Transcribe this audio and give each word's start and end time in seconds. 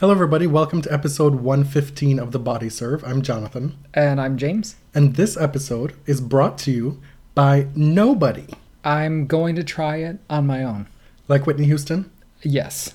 Hello, 0.00 0.12
everybody. 0.14 0.46
Welcome 0.46 0.80
to 0.80 0.90
episode 0.90 1.34
115 1.34 2.18
of 2.18 2.32
The 2.32 2.38
Body 2.38 2.70
Serve. 2.70 3.04
I'm 3.04 3.20
Jonathan. 3.20 3.76
And 3.92 4.18
I'm 4.18 4.38
James. 4.38 4.76
And 4.94 5.14
this 5.16 5.36
episode 5.36 5.92
is 6.06 6.22
brought 6.22 6.56
to 6.60 6.70
you 6.70 7.02
by 7.34 7.66
nobody. 7.74 8.46
I'm 8.82 9.26
going 9.26 9.56
to 9.56 9.62
try 9.62 9.96
it 9.96 10.18
on 10.30 10.46
my 10.46 10.64
own. 10.64 10.86
Like 11.28 11.46
Whitney 11.46 11.66
Houston? 11.66 12.10
Yes. 12.40 12.94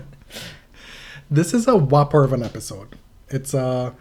this 1.30 1.52
is 1.52 1.68
a 1.68 1.76
whopper 1.76 2.24
of 2.24 2.32
an 2.32 2.42
episode. 2.42 2.96
It's 3.28 3.52
uh, 3.52 3.92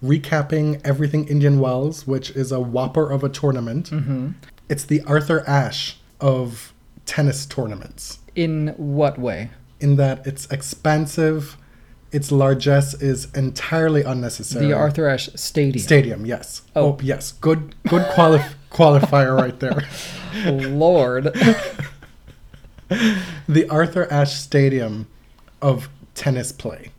recapping 0.00 0.80
everything 0.84 1.26
Indian 1.26 1.58
Wells, 1.58 2.06
which 2.06 2.30
is 2.30 2.52
a 2.52 2.60
whopper 2.60 3.10
of 3.10 3.24
a 3.24 3.28
tournament. 3.28 3.88
hmm 3.88 4.30
It's 4.68 4.84
the 4.84 5.00
Arthur 5.02 5.42
Ashe 5.48 5.98
of 6.20 6.72
tennis 7.06 7.44
tournaments. 7.44 8.20
In 8.36 8.68
what 8.76 9.18
way? 9.18 9.50
In 9.80 9.96
that 9.96 10.26
it's 10.26 10.46
expansive, 10.50 11.56
its 12.12 12.30
largesse 12.32 12.94
is 12.94 13.30
entirely 13.32 14.02
unnecessary. 14.02 14.66
The 14.66 14.72
Arthur 14.72 15.08
Ashe 15.08 15.28
Stadium. 15.34 15.82
Stadium, 15.82 16.26
yes. 16.26 16.62
Oh. 16.74 16.92
Oh, 16.92 16.98
yes. 17.02 17.32
Good 17.32 17.74
good 17.88 18.06
quali- 18.14 18.40
qualifier 18.70 19.36
right 19.36 19.58
there. 19.60 19.82
Lord. 20.50 21.34
The 23.48 23.68
Arthur 23.68 24.10
Ashe 24.12 24.34
Stadium 24.34 25.08
of 25.60 25.88
tennis 26.14 26.52
play. 26.52 26.90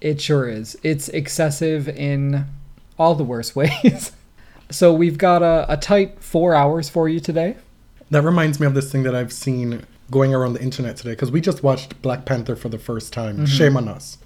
It 0.00 0.20
sure 0.20 0.48
is. 0.48 0.76
It's 0.82 1.08
excessive 1.08 1.88
in 1.88 2.44
all 2.98 3.14
the 3.14 3.24
worst 3.24 3.56
ways. 3.56 4.12
so 4.70 4.92
we've 4.92 5.16
got 5.18 5.42
a, 5.42 5.64
a 5.72 5.76
tight 5.76 6.22
four 6.22 6.54
hours 6.54 6.88
for 6.90 7.08
you 7.08 7.18
today. 7.20 7.56
That 8.10 8.22
reminds 8.22 8.60
me 8.60 8.66
of 8.66 8.74
this 8.74 8.92
thing 8.92 9.04
that 9.04 9.14
I've 9.14 9.32
seen 9.32 9.86
going 10.12 10.32
around 10.32 10.52
the 10.52 10.62
internet 10.62 10.96
today 10.96 11.10
because 11.10 11.32
we 11.32 11.40
just 11.40 11.64
watched 11.64 12.00
Black 12.02 12.24
Panther 12.24 12.54
for 12.54 12.68
the 12.68 12.78
first 12.78 13.12
time. 13.12 13.44
Shame 13.46 13.76
on 13.76 13.88
us. 13.88 14.18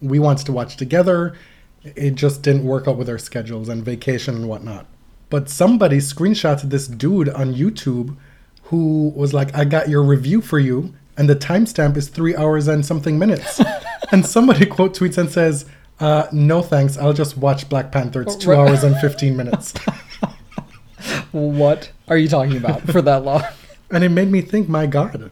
We 0.00 0.20
wanted 0.20 0.46
to 0.46 0.52
watch 0.52 0.76
together. 0.76 1.34
It 1.82 2.14
just 2.14 2.42
didn't 2.42 2.64
work 2.64 2.86
out 2.86 2.96
with 2.96 3.08
our 3.08 3.18
schedules 3.18 3.68
and 3.68 3.84
vacation 3.84 4.36
and 4.36 4.48
whatnot. 4.48 4.86
But 5.30 5.48
somebody 5.48 5.98
screenshotted 5.98 6.70
this 6.70 6.86
dude 6.86 7.28
on 7.30 7.54
YouTube 7.54 8.16
who 8.64 9.12
was 9.16 9.34
like, 9.34 9.52
I 9.56 9.64
got 9.64 9.88
your 9.88 10.02
review 10.04 10.40
for 10.40 10.60
you, 10.60 10.94
and 11.16 11.28
the 11.28 11.34
timestamp 11.34 11.96
is 11.96 12.08
three 12.08 12.36
hours 12.36 12.68
and 12.68 12.86
something 12.86 13.18
minutes. 13.18 13.60
and 14.12 14.24
somebody 14.24 14.64
quote 14.66 14.96
tweets 14.96 15.18
and 15.18 15.28
says, 15.28 15.66
uh, 15.98 16.28
no 16.32 16.62
thanks, 16.62 16.96
I'll 16.96 17.12
just 17.12 17.36
watch 17.36 17.68
Black 17.68 17.90
Panther. 17.90 18.22
It's 18.22 18.36
two 18.36 18.54
hours 18.54 18.84
and 18.84 18.96
15 18.98 19.36
minutes. 19.36 19.74
What 21.32 21.92
are 22.08 22.16
you 22.16 22.28
talking 22.28 22.56
about 22.56 22.82
for 22.82 23.00
that 23.02 23.24
long? 23.24 23.44
And 23.90 24.04
it 24.04 24.10
made 24.10 24.28
me 24.30 24.40
think, 24.40 24.68
my 24.68 24.86
God, 24.86 25.30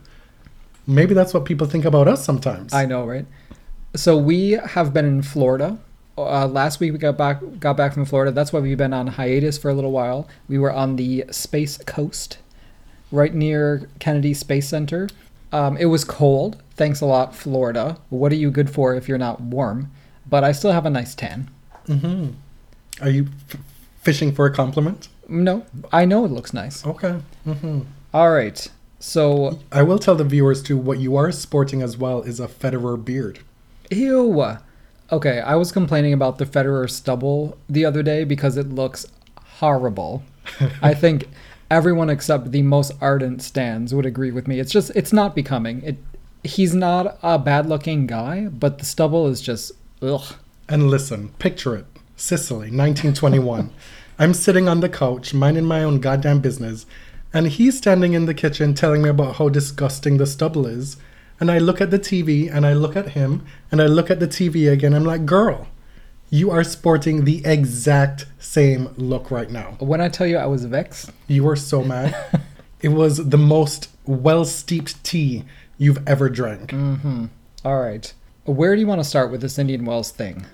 maybe 0.87 1.15
that's 1.15 1.33
what 1.35 1.45
people 1.45 1.67
think 1.67 1.85
about 1.85 2.09
us 2.09 2.25
sometimes. 2.25 2.73
I 2.75 2.87
know, 2.87 3.05
right? 3.07 3.27
So 3.95 4.17
we 4.17 4.53
have 4.53 4.93
been 4.93 5.05
in 5.05 5.23
Florida. 5.23 5.79
Uh, 6.17 6.47
last 6.49 6.81
week 6.81 6.93
we 6.93 6.99
got 6.99 7.17
back 7.17 7.41
got 7.61 7.77
back 7.77 7.95
from 7.95 8.05
Florida. 8.05 8.33
That's 8.33 8.53
why 8.53 8.59
we've 8.61 8.77
been 8.77 8.93
on 8.93 9.07
hiatus 9.07 9.57
for 9.57 9.69
a 9.71 9.75
little 9.75 9.93
while. 9.93 10.27
We 10.49 10.59
were 10.59 10.73
on 10.73 10.97
the 10.97 11.25
Space 11.31 11.79
Coast, 11.87 12.39
right 13.13 13.33
near 13.33 13.89
Kennedy 14.01 14.35
Space 14.35 14.69
Center. 14.69 15.09
Um, 15.53 15.77
it 15.77 15.87
was 15.87 16.05
cold. 16.05 16.61
Thanks 16.75 17.01
a 17.01 17.07
lot, 17.07 17.35
Florida. 17.37 17.99
What 18.11 18.33
are 18.33 18.37
you 18.37 18.51
good 18.51 18.69
for 18.69 18.95
if 18.97 19.09
you're 19.09 19.17
not 19.19 19.41
warm? 19.41 19.91
But 20.29 20.43
I 20.45 20.51
still 20.53 20.73
have 20.73 20.85
a 20.87 20.91
nice 20.91 21.15
tan. 21.15 21.49
hmm 21.87 22.31
Are 23.01 23.09
you 23.09 23.29
f- 23.51 23.61
fishing 24.03 24.35
for 24.35 24.45
a 24.45 24.53
compliment? 24.53 25.09
No, 25.29 25.65
I 25.93 26.05
know 26.05 26.25
it 26.25 26.33
looks 26.33 26.53
nice. 26.53 26.85
Okay. 26.85 27.21
hmm 27.45 27.81
All 28.13 28.31
right. 28.31 28.67
So, 29.01 29.61
I 29.71 29.83
will 29.83 29.99
tell 29.99 30.17
the 30.17 30.25
viewers 30.25 30.63
too. 30.63 30.77
What 30.77 30.99
you 30.99 31.17
are 31.17 31.31
sporting 31.31 31.83
as 31.83 31.97
well 31.97 32.23
is 32.23 32.41
a 32.41 32.49
Federer 32.49 33.03
beard. 33.03 33.41
ew. 33.91 34.57
Okay, 35.11 35.41
I 35.41 35.55
was 35.55 35.73
complaining 35.73 36.13
about 36.13 36.37
the 36.39 36.45
Federer 36.45 36.91
stubble 36.91 37.57
the 37.69 37.85
other 37.87 38.03
day 38.03 38.25
because 38.25 38.57
it 38.57 38.69
looks 38.69 39.07
horrible. 39.43 40.23
I 40.83 40.95
think 40.95 41.29
everyone 41.71 42.11
except 42.11 42.51
the 42.53 42.63
most 42.63 42.93
ardent 43.01 43.41
stands 43.43 43.95
would 43.95 44.05
agree 44.07 44.31
with 44.31 44.47
me. 44.49 44.59
It's 44.59 44.73
just 44.73 44.91
it's 44.95 45.13
not 45.13 45.35
becoming. 45.35 45.83
It 45.83 45.97
he's 46.45 46.75
not 46.75 47.19
a 47.23 47.39
bad-looking 47.39 48.07
guy, 48.07 48.49
but 48.49 48.79
the 48.79 48.85
stubble 48.85 49.27
is 49.29 49.41
just 49.41 49.73
ugh. 50.03 50.35
And 50.69 50.91
listen, 50.91 51.29
picture 51.39 51.75
it: 51.77 51.87
Sicily, 52.17 52.71
1921. 52.71 53.71
I'm 54.19 54.35
sitting 54.35 54.69
on 54.69 54.81
the 54.81 54.89
couch, 54.89 55.33
minding 55.33 55.65
my 55.65 55.85
own 55.85 56.01
goddamn 56.01 56.41
business, 56.41 56.85
and 57.33 57.49
he's 57.49 57.79
standing 57.79 58.15
in 58.15 58.27
the 58.27 58.35
kitchen 58.35 58.75
telling 58.75 59.03
me 59.03 59.09
about 59.09 59.37
how 59.37 59.49
disgusting 59.49 60.17
the 60.17 60.27
stubble 60.27 60.67
is. 60.67 60.97
And 61.41 61.51
I 61.51 61.59
look 61.59 61.81
at 61.81 61.91
the 61.91 61.99
TV, 61.99 62.53
and 62.53 62.67
I 62.67 62.73
look 62.73 62.97
at 62.97 63.11
him, 63.11 63.47
and 63.71 63.81
I 63.81 63.87
look 63.87 64.11
at 64.11 64.19
the 64.19 64.27
TV 64.27 64.71
again. 64.71 64.93
I'm 64.93 65.05
like, 65.05 65.25
girl, 65.25 65.69
you 66.31 66.51
are 66.51 66.65
sporting 66.65 67.25
the 67.25 67.45
exact 67.45 68.27
same 68.39 68.91
look 68.97 69.31
right 69.31 69.51
now. 69.51 69.77
When 69.79 70.01
I 70.01 70.09
tell 70.09 70.27
you 70.27 70.37
I 70.37 70.47
was 70.47 70.65
vexed, 70.65 71.11
You 71.27 71.45
were 71.45 71.57
so 71.57 71.85
mad. 71.85 72.15
it 72.81 72.89
was 72.89 73.29
the 73.29 73.39
most 73.39 73.89
well 74.05 74.45
steeped 74.45 75.03
tea 75.05 75.45
you've 75.79 76.07
ever 76.09 76.29
drank. 76.29 76.71
Mm-hmm. 76.71 77.27
All 77.65 77.81
right. 77.81 78.13
Where 78.45 78.75
do 78.75 78.81
you 78.81 78.87
want 78.87 79.01
to 79.01 79.09
start 79.09 79.31
with 79.31 79.41
this 79.41 79.59
Indian 79.59 79.85
Wells 79.85 80.11
thing? 80.11 80.47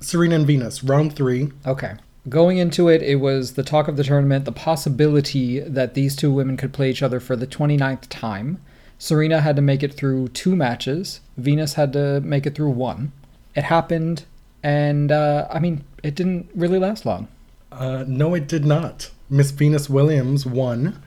Serena 0.00 0.34
and 0.34 0.46
Venus, 0.46 0.82
round 0.82 1.14
three. 1.14 1.52
Okay. 1.66 1.94
Going 2.28 2.58
into 2.58 2.88
it, 2.88 3.02
it 3.02 3.16
was 3.16 3.54
the 3.54 3.64
talk 3.64 3.88
of 3.88 3.96
the 3.96 4.04
tournament, 4.04 4.44
the 4.44 4.52
possibility 4.52 5.58
that 5.58 5.94
these 5.94 6.14
two 6.14 6.32
women 6.32 6.56
could 6.56 6.72
play 6.72 6.88
each 6.88 7.02
other 7.02 7.18
for 7.18 7.34
the 7.34 7.46
29th 7.46 8.06
time. 8.08 8.60
Serena 8.98 9.40
had 9.40 9.56
to 9.56 9.62
make 9.62 9.82
it 9.82 9.94
through 9.94 10.28
two 10.28 10.54
matches, 10.54 11.20
Venus 11.36 11.74
had 11.74 11.92
to 11.94 12.20
make 12.20 12.46
it 12.46 12.54
through 12.54 12.70
one. 12.70 13.10
It 13.56 13.64
happened, 13.64 14.24
and 14.62 15.10
uh, 15.10 15.48
I 15.50 15.58
mean, 15.58 15.84
it 16.04 16.14
didn't 16.14 16.48
really 16.54 16.78
last 16.78 17.04
long. 17.04 17.26
Uh, 17.72 18.04
no, 18.06 18.34
it 18.34 18.46
did 18.46 18.64
not. 18.64 19.10
Miss 19.28 19.50
Venus 19.50 19.90
Williams 19.90 20.46
won 20.46 21.02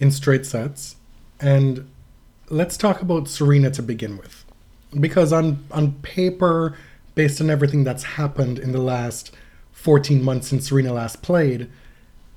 in 0.00 0.10
straight 0.10 0.46
sets. 0.46 0.96
And 1.38 1.88
let's 2.48 2.76
talk 2.76 3.00
about 3.00 3.28
Serena 3.28 3.70
to 3.70 3.82
begin 3.82 4.16
with. 4.16 4.44
Because 4.98 5.32
on, 5.32 5.64
on 5.70 5.92
paper, 6.02 6.76
based 7.14 7.40
on 7.40 7.50
everything 7.50 7.84
that's 7.84 8.02
happened 8.02 8.58
in 8.58 8.72
the 8.72 8.80
last 8.80 9.30
14 9.80 10.22
months 10.22 10.48
since 10.48 10.68
Serena 10.68 10.92
last 10.92 11.22
played, 11.22 11.70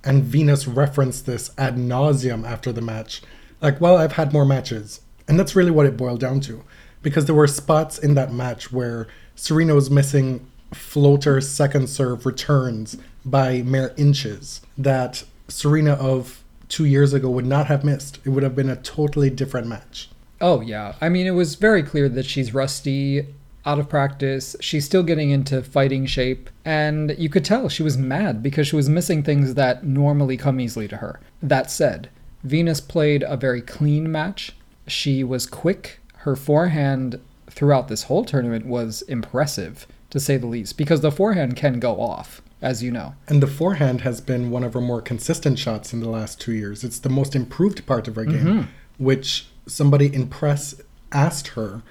and 0.04 0.24
Venus 0.24 0.68
referenced 0.68 1.26
this 1.26 1.52
ad 1.58 1.76
nauseum 1.76 2.48
after 2.48 2.72
the 2.72 2.82
match, 2.82 3.22
like, 3.62 3.80
well, 3.82 3.98
I've 3.98 4.14
had 4.14 4.34
more 4.34 4.46
matches. 4.46 5.02
And 5.28 5.40
that's 5.40 5.56
really 5.56 5.72
what 5.72 5.86
it 5.86 5.98
boiled 5.98 6.20
down 6.20 6.40
to. 6.42 6.64
Because 7.02 7.26
there 7.26 7.36
were 7.36 7.48
spots 7.48 7.98
in 7.98 8.14
that 8.16 8.34
match 8.34 8.72
where 8.72 9.08
Serena 9.36 9.76
was 9.76 9.90
missing 9.90 10.50
floater 10.74 11.40
second 11.42 11.88
serve 11.88 12.26
returns 12.26 12.98
by 13.26 13.62
mere 13.62 13.94
inches 13.98 14.62
that 14.78 15.24
Serena 15.48 15.94
of 15.94 16.44
two 16.70 16.86
years 16.86 17.14
ago 17.14 17.30
would 17.30 17.46
not 17.46 17.68
have 17.68 17.84
missed. 17.84 18.20
It 18.26 18.30
would 18.30 18.44
have 18.44 18.56
been 18.56 18.70
a 18.70 18.76
totally 18.76 19.30
different 19.30 19.68
match. 19.68 20.10
Oh, 20.42 20.62
yeah. 20.62 20.96
I 21.00 21.10
mean, 21.10 21.28
it 21.28 21.32
was 21.32 21.56
very 21.56 21.84
clear 21.84 22.10
that 22.10 22.26
she's 22.26 22.54
rusty, 22.54 23.28
out 23.66 23.80
of 23.80 23.90
practice. 23.90 24.56
She's 24.60 24.86
still 24.86 25.04
getting 25.04 25.30
into 25.30 25.62
fighting 25.62 26.06
shape. 26.06 26.50
And 26.66 27.16
you 27.18 27.30
could 27.30 27.46
tell 27.46 27.70
she 27.70 27.84
was 27.84 27.98
mad 27.98 28.44
because 28.44 28.68
she 28.68 28.76
was 28.76 28.90
missing 28.90 29.24
things 29.24 29.56
that 29.56 29.86
normally 29.86 30.38
come 30.38 30.60
easily 30.60 30.88
to 30.90 30.98
her. 30.98 31.20
That 31.42 31.72
said, 31.72 32.10
Venus 32.44 32.82
played 32.82 33.24
a 33.24 33.38
very 33.38 33.62
clean 33.62 34.12
match. 34.12 34.52
She 34.88 35.24
was 35.24 35.46
quick. 35.46 36.00
Her 36.18 36.36
forehand 36.36 37.20
throughout 37.50 37.88
this 37.88 38.04
whole 38.04 38.26
tournament 38.26 38.66
was 38.66 39.02
impressive, 39.04 39.88
to 40.10 40.20
say 40.20 40.38
the 40.38 40.48
least, 40.48 40.78
because 40.78 41.02
the 41.02 41.12
forehand 41.12 41.56
can 41.56 41.80
go 41.80 42.02
off, 42.02 42.42
as 42.62 42.84
you 42.84 42.92
know. 42.92 43.16
And 43.28 43.42
the 43.42 43.48
forehand 43.48 44.02
has 44.02 44.20
been 44.22 44.50
one 44.50 44.64
of 44.64 44.74
her 44.74 44.82
more 44.82 45.02
consistent 45.02 45.60
shots 45.60 45.94
in 45.94 46.00
the 46.00 46.10
last 46.10 46.42
two 46.42 46.54
years. 46.54 46.84
It's 46.84 47.00
the 47.00 47.10
most 47.10 47.36
improved 47.36 47.86
part 47.86 48.08
of 48.08 48.16
her 48.16 48.26
game, 48.26 48.46
mm-hmm. 48.46 48.62
which 48.98 49.48
somebody 49.68 50.14
in 50.14 50.28
press 50.28 50.82
asked 51.12 51.50
her, 51.50 51.82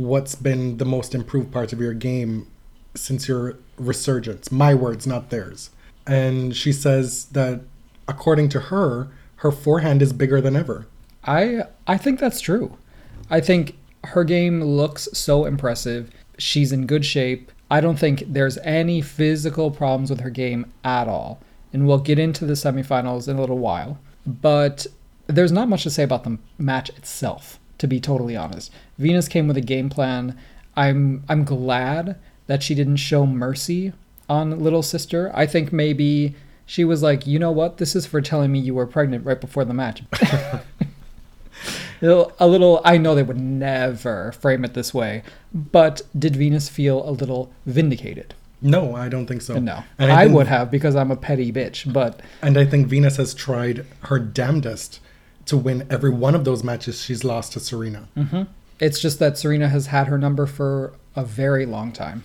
What's 0.00 0.34
been 0.34 0.78
the 0.78 0.86
most 0.86 1.14
improved 1.14 1.52
parts 1.52 1.74
of 1.74 1.80
your 1.80 1.92
game 1.92 2.46
since 2.94 3.28
your 3.28 3.58
resurgence? 3.76 4.50
My 4.50 4.74
words, 4.74 5.06
not 5.06 5.28
theirs. 5.28 5.68
And 6.06 6.56
she 6.56 6.72
says 6.72 7.26
that 7.26 7.60
according 8.08 8.48
to 8.50 8.60
her, 8.60 9.08
her 9.36 9.52
forehand 9.52 10.00
is 10.00 10.14
bigger 10.14 10.40
than 10.40 10.56
ever. 10.56 10.86
I 11.24 11.64
I 11.86 11.98
think 11.98 12.18
that's 12.18 12.40
true. 12.40 12.78
I 13.28 13.40
think 13.40 13.76
her 14.04 14.24
game 14.24 14.64
looks 14.64 15.06
so 15.12 15.44
impressive. 15.44 16.10
She's 16.38 16.72
in 16.72 16.86
good 16.86 17.04
shape. 17.04 17.52
I 17.70 17.82
don't 17.82 17.98
think 17.98 18.24
there's 18.26 18.56
any 18.58 19.02
physical 19.02 19.70
problems 19.70 20.08
with 20.08 20.20
her 20.20 20.30
game 20.30 20.72
at 20.82 21.08
all. 21.08 21.40
And 21.72 21.86
we'll 21.86 21.98
get 21.98 22.18
into 22.18 22.46
the 22.46 22.54
semifinals 22.54 23.28
in 23.28 23.36
a 23.36 23.40
little 23.40 23.58
while. 23.58 23.98
But 24.26 24.86
there's 25.26 25.52
not 25.52 25.68
much 25.68 25.84
to 25.84 25.90
say 25.90 26.02
about 26.02 26.24
the 26.24 26.38
match 26.58 26.88
itself, 26.90 27.59
to 27.80 27.86
be 27.88 27.98
totally 28.00 28.36
honest. 28.36 28.72
Venus 28.98 29.26
came 29.28 29.46
with 29.48 29.56
a 29.56 29.60
game 29.60 29.90
plan. 29.90 30.38
I'm 30.76 31.24
I'm 31.28 31.44
glad 31.44 32.16
that 32.46 32.62
she 32.62 32.74
didn't 32.74 32.96
show 32.96 33.26
mercy 33.26 33.92
on 34.28 34.60
little 34.60 34.82
sister. 34.82 35.30
I 35.34 35.46
think 35.46 35.72
maybe 35.72 36.36
she 36.64 36.84
was 36.84 37.02
like, 37.02 37.26
you 37.26 37.38
know 37.38 37.50
what, 37.50 37.78
this 37.78 37.96
is 37.96 38.06
for 38.06 38.20
telling 38.20 38.52
me 38.52 38.60
you 38.60 38.74
were 38.74 38.86
pregnant 38.86 39.24
right 39.26 39.40
before 39.40 39.64
the 39.64 39.74
match. 39.74 40.02
a 42.02 42.46
little 42.46 42.80
i 42.84 42.96
know 42.96 43.14
they 43.14 43.22
would 43.22 43.38
never 43.38 44.32
frame 44.32 44.64
it 44.64 44.72
this 44.72 44.94
way 44.94 45.22
but 45.52 46.00
did 46.18 46.34
venus 46.34 46.66
feel 46.68 47.06
a 47.06 47.12
little 47.12 47.52
vindicated 47.66 48.32
No, 48.62 48.94
I 48.94 49.08
don't 49.10 49.26
think 49.26 49.42
so. 49.42 49.58
no 49.58 49.82
And 49.98 50.10
i, 50.10 50.24
think- 50.24 50.34
would 50.36 50.46
have 50.46 50.70
because 50.70 50.96
i'm 50.96 51.10
a 51.10 51.16
petty 51.16 51.52
bitch 51.52 51.92
but 51.92 52.20
And 52.40 52.56
I 52.56 52.64
think 52.64 52.86
Venus 52.86 53.16
has 53.18 53.34
tried 53.34 53.84
her 54.04 54.18
damnedest 54.18 55.00
to 55.50 55.56
win 55.56 55.86
every 55.90 56.10
one 56.10 56.34
of 56.34 56.44
those 56.44 56.64
matches 56.64 57.02
she's 57.02 57.22
lost 57.22 57.52
to 57.52 57.60
Serena. 57.60 58.08
Mm-hmm. 58.16 58.42
it's 58.80 59.00
just 59.00 59.18
that 59.18 59.36
serena 59.36 59.68
has 59.68 59.86
had 59.88 60.06
her 60.06 60.18
number 60.18 60.46
for 60.46 60.94
a 61.14 61.24
very 61.24 61.66
long 61.66 61.92
time 61.92 62.24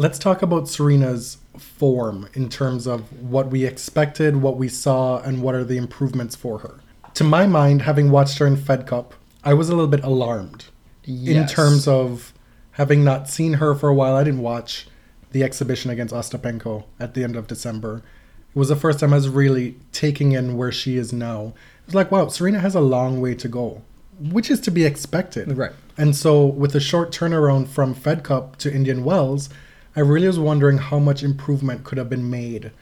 Let's 0.00 0.20
talk 0.20 0.42
about 0.42 0.68
Serena's 0.68 1.38
form 1.58 2.28
in 2.34 2.48
terms 2.48 2.86
of 2.86 3.12
what 3.20 3.48
we 3.48 3.64
expected, 3.64 4.36
what 4.36 4.56
we 4.56 4.68
saw, 4.68 5.20
and 5.20 5.42
what 5.42 5.56
are 5.56 5.64
the 5.64 5.76
improvements 5.76 6.36
for 6.36 6.58
her. 6.58 6.78
To 7.14 7.24
my 7.24 7.48
mind, 7.48 7.82
having 7.82 8.12
watched 8.12 8.38
her 8.38 8.46
in 8.46 8.56
Fed 8.56 8.86
Cup, 8.86 9.14
I 9.42 9.54
was 9.54 9.68
a 9.68 9.72
little 9.72 9.88
bit 9.88 10.04
alarmed 10.04 10.66
yes. 11.02 11.36
in 11.36 11.52
terms 11.52 11.88
of 11.88 12.32
having 12.72 13.02
not 13.02 13.28
seen 13.28 13.54
her 13.54 13.74
for 13.74 13.88
a 13.88 13.94
while. 13.94 14.14
I 14.14 14.22
didn't 14.22 14.42
watch 14.42 14.86
the 15.32 15.42
exhibition 15.42 15.90
against 15.90 16.14
Ostapenko 16.14 16.84
at 17.00 17.14
the 17.14 17.24
end 17.24 17.34
of 17.34 17.48
December. 17.48 18.04
It 18.50 18.56
was 18.56 18.68
the 18.68 18.76
first 18.76 19.00
time 19.00 19.12
I 19.12 19.16
was 19.16 19.28
really 19.28 19.80
taking 19.90 20.30
in 20.30 20.56
where 20.56 20.70
she 20.70 20.96
is 20.96 21.12
now. 21.12 21.54
It 21.88 21.92
was 21.92 21.94
like, 21.94 22.10
wow, 22.10 22.28
Serena 22.28 22.60
has 22.60 22.74
a 22.74 22.80
long 22.80 23.18
way 23.22 23.34
to 23.36 23.48
go, 23.48 23.80
which 24.20 24.50
is 24.50 24.60
to 24.60 24.70
be 24.70 24.84
expected. 24.84 25.56
Right. 25.56 25.72
And 25.96 26.14
so, 26.14 26.44
with 26.44 26.74
a 26.74 26.80
short 26.80 27.12
turnaround 27.12 27.68
from 27.68 27.94
Fed 27.94 28.22
Cup 28.22 28.56
to 28.56 28.70
Indian 28.70 29.04
Wells, 29.04 29.48
I 29.96 30.00
really 30.00 30.26
was 30.26 30.38
wondering 30.38 30.76
how 30.76 30.98
much 30.98 31.22
improvement 31.22 31.84
could 31.84 31.96
have 31.96 32.10
been 32.10 32.28
made 32.28 32.72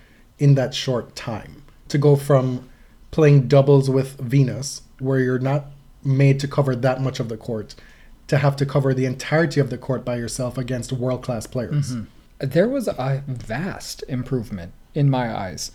in 0.40 0.56
that 0.56 0.74
short 0.74 1.14
time. 1.14 1.62
To 1.90 1.98
go 1.98 2.16
from 2.16 2.68
playing 3.12 3.46
doubles 3.46 3.88
with 3.88 4.18
Venus, 4.18 4.82
where 4.98 5.20
you're 5.20 5.38
not 5.38 5.66
made 6.02 6.40
to 6.40 6.48
cover 6.48 6.74
that 6.74 7.00
much 7.00 7.20
of 7.20 7.28
the 7.28 7.36
court, 7.36 7.76
to 8.26 8.38
have 8.38 8.56
to 8.56 8.66
cover 8.66 8.92
the 8.92 9.06
entirety 9.06 9.60
of 9.60 9.70
the 9.70 9.78
court 9.78 10.04
by 10.04 10.16
yourself 10.16 10.58
against 10.58 10.92
world 10.92 11.22
class 11.22 11.46
players. 11.46 11.94
Mm-hmm. 11.94 12.48
there 12.48 12.68
was 12.68 12.88
a 12.88 13.22
vast 13.28 14.02
improvement 14.08 14.72
in 14.94 15.08
my 15.08 15.32
eyes, 15.32 15.70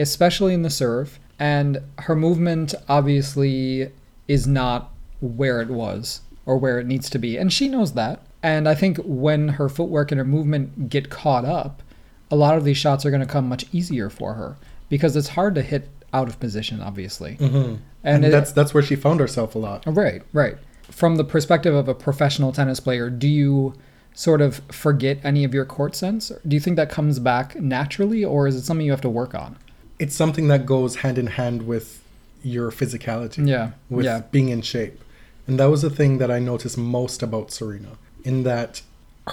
especially 0.00 0.52
in 0.52 0.62
the 0.62 0.70
serve. 0.70 1.20
And 1.42 1.80
her 1.98 2.14
movement 2.14 2.72
obviously 2.88 3.90
is 4.28 4.46
not 4.46 4.92
where 5.20 5.60
it 5.60 5.70
was 5.70 6.20
or 6.46 6.56
where 6.56 6.78
it 6.78 6.86
needs 6.86 7.10
to 7.10 7.18
be. 7.18 7.36
And 7.36 7.52
she 7.52 7.66
knows 7.66 7.94
that. 7.94 8.22
And 8.44 8.68
I 8.68 8.76
think 8.76 8.98
when 8.98 9.48
her 9.48 9.68
footwork 9.68 10.12
and 10.12 10.20
her 10.20 10.24
movement 10.24 10.88
get 10.88 11.10
caught 11.10 11.44
up, 11.44 11.82
a 12.30 12.36
lot 12.36 12.56
of 12.56 12.62
these 12.62 12.76
shots 12.76 13.04
are 13.04 13.10
going 13.10 13.26
to 13.26 13.26
come 13.26 13.48
much 13.48 13.64
easier 13.72 14.08
for 14.08 14.34
her 14.34 14.56
because 14.88 15.16
it's 15.16 15.30
hard 15.30 15.56
to 15.56 15.62
hit 15.62 15.88
out 16.14 16.28
of 16.28 16.38
position, 16.38 16.80
obviously. 16.80 17.32
Mm-hmm. 17.38 17.56
And, 17.56 17.80
And, 18.04 18.24
it- 18.24 18.30
that's 18.30 18.52
that's 18.52 18.72
where 18.72 18.82
she 18.82 18.94
found 18.94 19.18
herself 19.18 19.56
a 19.56 19.58
lot. 19.58 19.82
Right, 19.84 20.22
right. 20.32 20.56
From 20.90 21.16
the 21.16 21.24
perspective 21.24 21.74
of 21.74 21.88
a 21.88 21.94
professional 21.94 22.52
tennis 22.52 22.78
player, 22.78 23.10
do 23.10 23.26
you 23.26 23.74
sort 24.14 24.40
of 24.40 24.60
forget 24.70 25.18
any 25.24 25.42
of 25.42 25.52
your 25.54 25.64
court 25.64 25.96
sense? 25.96 26.30
Do 26.46 26.54
you 26.54 26.60
think 26.60 26.76
that 26.76 26.88
comes 26.90 27.18
back 27.18 27.56
naturally, 27.60 28.24
or 28.24 28.46
is 28.46 28.54
it 28.54 28.62
something 28.62 28.84
you 28.86 28.92
have 28.92 29.00
to 29.00 29.08
work 29.10 29.34
on? 29.34 29.56
It's 30.02 30.14
something 30.14 30.48
that 30.48 30.66
goes 30.66 30.96
hand 30.96 31.16
in 31.18 31.28
hand 31.28 31.62
with 31.66 32.02
your 32.42 32.70
physicality. 32.70 33.48
Yeah, 33.48 33.72
with 33.88 34.04
yeah. 34.04 34.22
being 34.30 34.48
in 34.48 34.62
shape. 34.62 35.00
And 35.46 35.58
that 35.58 35.66
was 35.66 35.82
the 35.82 35.90
thing 35.90 36.18
that 36.18 36.30
I 36.30 36.38
noticed 36.38 36.76
most 36.78 37.22
about 37.22 37.50
Serena, 37.50 37.92
in 38.24 38.42
that 38.42 38.82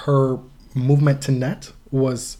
her 0.05 0.37
movement 0.73 1.21
to 1.23 1.31
net 1.31 1.71
was 1.91 2.37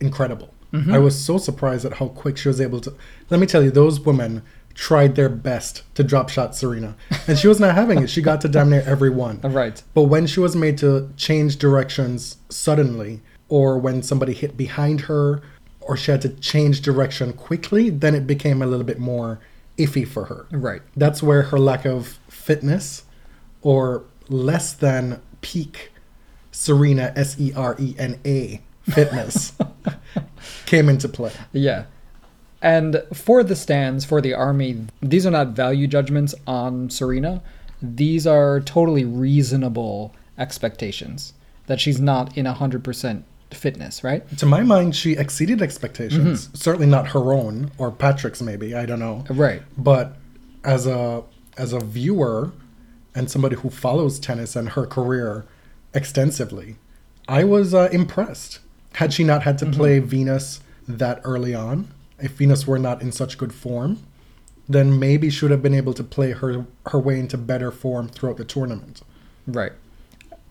incredible. 0.00 0.52
Mm-hmm. 0.72 0.92
I 0.92 0.98
was 0.98 1.18
so 1.18 1.38
surprised 1.38 1.84
at 1.84 1.94
how 1.94 2.08
quick 2.08 2.36
she 2.36 2.48
was 2.48 2.60
able 2.60 2.80
to. 2.82 2.94
Let 3.28 3.40
me 3.40 3.46
tell 3.46 3.62
you, 3.62 3.70
those 3.70 4.00
women 4.00 4.42
tried 4.74 5.16
their 5.16 5.28
best 5.28 5.82
to 5.94 6.04
drop 6.04 6.28
shot 6.28 6.54
Serena, 6.54 6.96
and 7.26 7.38
she 7.38 7.48
was 7.48 7.60
not 7.60 7.74
having 7.74 8.02
it. 8.02 8.10
She 8.10 8.22
got 8.22 8.40
to 8.42 8.48
damn 8.48 8.70
near 8.70 8.82
every 8.86 9.10
one. 9.10 9.40
Right. 9.60 9.82
But 9.94 10.04
when 10.04 10.26
she 10.26 10.40
was 10.40 10.54
made 10.54 10.78
to 10.78 11.12
change 11.16 11.56
directions 11.56 12.36
suddenly, 12.48 13.20
or 13.48 13.78
when 13.78 14.02
somebody 14.02 14.32
hit 14.32 14.56
behind 14.56 15.02
her, 15.02 15.42
or 15.90 15.96
she 15.96 16.12
had 16.12 16.22
to 16.22 16.28
change 16.28 16.82
direction 16.82 17.32
quickly, 17.32 17.90
then 17.90 18.14
it 18.14 18.24
became 18.24 18.62
a 18.62 18.66
little 18.66 18.86
bit 18.86 19.00
more 19.00 19.40
iffy 19.76 20.06
for 20.06 20.26
her. 20.26 20.46
Right. 20.52 20.82
That's 20.96 21.20
where 21.20 21.42
her 21.42 21.58
lack 21.58 21.84
of 21.84 22.20
fitness 22.28 23.02
or 23.60 24.04
less 24.28 24.72
than 24.72 25.20
peak 25.40 25.90
Serena, 26.52 27.12
S 27.16 27.40
E 27.40 27.52
R 27.56 27.74
E 27.80 27.96
N 27.98 28.20
A 28.24 28.60
fitness 28.88 29.52
came 30.66 30.88
into 30.88 31.08
play. 31.08 31.32
Yeah. 31.52 31.86
And 32.62 33.02
for 33.12 33.42
the 33.42 33.56
stands, 33.56 34.04
for 34.04 34.20
the 34.20 34.32
army, 34.32 34.86
these 35.02 35.26
are 35.26 35.32
not 35.32 35.48
value 35.48 35.88
judgments 35.88 36.36
on 36.46 36.88
Serena. 36.88 37.42
These 37.82 38.28
are 38.28 38.60
totally 38.60 39.04
reasonable 39.04 40.14
expectations 40.38 41.32
that 41.66 41.80
she's 41.80 42.00
not 42.00 42.36
in 42.36 42.46
100% 42.46 43.22
fitness, 43.54 44.04
right? 44.04 44.26
To 44.38 44.46
my 44.46 44.62
mind, 44.62 44.94
she 44.96 45.12
exceeded 45.12 45.62
expectations. 45.62 46.48
Certainly 46.54 46.86
not 46.86 47.08
her 47.08 47.32
own 47.32 47.70
or 47.78 47.90
Patrick's, 47.90 48.40
maybe. 48.42 48.74
I 48.74 48.86
don't 48.86 49.00
know. 49.00 49.24
Right. 49.30 49.62
But 49.76 50.16
as 50.64 50.86
a 50.86 51.22
as 51.56 51.72
a 51.72 51.80
viewer 51.80 52.52
and 53.14 53.30
somebody 53.30 53.56
who 53.56 53.70
follows 53.70 54.18
tennis 54.18 54.56
and 54.56 54.70
her 54.70 54.86
career 54.86 55.44
extensively, 55.94 56.76
I 57.28 57.44
was 57.44 57.74
uh, 57.74 57.88
impressed. 57.92 58.60
Had 58.94 59.12
she 59.12 59.24
not 59.24 59.42
had 59.42 59.58
to 59.58 59.66
play 59.66 60.00
Venus 60.00 60.60
that 60.88 61.20
early 61.22 61.54
on, 61.54 61.88
if 62.18 62.32
Venus 62.32 62.66
were 62.66 62.78
not 62.78 63.02
in 63.02 63.12
such 63.12 63.38
good 63.38 63.52
form, 63.52 64.02
then 64.68 64.98
maybe 64.98 65.30
she 65.30 65.44
would 65.44 65.50
have 65.50 65.62
been 65.62 65.74
able 65.74 65.94
to 65.94 66.04
play 66.04 66.32
her 66.32 66.66
her 66.86 66.98
way 66.98 67.18
into 67.18 67.36
better 67.36 67.70
form 67.70 68.08
throughout 68.08 68.36
the 68.36 68.44
tournament. 68.44 69.02
Right. 69.46 69.72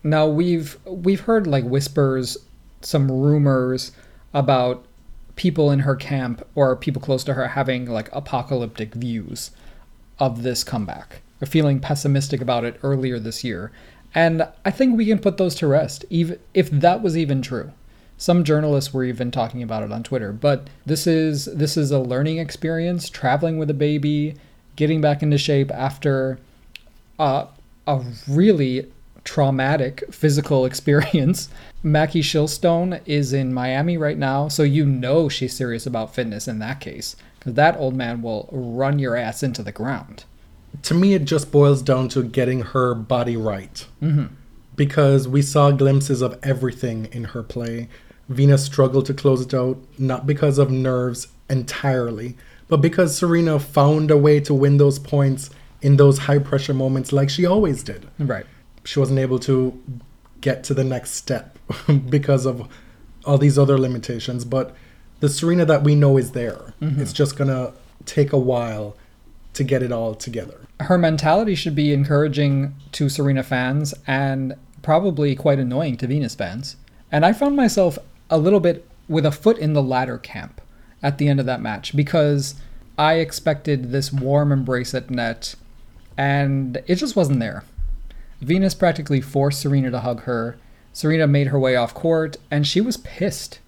Now 0.02 0.26
we've 0.26 0.78
we've 0.86 1.20
heard 1.20 1.46
like 1.46 1.64
whispers, 1.64 2.36
some 2.80 3.10
rumors 3.10 3.92
about 4.32 4.84
people 5.36 5.70
in 5.70 5.80
her 5.80 5.96
camp 5.96 6.46
or 6.54 6.76
people 6.76 7.00
close 7.00 7.24
to 7.24 7.34
her 7.34 7.48
having 7.48 7.86
like 7.86 8.08
apocalyptic 8.12 8.94
views 8.94 9.50
of 10.18 10.42
this 10.42 10.62
comeback. 10.62 11.22
Or 11.42 11.46
feeling 11.46 11.80
pessimistic 11.80 12.42
about 12.42 12.64
it 12.64 12.78
earlier 12.82 13.18
this 13.18 13.42
year. 13.42 13.72
And 14.14 14.46
I 14.64 14.70
think 14.70 14.96
we 14.96 15.06
can 15.06 15.18
put 15.18 15.38
those 15.38 15.54
to 15.56 15.66
rest, 15.66 16.04
even 16.10 16.38
if 16.52 16.70
that 16.70 17.00
was 17.00 17.16
even 17.16 17.40
true. 17.40 17.72
Some 18.18 18.44
journalists 18.44 18.92
were 18.92 19.04
even 19.04 19.30
talking 19.30 19.62
about 19.62 19.82
it 19.82 19.90
on 19.90 20.02
Twitter, 20.02 20.32
but 20.32 20.68
this 20.84 21.06
is 21.06 21.46
this 21.46 21.78
is 21.78 21.90
a 21.90 21.98
learning 21.98 22.36
experience, 22.36 23.08
traveling 23.08 23.56
with 23.56 23.70
a 23.70 23.74
baby, 23.74 24.34
getting 24.76 25.00
back 25.00 25.22
into 25.22 25.38
shape 25.38 25.70
after 25.70 26.38
uh, 27.18 27.46
a 27.86 28.04
really 28.28 28.92
traumatic 29.24 30.04
physical 30.12 30.64
experience. 30.66 31.48
Mackie 31.82 32.22
Shilstone 32.22 33.00
is 33.06 33.32
in 33.32 33.54
Miami 33.54 33.96
right 33.96 34.18
now, 34.18 34.48
so 34.48 34.62
you 34.62 34.84
know 34.84 35.28
she's 35.28 35.56
serious 35.56 35.86
about 35.86 36.14
fitness 36.14 36.46
in 36.46 36.58
that 36.58 36.80
case, 36.80 37.16
because 37.38 37.54
that 37.54 37.76
old 37.78 37.94
man 37.94 38.20
will 38.20 38.48
run 38.52 38.98
your 38.98 39.16
ass 39.16 39.42
into 39.42 39.62
the 39.62 39.72
ground. 39.72 40.24
to 40.82 40.94
me, 40.94 41.14
it 41.14 41.24
just 41.24 41.50
boils 41.50 41.82
down 41.82 42.08
to 42.08 42.22
getting 42.22 42.60
her 42.62 42.94
body 42.94 43.36
right. 43.36 43.86
Mm-hmm. 44.02 44.34
Because 44.76 45.26
we 45.26 45.42
saw 45.42 45.70
glimpses 45.70 46.22
of 46.22 46.38
everything 46.42 47.08
in 47.12 47.24
her 47.24 47.42
play. 47.42 47.88
Venus 48.28 48.64
struggled 48.64 49.06
to 49.06 49.14
close 49.14 49.40
it 49.40 49.52
out, 49.52 49.78
not 49.98 50.26
because 50.26 50.58
of 50.58 50.70
nerves 50.70 51.28
entirely, 51.48 52.36
but 52.68 52.78
because 52.78 53.16
Serena 53.16 53.58
found 53.58 54.10
a 54.10 54.16
way 54.16 54.38
to 54.40 54.54
win 54.54 54.76
those 54.76 54.98
points 54.98 55.50
in 55.82 55.96
those 55.96 56.18
high 56.18 56.38
pressure 56.38 56.74
moments 56.74 57.12
like 57.12 57.28
she 57.28 57.44
always 57.44 57.82
did. 57.82 58.08
Right. 58.18 58.46
She 58.84 59.00
wasn't 59.00 59.18
able 59.18 59.38
to 59.40 59.78
get 60.40 60.64
to 60.64 60.74
the 60.74 60.84
next 60.84 61.12
step 61.12 61.58
because 62.08 62.46
of 62.46 62.68
all 63.24 63.38
these 63.38 63.58
other 63.58 63.78
limitations. 63.78 64.44
But 64.44 64.74
the 65.20 65.28
Serena 65.28 65.64
that 65.66 65.82
we 65.82 65.94
know 65.94 66.16
is 66.16 66.32
there. 66.32 66.74
Mm-hmm. 66.80 67.00
It's 67.00 67.12
just 67.12 67.36
going 67.36 67.48
to 67.48 67.72
take 68.06 68.32
a 68.32 68.38
while 68.38 68.96
to 69.54 69.64
get 69.64 69.82
it 69.82 69.92
all 69.92 70.14
together. 70.14 70.60
Her 70.80 70.96
mentality 70.96 71.54
should 71.54 71.74
be 71.74 71.92
encouraging 71.92 72.74
to 72.92 73.08
Serena 73.08 73.42
fans 73.42 73.94
and 74.06 74.54
probably 74.82 75.34
quite 75.34 75.58
annoying 75.58 75.96
to 75.98 76.06
Venus 76.06 76.34
fans. 76.34 76.76
And 77.12 77.26
I 77.26 77.32
found 77.32 77.56
myself 77.56 77.98
a 78.30 78.38
little 78.38 78.60
bit 78.60 78.86
with 79.08 79.26
a 79.26 79.32
foot 79.32 79.58
in 79.58 79.72
the 79.72 79.82
latter 79.82 80.18
camp 80.18 80.60
at 81.02 81.18
the 81.18 81.28
end 81.28 81.40
of 81.40 81.46
that 81.46 81.60
match 81.60 81.94
because 81.96 82.54
I 82.96 83.14
expected 83.14 83.90
this 83.90 84.12
warm 84.12 84.52
embrace 84.52 84.94
at 84.94 85.10
net 85.10 85.54
and 86.16 86.82
it 86.86 86.96
just 86.96 87.16
wasn't 87.16 87.40
there. 87.40 87.64
Venus 88.40 88.74
practically 88.74 89.20
forced 89.20 89.60
Serena 89.60 89.90
to 89.90 90.00
hug 90.00 90.22
her. 90.22 90.58
Serena 90.92 91.26
made 91.26 91.48
her 91.48 91.58
way 91.58 91.76
off 91.76 91.94
court, 91.94 92.36
and 92.50 92.66
she 92.66 92.80
was 92.80 92.96
pissed. 92.96 93.60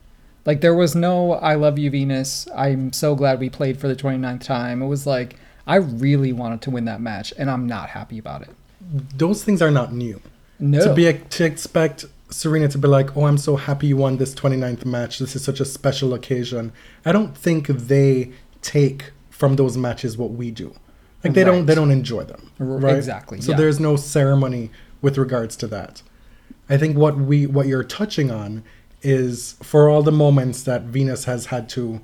Like, 0.44 0.60
there 0.60 0.74
was 0.74 0.94
no, 0.94 1.34
I 1.34 1.54
love 1.54 1.78
you, 1.78 1.90
Venus. 1.90 2.48
I'm 2.54 2.92
so 2.92 3.14
glad 3.14 3.38
we 3.38 3.48
played 3.48 3.78
for 3.78 3.86
the 3.86 3.94
29th 3.94 4.42
time. 4.42 4.82
It 4.82 4.88
was 4.88 5.06
like, 5.06 5.36
I 5.66 5.76
really 5.76 6.32
wanted 6.32 6.62
to 6.62 6.70
win 6.70 6.84
that 6.86 7.00
match, 7.00 7.32
and 7.38 7.50
I'm 7.50 7.66
not 7.66 7.90
happy 7.90 8.18
about 8.18 8.42
it. 8.42 8.50
Those 9.16 9.44
things 9.44 9.62
are 9.62 9.70
not 9.70 9.92
new. 9.92 10.20
No. 10.58 10.84
To 10.84 10.94
be 10.94 11.12
to 11.12 11.44
expect 11.44 12.04
Serena 12.30 12.68
to 12.68 12.78
be 12.78 12.88
like, 12.88 13.16
"Oh, 13.16 13.26
I'm 13.26 13.38
so 13.38 13.56
happy 13.56 13.88
you 13.88 13.96
won 13.96 14.16
this 14.16 14.34
29th 14.34 14.84
match. 14.84 15.18
This 15.18 15.36
is 15.36 15.44
such 15.44 15.60
a 15.60 15.64
special 15.64 16.14
occasion." 16.14 16.72
I 17.04 17.12
don't 17.12 17.36
think 17.36 17.66
they 17.66 18.30
take 18.60 19.12
from 19.30 19.56
those 19.56 19.76
matches 19.76 20.16
what 20.16 20.30
we 20.32 20.50
do. 20.50 20.74
Like 21.24 21.34
they 21.34 21.44
don't 21.44 21.66
they 21.66 21.74
don't 21.74 21.90
enjoy 21.90 22.24
them. 22.24 22.50
Right? 22.58 22.96
exactly, 22.96 23.40
So 23.40 23.52
yeah. 23.52 23.56
there's 23.58 23.78
no 23.78 23.96
ceremony 23.96 24.70
with 25.00 25.16
regards 25.18 25.56
to 25.56 25.66
that. 25.68 26.02
I 26.68 26.76
think 26.78 26.96
what 26.96 27.16
we 27.16 27.46
what 27.46 27.66
you're 27.66 27.84
touching 27.84 28.30
on 28.30 28.64
is 29.02 29.56
for 29.62 29.88
all 29.88 30.02
the 30.02 30.12
moments 30.12 30.62
that 30.64 30.82
Venus 30.82 31.24
has 31.24 31.46
had 31.46 31.68
to 31.70 32.00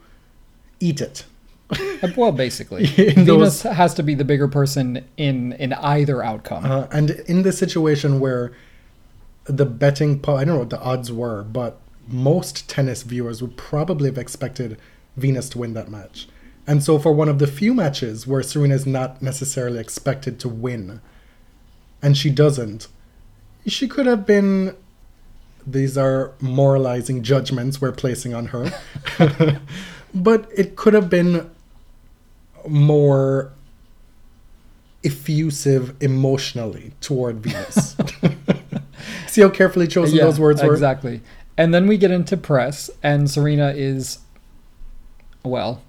eat 0.80 1.00
it. 1.00 1.24
Well, 2.16 2.32
basically. 2.32 2.86
Venus 2.86 3.26
those- 3.26 3.62
has 3.62 3.92
to 3.94 4.02
be 4.04 4.14
the 4.14 4.24
bigger 4.24 4.46
person 4.48 5.04
in, 5.16 5.52
in 5.54 5.72
either 5.74 6.22
outcome. 6.22 6.64
Uh, 6.64 6.86
and 6.92 7.10
in 7.10 7.42
the 7.42 7.52
situation 7.52 8.20
where 8.20 8.52
the 9.44 9.66
betting, 9.66 10.20
po- 10.20 10.36
I 10.36 10.44
don't 10.44 10.54
know 10.54 10.60
what 10.60 10.70
the 10.70 10.80
odds 10.80 11.10
were, 11.10 11.42
but 11.42 11.80
most 12.06 12.68
tennis 12.68 13.02
viewers 13.02 13.42
would 13.42 13.56
probably 13.56 14.08
have 14.08 14.16
expected 14.18 14.78
Venus 15.16 15.48
to 15.50 15.58
win 15.58 15.74
that 15.74 15.90
match. 15.90 16.28
And 16.68 16.84
so, 16.84 16.98
for 16.98 17.12
one 17.12 17.30
of 17.30 17.38
the 17.38 17.46
few 17.46 17.72
matches 17.72 18.26
where 18.26 18.42
Serena 18.42 18.74
is 18.74 18.86
not 18.86 19.22
necessarily 19.22 19.80
expected 19.80 20.38
to 20.40 20.50
win, 20.50 21.00
and 22.02 22.14
she 22.14 22.28
doesn't, 22.28 22.88
she 23.66 23.88
could 23.88 24.04
have 24.04 24.26
been. 24.26 24.76
These 25.66 25.96
are 25.98 26.32
moralizing 26.40 27.22
judgments 27.22 27.80
we're 27.80 27.92
placing 27.92 28.34
on 28.34 28.46
her. 28.46 28.70
but 30.14 30.48
it 30.54 30.76
could 30.76 30.94
have 30.94 31.10
been 31.10 31.50
more 32.66 33.52
effusive 35.02 35.94
emotionally 36.02 36.92
toward 37.00 37.40
Venus. 37.40 37.96
See 39.26 39.42
how 39.42 39.50
carefully 39.50 39.86
chosen 39.86 40.16
Yeah, 40.16 40.24
those 40.24 40.40
words 40.40 40.62
were? 40.62 40.72
Exactly. 40.72 41.22
And 41.56 41.74
then 41.74 41.86
we 41.86 41.98
get 41.98 42.10
into 42.10 42.36
press, 42.36 42.90
and 43.02 43.30
Serena 43.30 43.72
is, 43.76 44.18
well, 45.42 45.82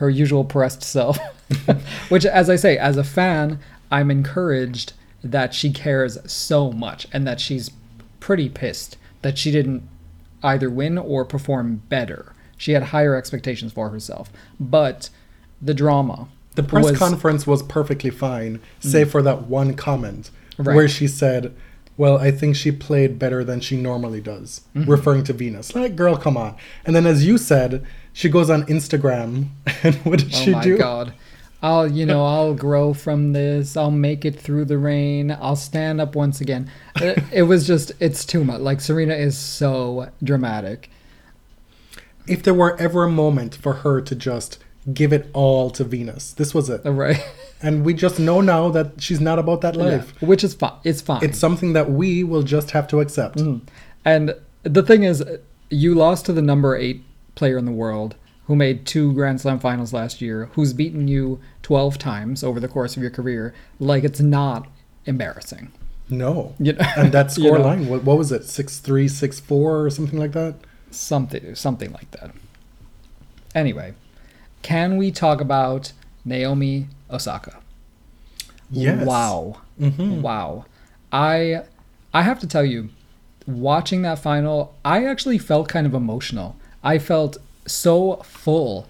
her 0.00 0.10
usual 0.10 0.44
pressed 0.44 0.82
self. 0.82 1.18
Which, 2.08 2.24
as 2.26 2.48
I 2.50 2.56
say, 2.56 2.76
as 2.78 2.96
a 2.96 3.04
fan, 3.04 3.58
I'm 3.90 4.10
encouraged 4.10 4.94
that 5.22 5.52
she 5.54 5.70
cares 5.72 6.18
so 6.30 6.72
much 6.72 7.06
and 7.12 7.26
that 7.26 7.40
she's 7.40 7.70
pretty 8.18 8.48
pissed 8.48 8.96
that 9.22 9.36
she 9.38 9.50
didn't 9.50 9.82
either 10.42 10.70
win 10.70 10.96
or 10.96 11.24
perform 11.24 11.82
better. 11.88 12.32
She 12.56 12.72
had 12.72 12.84
higher 12.84 13.14
expectations 13.14 13.72
for 13.72 13.90
herself. 13.90 14.30
But 14.58 15.10
the 15.60 15.74
drama. 15.74 16.28
The 16.54 16.62
press 16.62 16.90
was- 16.90 16.98
conference 16.98 17.46
was 17.46 17.62
perfectly 17.62 18.10
fine, 18.10 18.60
save 18.80 19.10
for 19.10 19.22
that 19.22 19.42
one 19.46 19.74
comment 19.74 20.30
Right. 20.58 20.74
where 20.74 20.88
she 20.88 21.06
said, 21.06 21.54
Well, 21.96 22.16
I 22.18 22.30
think 22.30 22.56
she 22.56 22.72
played 22.72 23.18
better 23.18 23.44
than 23.44 23.60
she 23.60 23.76
normally 23.76 24.20
does, 24.22 24.62
Mm-hmm. 24.74 24.90
referring 24.90 25.24
to 25.24 25.32
Venus. 25.34 25.74
Like, 25.74 25.94
girl, 25.96 26.16
come 26.16 26.36
on. 26.38 26.56
And 26.86 26.96
then, 26.96 27.06
as 27.06 27.26
you 27.26 27.36
said, 27.38 27.84
she 28.12 28.28
goes 28.28 28.50
on 28.50 28.64
Instagram, 28.64 29.48
and 29.82 29.94
what 29.96 30.18
did 30.20 30.34
Oh 30.34 30.36
she 30.36 30.50
my 30.52 30.62
do? 30.62 30.78
god. 30.78 31.12
I'll, 31.62 31.86
you 31.90 32.06
know, 32.06 32.24
I'll 32.24 32.54
grow 32.54 32.94
from 32.94 33.34
this. 33.34 33.76
I'll 33.76 33.90
make 33.90 34.24
it 34.24 34.40
through 34.40 34.64
the 34.64 34.78
rain. 34.78 35.30
I'll 35.30 35.56
stand 35.56 36.00
up 36.00 36.16
once 36.16 36.40
again. 36.40 36.70
It, 36.96 37.18
uh, 37.18 37.22
it 37.32 37.42
was 37.42 37.66
just, 37.66 37.92
it's 38.00 38.24
too 38.24 38.44
much. 38.44 38.60
Like, 38.62 38.80
Serena 38.80 39.14
is 39.14 39.36
so 39.36 40.10
dramatic. 40.24 40.88
If 42.26 42.42
there 42.42 42.54
were 42.54 42.80
ever 42.80 43.04
a 43.04 43.10
moment 43.10 43.54
for 43.56 43.74
her 43.74 44.00
to 44.00 44.14
just 44.14 44.58
give 44.94 45.12
it 45.12 45.28
all 45.34 45.68
to 45.72 45.84
Venus, 45.84 46.32
this 46.32 46.54
was 46.54 46.70
it. 46.70 46.80
Right? 46.84 47.22
And 47.62 47.84
we 47.84 47.92
just 47.92 48.18
know 48.18 48.40
now 48.40 48.70
that 48.70 49.02
she's 49.02 49.20
not 49.20 49.38
about 49.38 49.60
that 49.60 49.76
life. 49.76 50.14
Yeah, 50.22 50.28
which 50.28 50.42
is 50.42 50.54
fine. 50.54 50.72
It's 50.82 51.02
fine. 51.02 51.22
It's 51.22 51.38
something 51.38 51.74
that 51.74 51.90
we 51.90 52.24
will 52.24 52.42
just 52.42 52.70
have 52.70 52.88
to 52.88 53.00
accept. 53.00 53.36
Mm-hmm. 53.36 53.66
And 54.02 54.34
the 54.62 54.82
thing 54.82 55.02
is, 55.02 55.22
you 55.68 55.94
lost 55.94 56.24
to 56.24 56.32
the 56.32 56.40
number 56.40 56.74
eight 56.74 57.04
player 57.34 57.58
in 57.58 57.64
the 57.64 57.72
world 57.72 58.16
who 58.46 58.56
made 58.56 58.84
two 58.84 59.12
Grand 59.12 59.40
Slam 59.40 59.58
finals 59.60 59.92
last 59.92 60.20
year, 60.20 60.48
who's 60.54 60.72
beaten 60.72 61.06
you 61.06 61.40
12 61.62 61.98
times 61.98 62.42
over 62.42 62.58
the 62.58 62.66
course 62.68 62.96
of 62.96 63.02
your 63.02 63.10
career. 63.12 63.54
Like, 63.78 64.02
it's 64.02 64.20
not 64.20 64.66
embarrassing. 65.06 65.70
No. 66.08 66.54
You 66.58 66.72
know? 66.72 66.84
And 66.96 67.12
that 67.12 67.26
You 67.38 67.44
score 67.44 67.58
know? 67.58 67.64
line, 67.64 67.86
what, 67.88 68.02
what 68.02 68.18
was 68.18 68.32
it? 68.32 68.44
6 68.44 68.78
3, 68.80 69.06
6 69.06 69.40
4, 69.40 69.84
or 69.84 69.90
something 69.90 70.18
like 70.18 70.32
that? 70.32 70.56
something 70.92 71.54
something 71.54 71.92
like 71.92 72.10
that. 72.10 72.32
Anyway, 73.54 73.94
can 74.62 74.96
we 74.96 75.12
talk 75.12 75.40
about 75.40 75.92
Naomi 76.24 76.88
Osaka? 77.08 77.58
Yes. 78.70 79.06
Wow. 79.06 79.60
Mhm. 79.80 80.20
Wow. 80.20 80.64
I 81.12 81.62
I 82.12 82.22
have 82.22 82.40
to 82.40 82.46
tell 82.48 82.64
you, 82.64 82.88
watching 83.46 84.02
that 84.02 84.18
final, 84.18 84.74
I 84.84 85.04
actually 85.04 85.38
felt 85.38 85.68
kind 85.68 85.86
of 85.86 85.94
emotional. 85.94 86.56
I 86.82 86.98
felt 86.98 87.38
so 87.66 88.16
full. 88.16 88.88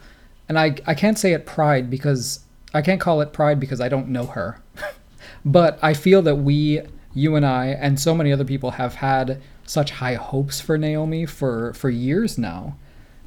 And 0.49 0.59
I 0.59 0.77
I 0.87 0.95
can't 0.95 1.19
say 1.19 1.33
it 1.33 1.47
pride 1.47 1.91
because 1.91 2.41
I 2.73 2.83
can't 2.83 3.01
call 3.01 3.21
it 3.21 3.33
pride 3.33 3.61
because 3.61 3.81
I 3.81 3.89
don't 3.89 4.09
know 4.09 4.27
her. 4.27 4.61
but 5.45 5.79
I 5.83 5.95
feel 5.95 6.23
that 6.23 6.37
we 6.37 6.81
you 7.15 7.37
and 7.37 7.45
I 7.45 7.69
and 7.69 7.99
so 7.99 8.15
many 8.15 8.33
other 8.33 8.45
people 8.45 8.73
have 8.73 8.97
had 8.97 9.41
such 9.65 9.93
high 9.93 10.15
hopes 10.15 10.61
for 10.61 10.77
Naomi 10.79 11.27
for 11.27 11.73
for 11.75 11.91
years 11.91 12.39
now. 12.39 12.77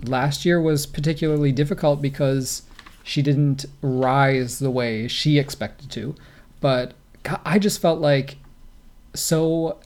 Last 0.03 0.45
year 0.45 0.61
was 0.61 0.85
particularly 0.85 1.51
difficult 1.51 2.01
because 2.01 2.63
she 3.03 3.21
didn't 3.21 3.65
rise 3.81 4.59
the 4.59 4.71
way 4.71 5.07
she 5.07 5.37
expected 5.37 5.91
to. 5.91 6.15
But 6.61 6.93
I 7.45 7.59
just 7.59 7.81
felt 7.81 7.99
like 7.99 8.37
so 9.13 9.79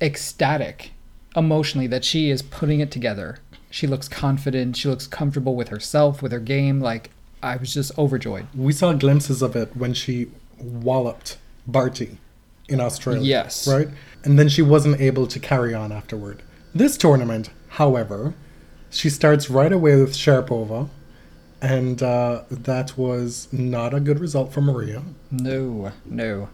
ecstatic 0.00 0.92
emotionally 1.36 1.86
that 1.86 2.04
she 2.04 2.30
is 2.30 2.42
putting 2.42 2.80
it 2.80 2.90
together. 2.90 3.38
She 3.74 3.88
looks 3.88 4.06
confident, 4.06 4.76
she 4.76 4.86
looks 4.88 5.08
comfortable 5.08 5.56
with 5.56 5.66
herself, 5.66 6.22
with 6.22 6.30
her 6.30 6.38
game. 6.38 6.78
Like 6.78 7.10
I 7.42 7.56
was 7.56 7.74
just 7.74 7.90
overjoyed. 7.98 8.46
We 8.54 8.72
saw 8.72 8.92
glimpses 8.92 9.42
of 9.42 9.56
it 9.56 9.76
when 9.76 9.94
she 9.94 10.28
walloped 10.60 11.38
Barty 11.66 12.18
in 12.68 12.78
Australia. 12.78 13.22
Yes. 13.22 13.66
Right? 13.66 13.88
And 14.22 14.38
then 14.38 14.48
she 14.48 14.62
wasn't 14.62 15.00
able 15.00 15.26
to 15.26 15.40
carry 15.40 15.74
on 15.74 15.90
afterward. 15.90 16.40
This 16.72 16.96
tournament, 16.96 17.50
however, 17.70 18.34
she 18.90 19.10
starts 19.10 19.50
right 19.50 19.72
away 19.72 19.96
with 19.96 20.12
Sharapova, 20.12 20.88
and 21.60 22.00
uh, 22.00 22.42
that 22.52 22.96
was 22.96 23.48
not 23.52 23.92
a 23.92 23.98
good 23.98 24.20
result 24.20 24.52
for 24.52 24.60
Maria. 24.60 25.02
No, 25.32 25.90
no. 26.04 26.48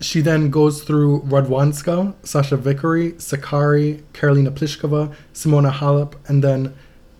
She 0.00 0.20
then 0.20 0.50
goes 0.50 0.84
through 0.84 1.22
Radwanska, 1.22 2.14
Sachia 2.22 2.58
Vickery, 2.58 3.12
Sakkari, 3.12 4.02
Karolina 4.12 4.50
Pliskova, 4.50 5.12
Simona 5.34 5.72
Halep, 5.72 6.14
and 6.28 6.44
then 6.44 6.74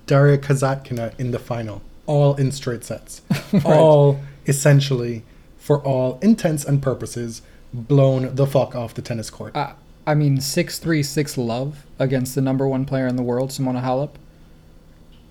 Daria 0.06 0.38
Kasatkina 0.38 1.18
in 1.18 1.32
the 1.32 1.38
final, 1.38 1.82
all 2.06 2.36
in 2.36 2.52
straight 2.52 2.84
sets. 2.84 3.22
All 3.64 4.20
essentially, 4.46 5.24
for 5.58 5.82
all 5.82 6.18
intents 6.22 6.64
and 6.64 6.80
purposes, 6.82 7.42
blown 7.74 8.34
the 8.34 8.46
fuck 8.46 8.74
off 8.74 8.94
the 8.94 9.02
tennis 9.02 9.28
court. 9.28 9.54
I, 9.54 9.74
I 10.06 10.14
mean, 10.14 10.40
636 10.40 11.36
love 11.36 11.84
against 11.98 12.34
the 12.34 12.40
number 12.40 12.66
one 12.66 12.86
player 12.86 13.06
in 13.06 13.16
the 13.16 13.22
world, 13.22 13.50
Simona 13.50 13.82
Halep. 13.82 14.12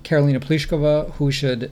Karolina 0.04 0.40
Pliskova, 0.40 1.12
who 1.14 1.32
should, 1.32 1.72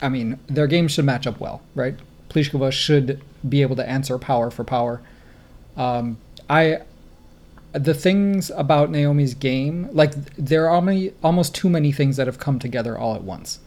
I 0.00 0.08
mean, 0.08 0.40
their 0.48 0.66
games 0.66 0.92
should 0.92 1.04
match 1.04 1.26
up 1.26 1.38
well, 1.38 1.62
right? 1.76 1.94
Pliskova 2.28 2.72
should 2.72 3.22
be 3.48 3.62
able 3.62 3.76
to 3.76 3.88
answer 3.88 4.18
power 4.18 4.50
for 4.50 4.64
power. 4.64 5.00
Um, 5.76 6.18
I, 6.48 6.82
the 7.72 7.94
things 7.94 8.50
about 8.50 8.90
Naomi's 8.90 9.34
game, 9.34 9.88
like 9.92 10.12
there 10.36 10.68
are 10.68 10.82
many, 10.82 11.12
almost 11.22 11.54
too 11.54 11.70
many 11.70 11.92
things 11.92 12.16
that 12.16 12.26
have 12.26 12.38
come 12.38 12.58
together 12.58 12.98
all 12.98 13.14
at 13.14 13.22
once. 13.22 13.60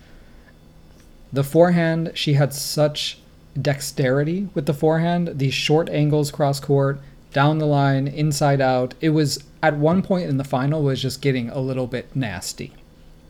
The 1.33 1.43
forehand, 1.43 2.11
she 2.13 2.33
had 2.33 2.53
such 2.53 3.19
dexterity 3.59 4.49
with 4.53 4.65
the 4.65 4.73
forehand, 4.73 5.31
these 5.35 5.53
short 5.53 5.89
angles 5.89 6.31
cross 6.31 6.59
court, 6.59 6.99
down 7.33 7.57
the 7.57 7.65
line, 7.65 8.07
inside 8.07 8.61
out. 8.61 8.93
It 9.01 9.09
was 9.09 9.43
at 9.61 9.75
one 9.75 10.01
point 10.01 10.29
in 10.29 10.37
the 10.37 10.43
final 10.43 10.83
was 10.83 11.01
just 11.01 11.21
getting 11.21 11.49
a 11.49 11.59
little 11.59 11.87
bit 11.87 12.15
nasty, 12.15 12.71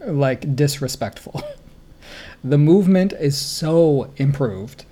like 0.05 0.55
disrespectful. 0.55 1.41
the 2.43 2.57
movement 2.57 3.13
is 3.13 3.37
so 3.37 4.11
improved. 4.17 4.85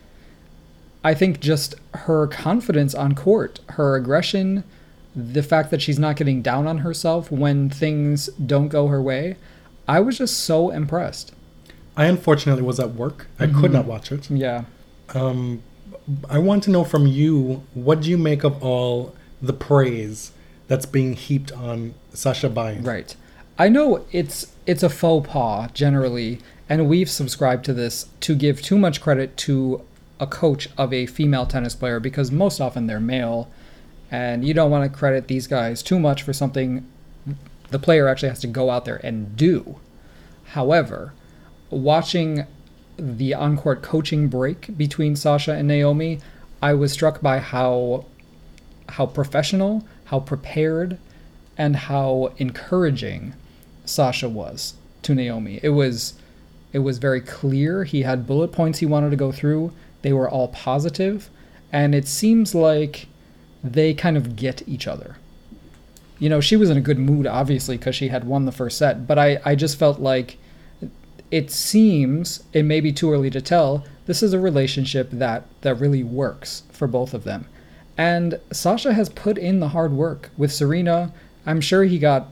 I 1.03 1.13
think 1.13 1.39
just 1.39 1.75
her 1.93 2.27
confidence 2.27 2.95
on 2.95 3.15
court, 3.15 3.59
her 3.69 3.95
aggression, 3.95 4.63
the 5.15 5.43
fact 5.43 5.69
that 5.71 5.81
she's 5.81 5.99
not 5.99 6.15
getting 6.15 6.41
down 6.41 6.67
on 6.67 6.79
herself 6.79 7.31
when 7.31 7.69
things 7.69 8.27
don't 8.27 8.69
go 8.69 8.87
her 8.87 9.01
way, 9.01 9.35
I 9.87 9.99
was 9.99 10.17
just 10.17 10.39
so 10.39 10.69
impressed. 10.69 11.33
I 11.95 12.05
unfortunately 12.05 12.63
was 12.63 12.79
at 12.79 12.95
work. 12.95 13.27
I 13.39 13.47
could 13.47 13.71
not 13.71 13.85
watch 13.85 14.11
it. 14.11 14.29
Yeah. 14.31 14.63
Um, 15.13 15.61
I 16.29 16.39
want 16.39 16.63
to 16.63 16.71
know 16.71 16.83
from 16.83 17.05
you 17.05 17.63
what 17.73 18.01
do 18.01 18.09
you 18.09 18.17
make 18.17 18.43
of 18.43 18.63
all 18.63 19.13
the 19.41 19.53
praise 19.53 20.31
that's 20.67 20.85
being 20.85 21.13
heaped 21.13 21.51
on 21.51 21.93
Sasha 22.13 22.49
Bajin. 22.49 22.85
Right. 22.85 23.15
I 23.59 23.69
know 23.69 24.05
it's 24.11 24.53
it's 24.65 24.81
a 24.81 24.89
faux 24.89 25.29
pas 25.29 25.69
generally, 25.73 26.39
and 26.67 26.87
we've 26.87 27.09
subscribed 27.09 27.65
to 27.65 27.73
this 27.73 28.07
to 28.21 28.35
give 28.35 28.61
too 28.61 28.77
much 28.77 29.01
credit 29.01 29.37
to 29.37 29.81
a 30.23 30.27
coach 30.27 30.69
of 30.77 30.91
a 30.93 31.05
female 31.05 31.45
tennis 31.45 31.75
player 31.75 31.99
because 31.99 32.31
most 32.31 32.59
often 32.59 32.87
they're 32.87 32.99
male, 32.99 33.49
and 34.09 34.45
you 34.45 34.53
don't 34.53 34.71
want 34.71 34.91
to 34.91 34.97
credit 34.97 35.27
these 35.27 35.47
guys 35.47 35.83
too 35.83 35.99
much 35.99 36.23
for 36.23 36.33
something 36.33 36.87
the 37.69 37.79
player 37.79 38.07
actually 38.07 38.29
has 38.29 38.39
to 38.39 38.47
go 38.47 38.69
out 38.69 38.85
there 38.85 39.01
and 39.03 39.35
do. 39.35 39.77
However, 40.49 41.13
watching 41.69 42.45
the 42.97 43.33
on-court 43.33 43.81
coaching 43.81 44.27
break 44.27 44.77
between 44.77 45.15
Sasha 45.15 45.53
and 45.53 45.67
Naomi, 45.67 46.19
I 46.61 46.73
was 46.73 46.91
struck 46.91 47.21
by 47.21 47.39
how 47.39 48.05
how 48.89 49.05
professional, 49.07 49.85
how 50.05 50.19
prepared, 50.19 50.99
and 51.57 51.75
how 51.75 52.33
encouraging 52.37 53.33
Sasha 53.85 54.29
was 54.29 54.75
to 55.01 55.15
Naomi. 55.15 55.59
It 55.63 55.69
was 55.69 56.13
it 56.71 56.79
was 56.79 56.97
very 56.97 57.21
clear 57.21 57.83
he 57.83 58.03
had 58.03 58.27
bullet 58.27 58.51
points 58.51 58.79
he 58.79 58.85
wanted 58.85 59.09
to 59.09 59.15
go 59.15 59.31
through. 59.31 59.71
They 60.03 60.13
were 60.13 60.29
all 60.29 60.49
positive, 60.49 61.29
and 61.71 61.95
it 61.95 62.07
seems 62.07 62.53
like 62.53 63.07
they 63.63 63.93
kind 63.93 64.17
of 64.17 64.35
get 64.35 64.67
each 64.67 64.87
other. 64.87 65.17
You 66.19 66.29
know, 66.29 66.41
she 66.41 66.55
was 66.55 66.69
in 66.69 66.77
a 66.77 66.81
good 66.81 66.99
mood 66.99 67.25
obviously 67.25 67.77
because 67.77 67.95
she 67.95 68.09
had 68.09 68.25
won 68.25 68.45
the 68.45 68.51
first 68.51 68.77
set, 68.77 69.07
but 69.07 69.17
I 69.17 69.39
I 69.43 69.55
just 69.55 69.79
felt 69.79 69.99
like 69.99 70.37
it 71.31 71.49
seems 71.49 72.43
it 72.53 72.63
may 72.63 72.79
be 72.79 72.91
too 72.91 73.11
early 73.11 73.31
to 73.31 73.41
tell 73.41 73.83
this 74.05 74.21
is 74.21 74.33
a 74.33 74.39
relationship 74.39 75.09
that 75.11 75.45
that 75.61 75.79
really 75.79 76.03
works 76.03 76.63
for 76.71 76.87
both 76.87 77.13
of 77.13 77.23
them. 77.23 77.47
And 77.97 78.39
sasha 78.51 78.93
has 78.93 79.09
put 79.09 79.37
in 79.37 79.59
the 79.59 79.69
hard 79.69 79.93
work. 79.93 80.29
With 80.37 80.51
serena 80.51 81.13
i'm 81.45 81.59
sure 81.59 81.83
he 81.83 81.99
got 81.99 82.27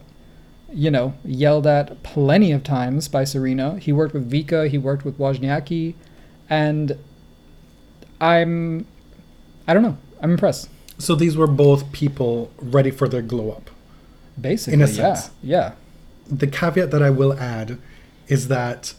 you 0.71 0.91
know 0.91 1.13
yelled 1.25 1.67
at 1.67 2.01
plenty 2.03 2.51
of 2.51 2.63
times 2.63 3.07
by 3.07 3.23
serena. 3.23 3.79
He 3.79 3.91
worked 3.91 4.13
with 4.13 4.29
vika 4.29 4.69
he 4.69 4.77
worked 4.77 5.05
with 5.05 5.17
wozniacki 5.17 5.95
and 6.49 6.97
i'm 8.21 8.85
i 9.67 9.73
don't 9.73 9.83
know 9.83 9.97
i'm 10.21 10.31
impressed 10.31 10.69
So 10.99 11.15
these 11.15 11.35
were 11.35 11.47
both 11.47 11.91
people 11.91 12.51
ready 12.75 12.91
for 12.91 13.07
their 13.09 13.23
glow 13.23 13.47
up. 13.57 13.69
basically 14.39 14.73
In 14.75 14.81
a 14.83 14.87
sense. 14.87 15.31
yeah 15.41 15.67
The 16.41 16.47
caveat 16.47 16.91
that 16.91 17.01
I 17.01 17.09
will 17.09 17.33
add 17.33 17.77
is 18.35 18.47
that 18.47 18.93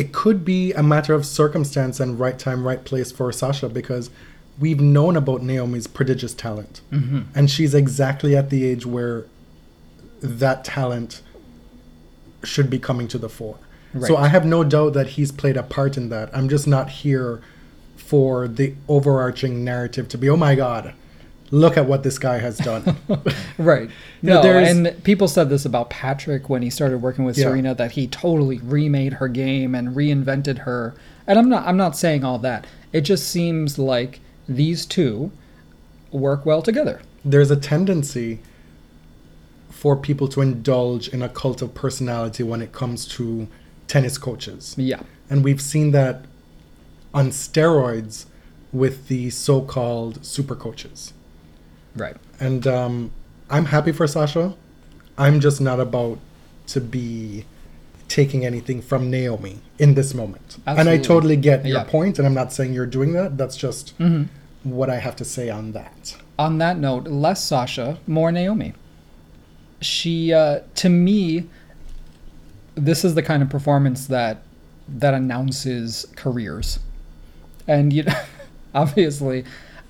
it 0.00 0.12
could 0.12 0.44
be 0.44 0.72
a 0.72 0.82
matter 0.82 1.14
of 1.14 1.24
circumstance 1.24 2.00
and 2.00 2.18
right 2.18 2.38
time, 2.38 2.66
right 2.66 2.82
place 2.90 3.10
for 3.12 3.30
Sasha 3.32 3.68
because 3.68 4.10
we've 4.58 4.80
known 4.80 5.16
about 5.16 5.40
Naomi's 5.42 5.86
prodigious 5.86 6.34
talent. 6.34 6.80
mm-hmm. 6.90 7.20
And 7.36 7.44
she's 7.50 7.74
exactly 7.74 8.34
at 8.40 8.50
the 8.50 8.64
age 8.70 8.84
where 8.86 9.26
that 10.42 10.64
talent 10.64 11.22
should 12.42 12.68
be 12.70 12.78
coming 12.78 13.08
to 13.08 13.18
the 13.18 13.28
fore. 13.28 13.58
So 14.06 14.16
I 14.16 14.28
have 14.28 14.44
no 14.44 14.64
doubt 14.64 14.92
that 14.94 15.08
he's 15.16 15.32
played 15.32 15.56
a 15.56 15.62
part 15.62 15.96
in 15.96 16.08
that. 16.10 16.28
I'm 16.36 16.48
just 16.48 16.66
not 16.66 16.86
here 17.02 17.40
for 18.08 18.48
the 18.48 18.74
overarching 18.88 19.62
narrative 19.64 20.08
to 20.08 20.16
be, 20.16 20.30
oh 20.30 20.36
my 20.36 20.54
God, 20.54 20.94
look 21.50 21.76
at 21.76 21.84
what 21.84 22.02
this 22.02 22.18
guy 22.18 22.38
has 22.38 22.56
done. 22.56 22.96
Right. 23.58 23.90
No, 24.22 24.40
and 24.40 25.04
people 25.04 25.28
said 25.28 25.50
this 25.50 25.66
about 25.66 25.90
Patrick 25.90 26.48
when 26.48 26.62
he 26.62 26.70
started 26.70 27.02
working 27.02 27.26
with 27.26 27.36
Yeah. 27.36 27.48
Serena 27.48 27.74
that 27.74 27.92
he 27.92 28.06
totally 28.06 28.60
remade 28.60 29.14
her 29.14 29.28
game 29.28 29.74
and 29.74 29.94
reinvented 29.94 30.60
her. 30.60 30.94
And 31.26 31.38
I'm 31.38 31.50
not 31.50 31.66
I'm 31.66 31.76
not 31.76 31.98
saying 31.98 32.24
all 32.24 32.38
that. 32.38 32.66
It 32.94 33.02
just 33.02 33.28
seems 33.28 33.78
like 33.78 34.20
these 34.48 34.86
two 34.86 35.30
work 36.10 36.46
well 36.46 36.62
together. 36.62 37.02
There's 37.26 37.50
a 37.50 37.56
tendency 37.56 38.38
for 39.68 39.96
people 39.96 40.28
to 40.28 40.40
indulge 40.40 41.08
in 41.08 41.20
a 41.20 41.28
cult 41.28 41.60
of 41.60 41.74
personality 41.74 42.42
when 42.42 42.62
it 42.62 42.72
comes 42.72 43.06
to 43.16 43.48
tennis 43.86 44.16
coaches. 44.16 44.74
Yeah. 44.78 45.02
And 45.28 45.44
we've 45.44 45.60
seen 45.60 45.90
that 45.90 46.24
on 47.14 47.30
steroids 47.30 48.26
with 48.72 49.08
the 49.08 49.30
so 49.30 49.60
called 49.60 50.24
super 50.24 50.54
coaches. 50.54 51.12
Right. 51.96 52.16
And 52.38 52.66
um, 52.66 53.10
I'm 53.50 53.66
happy 53.66 53.92
for 53.92 54.06
Sasha. 54.06 54.54
I'm 55.16 55.40
just 55.40 55.60
not 55.60 55.80
about 55.80 56.18
to 56.68 56.80
be 56.80 57.44
taking 58.08 58.44
anything 58.44 58.80
from 58.80 59.10
Naomi 59.10 59.58
in 59.78 59.94
this 59.94 60.14
moment. 60.14 60.58
And 60.66 60.88
I 60.88 60.98
totally 60.98 61.36
get 61.36 61.64
your 61.66 61.78
Yeah. 61.78 61.84
point, 61.84 62.18
and 62.18 62.26
I'm 62.26 62.34
not 62.34 62.52
saying 62.52 62.72
you're 62.72 62.86
doing 62.86 63.12
that. 63.14 63.36
That's 63.38 63.56
just 63.56 63.90
hmm 63.98 64.24
what 64.64 64.90
I 64.90 64.96
have 64.96 65.14
to 65.16 65.24
say 65.24 65.48
on 65.50 65.72
that. 65.72 66.16
On 66.38 66.58
that 66.58 66.78
note, 66.78 67.06
less 67.06 67.42
Sasha, 67.42 67.98
more 68.06 68.30
Naomi. 68.32 68.74
She, 69.80 70.32
uh, 70.32 70.60
to 70.76 70.88
me, 70.88 71.48
this 72.74 73.04
is 73.04 73.14
the 73.14 73.22
kind 73.22 73.42
of 73.42 73.48
performance 73.48 74.06
that 74.06 74.42
that 74.88 75.14
announces 75.14 76.06
careers. 76.16 76.78
And 77.68 77.92
you, 77.92 78.04
obviously, 78.74 79.44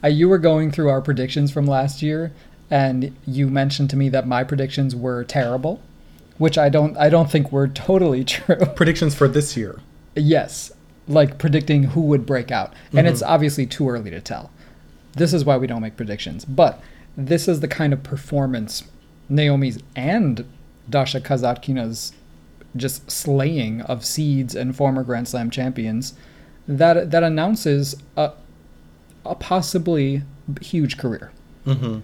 uh, 0.04 0.08
you 0.08 0.28
were 0.28 0.38
going 0.38 0.70
through 0.70 0.90
our 0.90 1.00
predictions 1.00 1.50
from 1.50 1.66
last 1.66 2.02
year, 2.02 2.32
and 2.70 3.16
you 3.26 3.48
mentioned 3.48 3.88
to 3.90 3.96
me 3.96 4.10
that 4.10 4.26
my 4.26 4.44
predictions 4.44 4.94
were 4.94 5.24
terrible, 5.24 5.80
which 6.36 6.58
I 6.58 6.68
don't, 6.68 6.96
I 6.98 7.08
don't 7.08 7.30
think 7.30 7.50
were 7.50 7.68
totally 7.68 8.24
true. 8.34 8.56
Predictions 8.56 9.14
for 9.14 9.28
this 9.28 9.56
year. 9.56 9.80
Yes, 10.14 10.72
like 11.06 11.38
predicting 11.38 11.84
who 11.84 12.02
would 12.02 12.26
break 12.26 12.50
out. 12.50 12.74
And 12.92 13.06
it's 13.06 13.22
obviously 13.22 13.64
too 13.64 13.88
early 13.88 14.10
to 14.10 14.20
tell. 14.20 14.50
This 15.14 15.32
is 15.32 15.44
why 15.44 15.56
we 15.56 15.66
don't 15.66 15.80
make 15.80 15.96
predictions. 15.96 16.44
But 16.44 16.80
this 17.16 17.48
is 17.48 17.60
the 17.60 17.68
kind 17.68 17.92
of 17.92 18.02
performance 18.02 18.84
Naomi's 19.28 19.78
and 19.96 20.44
Dasha 20.88 21.20
Kasatkina's 21.20 22.12
just 22.76 23.10
slaying 23.10 23.80
of 23.82 24.04
seeds 24.04 24.54
and 24.54 24.76
former 24.76 25.02
Grand 25.02 25.28
Slam 25.28 25.50
champions 25.50 26.14
that 26.68 27.10
that 27.10 27.22
announces 27.22 27.96
a, 28.16 28.32
a 29.24 29.34
possibly 29.34 30.22
huge 30.60 30.98
career. 30.98 31.32
hmm 31.64 32.00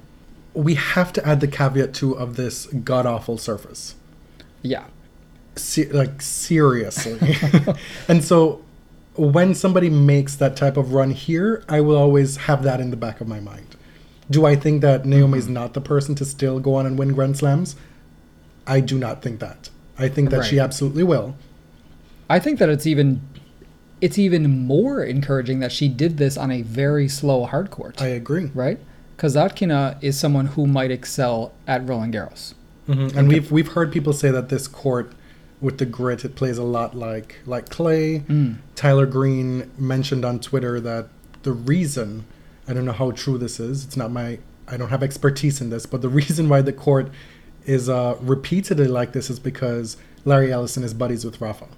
We 0.55 0.75
have 0.75 1.13
to 1.13 1.27
add 1.27 1.41
the 1.41 1.49
caveat 1.49 1.93
too 1.95 2.13
of 2.15 2.37
this 2.37 2.67
god 2.67 3.07
awful 3.07 3.39
surface. 3.39 3.95
Yeah. 4.63 4.85
Se- 5.57 5.93
like 5.93 6.21
seriously. 6.23 7.37
and 8.09 8.25
so 8.25 8.63
when 9.17 9.55
somebody 9.55 9.91
makes 9.91 10.35
that 10.37 10.57
type 10.57 10.77
of 10.77 10.93
run 10.93 11.11
here, 11.11 11.63
I 11.69 11.81
will 11.81 11.97
always 11.97 12.37
have 12.49 12.63
that 12.65 12.81
in 12.81 12.91
the 12.91 12.97
back 12.97 13.21
of 13.21 13.29
my 13.29 13.39
mind. 13.39 13.77
Do 14.31 14.47
I 14.47 14.57
think 14.57 14.81
that 14.81 15.05
Naomi 15.05 15.39
is 15.39 15.49
not 15.49 15.75
the 15.75 15.81
person 15.81 16.15
to 16.17 16.25
still 16.25 16.59
go 16.59 16.75
on 16.75 16.87
and 16.87 16.99
win 16.99 17.13
Grand 17.13 17.37
Slams? 17.37 17.77
I 18.67 18.81
do 18.81 18.99
not 18.99 19.23
think 19.23 19.39
that. 19.41 19.69
I 19.99 20.09
think 20.09 20.31
that 20.31 20.45
she 20.47 20.59
absolutely 20.59 21.05
will. 21.05 21.37
I 22.29 22.41
think 22.41 22.59
that 22.59 22.71
it's 22.71 22.87
even 22.87 23.21
it's 24.05 24.19
even 24.19 24.43
more 24.75 25.03
encouraging 25.17 25.59
that 25.61 25.73
she 25.73 25.87
did 25.89 26.19
this 26.19 26.37
on 26.37 26.51
a 26.51 26.61
very 26.63 27.09
slow 27.09 27.39
hard 27.53 27.71
court. 27.71 28.03
I 28.03 28.09
agree. 28.09 28.51
right? 28.55 28.79
Kasatkina 29.17 29.97
is 30.03 30.19
someone 30.19 30.47
who 30.55 30.67
might 30.67 30.91
excel 30.91 31.53
at 31.67 31.81
Roland 31.89 32.13
Garros. 32.15 32.53
hmm 32.87 33.09
And 33.17 33.29
we've 33.29 33.51
we've 33.57 33.69
heard 33.77 33.89
people 33.93 34.13
say 34.13 34.31
that 34.31 34.49
this 34.55 34.67
court 34.69 35.07
with 35.61 35.79
the 35.79 35.87
grit 35.87 36.25
it 36.29 36.35
plays 36.41 36.59
a 36.59 36.69
lot 36.77 36.91
like 36.95 37.31
like 37.47 37.67
clay. 37.77 38.21
Mm. 38.29 38.57
Tyler 38.75 39.07
Green 39.07 39.71
mentioned 39.79 40.25
on 40.31 40.39
Twitter 40.49 40.75
that 40.81 41.05
the 41.43 41.53
reason 41.53 42.25
I 42.69 42.73
don't 42.75 42.85
know 42.85 42.99
how 43.05 43.11
true 43.13 43.39
this 43.39 43.57
is. 43.69 43.85
It's 43.87 43.97
not 43.97 44.11
my 44.11 44.39
I 44.73 44.77
don't 44.77 44.91
have 44.91 45.03
expertise 45.03 45.61
in 45.63 45.71
this, 45.71 45.87
but 45.87 46.03
the 46.03 46.09
reason 46.21 46.49
why 46.49 46.61
the 46.61 46.73
court 46.87 47.07
is 47.65 47.89
uh, 47.89 48.17
repeatedly 48.21 48.89
like 48.99 49.13
this 49.13 49.31
is 49.31 49.39
because 49.39 49.97
Larry 50.27 50.53
Ellison 50.53 50.83
is 50.85 50.93
buddies 50.93 51.25
with 51.25 51.41
Rafa. 51.41 51.69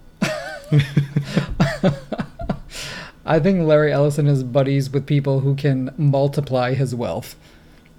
I 3.25 3.41
think 3.41 3.67
Larry 3.67 3.93
Ellison 3.93 4.27
is 4.27 4.43
buddies 4.45 4.91
with 4.91 5.07
people 5.07 5.41
who 5.41 5.55
can 5.55 5.93
multiply 5.97 6.75
his 6.75 6.95
wealth. 6.95 7.37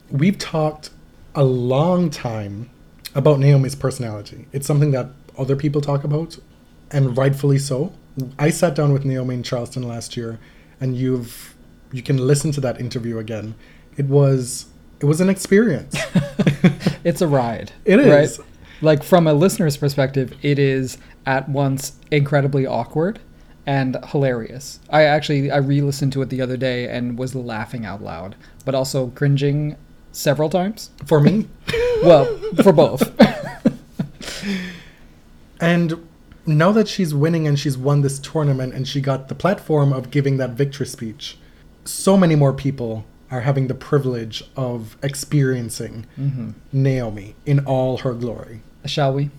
We've 0.10 0.38
talked 0.38 0.90
a 1.36 1.44
long 1.44 2.10
time 2.10 2.70
about 3.14 3.40
Naomi's 3.40 3.76
personality. 3.76 4.48
It's 4.54 4.66
something 4.66 4.92
that 4.92 5.10
other 5.38 5.56
people 5.56 5.82
talk 5.82 6.04
about, 6.04 6.38
and 6.92 7.18
rightfully 7.18 7.58
so. 7.58 7.94
I 8.40 8.50
sat 8.50 8.74
down 8.76 8.94
with 8.94 9.06
Naomi 9.06 9.36
in 9.36 9.44
Charleston 9.44 9.84
last 9.84 10.16
year, 10.18 10.40
and 10.80 10.96
you've 10.96 11.56
you 11.92 12.02
can 12.02 12.18
listen 12.18 12.52
to 12.52 12.62
that 12.62 12.80
interview 12.80 13.18
again. 13.18 13.56
It 13.98 14.06
was 14.06 14.68
it 15.00 15.06
was 15.06 15.22
an 15.22 15.30
experience. 15.30 15.96
It's 17.08 17.22
a 17.22 17.28
ride. 17.28 17.72
It 17.86 18.02
is. 18.02 18.38
Right? 18.38 18.48
Like 18.82 19.02
from 19.02 19.28
a 19.28 19.34
listener's 19.34 19.78
perspective, 19.78 20.34
it 20.42 20.60
is 20.60 20.98
at 21.28 21.48
once 21.48 21.94
incredibly 22.10 22.66
awkward 22.66 23.20
and 23.68 23.98
hilarious. 24.08 24.80
I 24.90 25.04
actually 25.04 25.52
I 25.52 25.58
re-listened 25.58 26.14
to 26.14 26.24
it 26.24 26.30
the 26.30 26.42
other 26.42 26.58
day 26.58 26.90
and 26.90 27.20
was 27.20 27.36
laughing 27.36 27.86
out 27.86 28.02
loud, 28.02 28.36
but 28.66 28.74
also 28.74 29.08
cringing 29.10 29.76
several 30.12 30.50
times. 30.50 30.90
For 31.06 31.20
me, 31.20 31.48
Well, 32.04 32.26
for 32.64 32.74
both. 32.74 33.12
And 35.60 36.08
now 36.46 36.72
that 36.72 36.88
she's 36.88 37.14
winning 37.14 37.48
and 37.48 37.60
she's 37.60 37.78
won 37.78 38.02
this 38.02 38.20
tournament 38.20 38.74
and 38.74 38.88
she 38.88 39.02
got 39.02 39.28
the 39.28 39.36
platform 39.36 39.92
of 39.92 40.12
giving 40.12 40.38
that 40.38 40.52
victory 40.52 40.86
speech, 40.86 41.38
so 41.86 42.18
many 42.18 42.36
more 42.36 42.54
people 42.54 43.06
are 43.30 43.42
having 43.42 43.68
the 43.68 43.74
privilege 43.74 44.44
of 44.56 44.98
experiencing 45.04 46.06
mm-hmm. 46.18 46.52
Naomi 46.72 47.36
in 47.46 47.66
all 47.66 47.98
her 48.00 48.14
glory. 48.14 48.62
Shall 48.86 49.14
we? 49.14 49.30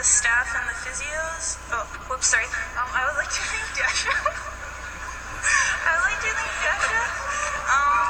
The 0.00 0.08
staff 0.08 0.48
and 0.56 0.64
the 0.64 0.72
physios. 0.80 1.60
Oh, 1.76 1.84
whoops, 2.08 2.32
sorry. 2.32 2.48
Um, 2.72 2.88
I 2.88 3.04
would 3.04 3.20
like 3.20 3.28
to 3.36 3.44
thank 3.52 3.68
Dasha. 3.76 4.08
I 4.08 5.92
would 5.92 6.08
like 6.08 6.24
to 6.24 6.32
thank 6.40 6.56
Dasha. 6.64 7.04
Um, 7.68 8.08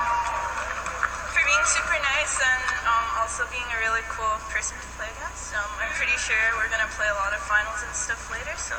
for 1.35 1.42
being 1.42 1.66
super 1.66 1.98
nice 2.14 2.38
and 2.38 2.62
um, 2.87 3.07
also 3.18 3.42
being 3.50 3.66
a 3.74 3.79
really 3.83 4.07
cool 4.07 4.38
person 4.55 4.79
to 4.79 4.87
play 4.94 5.11
against. 5.18 5.50
Um, 5.50 5.66
I'm 5.83 5.90
pretty 5.98 6.14
sure 6.14 6.38
we're 6.62 6.70
gonna 6.70 6.87
play 6.94 7.11
a 7.11 7.18
lot 7.18 7.35
of 7.35 7.42
finals 7.50 7.83
and 7.83 7.90
stuff 7.90 8.22
later, 8.31 8.55
so 8.55 8.79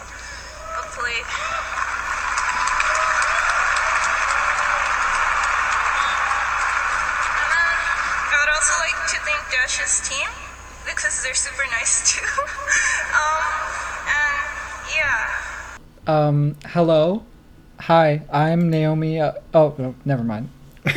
hopefully. 0.80 1.20
I 8.32 8.36
would 8.40 8.52
also 8.56 8.72
like 8.80 8.96
to 9.12 9.20
thank 9.28 9.44
Dash's 9.52 10.00
team 10.08 10.32
because 10.86 11.24
they're 11.24 11.34
super 11.34 11.64
nice 11.72 12.14
too. 12.16 12.26
um, 13.14 13.42
and 14.08 14.48
yeah. 14.96 15.28
Um, 16.08 16.56
hello. 16.68 17.24
Hi, 17.82 18.22
I'm 18.32 18.70
Naomi. 18.70 19.20
Uh, 19.20 19.34
oh, 19.54 19.76
no, 19.78 19.96
never 20.06 20.24
mind. 20.24 20.50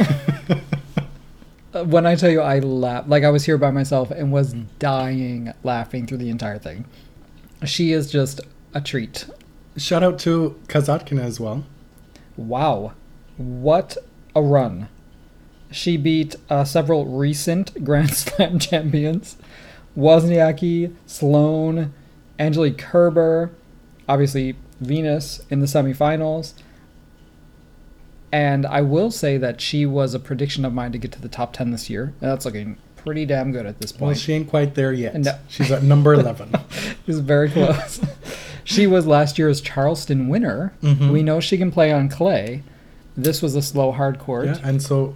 Uh, 1.74 1.82
when 1.82 2.06
I 2.06 2.14
tell 2.14 2.30
you 2.30 2.40
I 2.40 2.60
laughed, 2.60 3.08
like 3.08 3.24
I 3.24 3.30
was 3.30 3.46
here 3.46 3.58
by 3.58 3.72
myself 3.72 4.12
and 4.12 4.30
was 4.30 4.52
dying 4.78 5.52
laughing 5.64 6.06
through 6.06 6.18
the 6.18 6.30
entire 6.30 6.56
thing. 6.56 6.84
She 7.64 7.90
is 7.90 8.08
just 8.12 8.40
a 8.74 8.80
treat. 8.80 9.26
Shout 9.76 10.04
out 10.04 10.20
to 10.20 10.56
Kasatkina 10.68 11.22
as 11.22 11.40
well. 11.40 11.64
Wow. 12.36 12.92
What 13.36 13.96
a 14.36 14.42
run. 14.42 14.88
She 15.72 15.96
beat 15.96 16.36
uh, 16.48 16.62
several 16.62 17.06
recent 17.06 17.84
Grand 17.84 18.14
Slam 18.14 18.60
champions 18.60 19.36
Wozniacki, 19.96 20.94
Sloane, 21.06 21.92
Angelique 22.38 22.78
Kerber, 22.78 23.50
obviously 24.08 24.56
Venus 24.80 25.40
in 25.50 25.60
the 25.60 25.66
semifinals. 25.66 26.54
And 28.32 28.66
I 28.66 28.80
will 28.82 29.10
say 29.12 29.38
that 29.38 29.60
she 29.60 29.86
was 29.86 30.12
a 30.14 30.18
prediction 30.18 30.64
of 30.64 30.72
mine 30.72 30.90
to 30.92 30.98
get 30.98 31.12
to 31.12 31.22
the 31.22 31.28
top 31.28 31.52
10 31.52 31.70
this 31.70 31.88
year. 31.88 32.12
And 32.20 32.30
that's 32.30 32.44
looking 32.44 32.76
pretty 32.96 33.24
damn 33.26 33.52
good 33.52 33.64
at 33.66 33.78
this 33.80 33.92
point. 33.92 34.02
Well, 34.08 34.14
she 34.14 34.32
ain't 34.32 34.48
quite 34.50 34.74
there 34.74 34.92
yet. 34.92 35.14
No. 35.14 35.38
She's 35.48 35.70
at 35.70 35.84
number 35.84 36.14
11. 36.14 36.52
Is 37.06 37.20
very 37.20 37.48
close. 37.48 38.00
she 38.64 38.88
was 38.88 39.06
last 39.06 39.38
year's 39.38 39.60
Charleston 39.60 40.28
winner. 40.28 40.72
Mhm. 40.82 41.12
We 41.12 41.22
know 41.22 41.38
she 41.38 41.56
can 41.56 41.70
play 41.70 41.92
on 41.92 42.08
clay. 42.08 42.64
This 43.16 43.40
was 43.40 43.54
a 43.54 43.62
slow 43.62 43.92
hard 43.92 44.18
court. 44.18 44.46
yeah, 44.46 44.58
and 44.64 44.82
so 44.82 45.14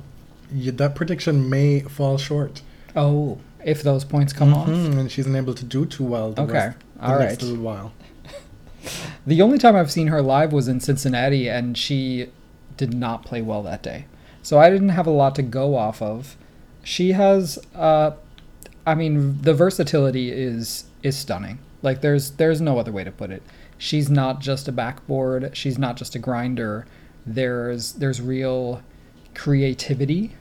that 0.53 0.95
prediction 0.95 1.51
may 1.51 1.81
fall 1.81 2.19
short. 2.19 2.62
Oh, 2.95 3.38
if 3.64 3.83
those 3.83 4.05
points 4.05 4.33
come 4.33 4.55
off. 4.55 4.68
Mhm, 4.68 4.99
And 4.99 5.11
she's 5.11 5.27
unable 5.27 5.55
to 5.55 5.64
do 5.64 5.85
too 5.87 6.05
well 6.05 6.33
the, 6.33 6.42
Okay, 6.42 6.53
rest, 6.53 6.77
the 6.97 7.03
all 7.07 7.18
next 7.18 7.33
right. 7.35 7.42
little 7.42 7.64
while. 7.64 7.92
The 9.27 9.42
only 9.42 9.59
time 9.59 9.77
I've 9.77 9.90
seen 9.90 10.07
her 10.07 10.23
live 10.23 10.53
was 10.53 10.68
in 10.68 10.81
Cincinnati, 10.81 11.49
and 11.51 11.77
she 11.77 12.29
did 12.79 12.94
not 12.94 13.25
play 13.25 13.42
well 13.42 13.62
that 13.64 13.83
day. 13.83 14.07
So 14.42 14.59
I 14.59 14.71
didn't 14.71 14.90
have 14.90 15.07
a 15.07 15.11
lot 15.11 15.35
to 15.35 15.42
go 15.42 15.77
off 15.77 16.01
of. 16.01 16.37
She 16.83 17.12
has, 17.12 17.59
uh, 17.75 18.12
I 18.87 18.94
mean, 18.94 19.42
the 19.42 19.53
versatility 19.53 20.31
is 20.31 20.85
is 21.03 21.16
stunning. 21.16 21.59
Like 21.83 22.01
there's 22.01 22.31
there's 22.33 22.61
no 22.61 22.79
other 22.79 22.92
way 22.92 23.05
to 23.05 23.11
put 23.11 23.31
it. 23.31 23.42
She's 23.77 24.09
not 24.09 24.40
just 24.40 24.66
a 24.68 24.73
backboard. 24.73 25.51
She's 25.55 25.77
not 25.79 25.97
just 25.97 26.14
a 26.14 26.18
grinder. 26.18 26.87
There's 27.27 27.92
there's 27.94 28.23
real 28.23 28.81
creativity, 29.35 30.35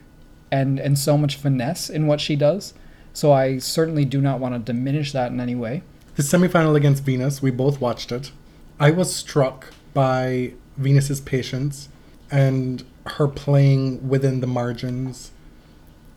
and 0.50 0.78
and 0.78 0.98
so 0.98 1.18
much 1.18 1.36
finesse 1.36 1.90
in 1.90 2.06
what 2.06 2.20
she 2.20 2.36
does. 2.36 2.72
So 3.18 3.32
I 3.32 3.58
certainly 3.58 4.04
do 4.04 4.20
not 4.20 4.38
want 4.38 4.54
to 4.54 4.60
diminish 4.72 5.10
that 5.10 5.32
in 5.32 5.40
any 5.40 5.56
way. 5.56 5.82
The 6.14 6.22
semifinal 6.22 6.76
against 6.76 7.02
Venus, 7.02 7.42
we 7.42 7.50
both 7.50 7.80
watched 7.80 8.12
it. 8.12 8.30
I 8.78 8.92
was 8.92 9.12
struck 9.12 9.74
by 9.92 10.52
Venus's 10.76 11.20
patience 11.20 11.88
and 12.30 12.84
her 13.06 13.26
playing 13.26 14.08
within 14.08 14.38
the 14.40 14.46
margins, 14.46 15.32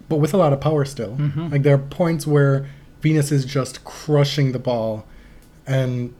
but 0.10 0.18
with 0.18 0.32
a 0.36 0.38
lot 0.38 0.54
of 0.54 0.62
power 0.62 0.86
still. 0.86 1.16
Mhm. 1.18 1.52
Like 1.52 1.64
there 1.64 1.74
are 1.74 1.80
points 1.80 2.28
where 2.28 2.68
Venus 3.02 3.32
is 3.32 3.46
just 3.46 3.84
crushing 3.84 4.52
the 4.52 4.60
ball, 4.60 5.08
and 5.66 6.14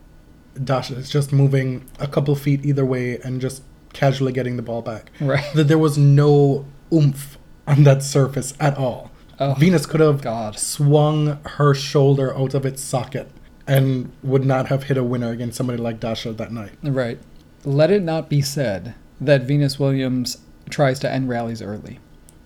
Dasha 0.64 0.96
is 0.96 1.12
just 1.12 1.32
moving 1.32 1.84
a 2.00 2.08
couple 2.08 2.34
feet 2.36 2.66
either 2.66 2.84
way 2.84 3.20
and 3.24 3.40
just 3.40 3.62
casually 3.94 4.32
getting 4.34 4.56
the 4.56 4.64
ball 4.64 4.82
back. 4.82 5.12
Right. 5.20 5.46
That 5.54 5.68
there 5.68 5.78
was 5.78 5.96
no 6.00 6.66
oomph 6.92 7.38
on 7.68 7.84
that 7.84 8.02
surface 8.02 8.56
at 8.60 8.80
all. 8.80 9.11
Oh, 9.42 9.56
Venus 9.56 9.88
could 9.88 10.02
have 10.02 10.22
God. 10.22 10.60
swung 10.60 11.40
her 11.46 11.74
shoulder 11.74 12.38
out 12.38 12.54
of 12.54 12.64
its 12.64 12.80
socket 12.82 13.32
and 13.66 14.12
would 14.22 14.46
not 14.46 14.68
have 14.68 14.84
hit 14.84 14.98
a 14.98 15.04
winner 15.04 15.32
against 15.32 15.58
somebody 15.58 15.80
like 15.80 16.00
Dasha 16.00 16.32
that 16.34 16.52
night. 16.52 16.74
Right. 16.84 17.18
Let 17.66 17.90
it 17.90 18.04
not 18.04 18.30
be 18.30 18.44
said 18.44 18.94
that 19.20 19.42
Venus 19.42 19.80
Williams 19.80 20.38
tries 20.70 21.00
to 21.00 21.12
end 21.12 21.28
rallies 21.28 21.60
early 21.60 21.98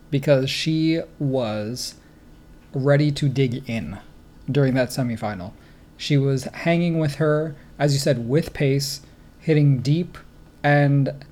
because 0.10 0.50
she 0.50 1.02
was 1.20 1.96
ready 2.74 3.12
to 3.12 3.28
dig 3.28 3.70
in 3.70 4.00
during 4.50 4.74
that 4.76 4.90
semifinal. 4.90 5.52
She 5.98 6.18
was 6.18 6.46
hanging 6.46 6.98
with 6.98 7.16
her, 7.16 7.58
as 7.78 7.92
you 7.94 8.00
said, 8.00 8.30
with 8.30 8.54
pace, 8.54 9.02
hitting 9.40 9.80
deep, 9.80 10.18
and 10.64 11.26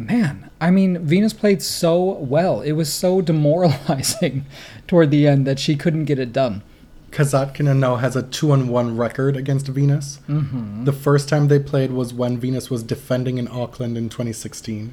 man, 0.00 0.50
I 0.60 0.70
mean, 0.70 1.04
Venus 1.04 1.32
played 1.32 1.62
so 1.62 2.02
well. 2.02 2.62
It 2.62 2.72
was 2.72 2.92
so 2.92 3.20
demoralizing 3.30 4.46
toward 4.90 5.12
the 5.12 5.24
end 5.24 5.46
that 5.46 5.60
she 5.60 5.76
couldn't 5.76 6.06
get 6.06 6.18
it 6.18 6.32
done. 6.32 6.64
Kasatkina 7.12 7.78
now 7.78 7.94
has 7.94 8.16
a 8.16 8.24
2 8.24 8.50
on 8.50 8.66
1 8.66 8.96
record 8.96 9.36
against 9.36 9.68
Venus. 9.68 10.18
Mm-hmm. 10.28 10.82
The 10.82 10.92
first 10.92 11.28
time 11.28 11.46
they 11.46 11.60
played 11.60 11.92
was 11.92 12.12
when 12.12 12.38
Venus 12.38 12.70
was 12.70 12.82
defending 12.82 13.38
in 13.38 13.46
Auckland 13.46 13.96
in 13.96 14.08
2016. 14.08 14.92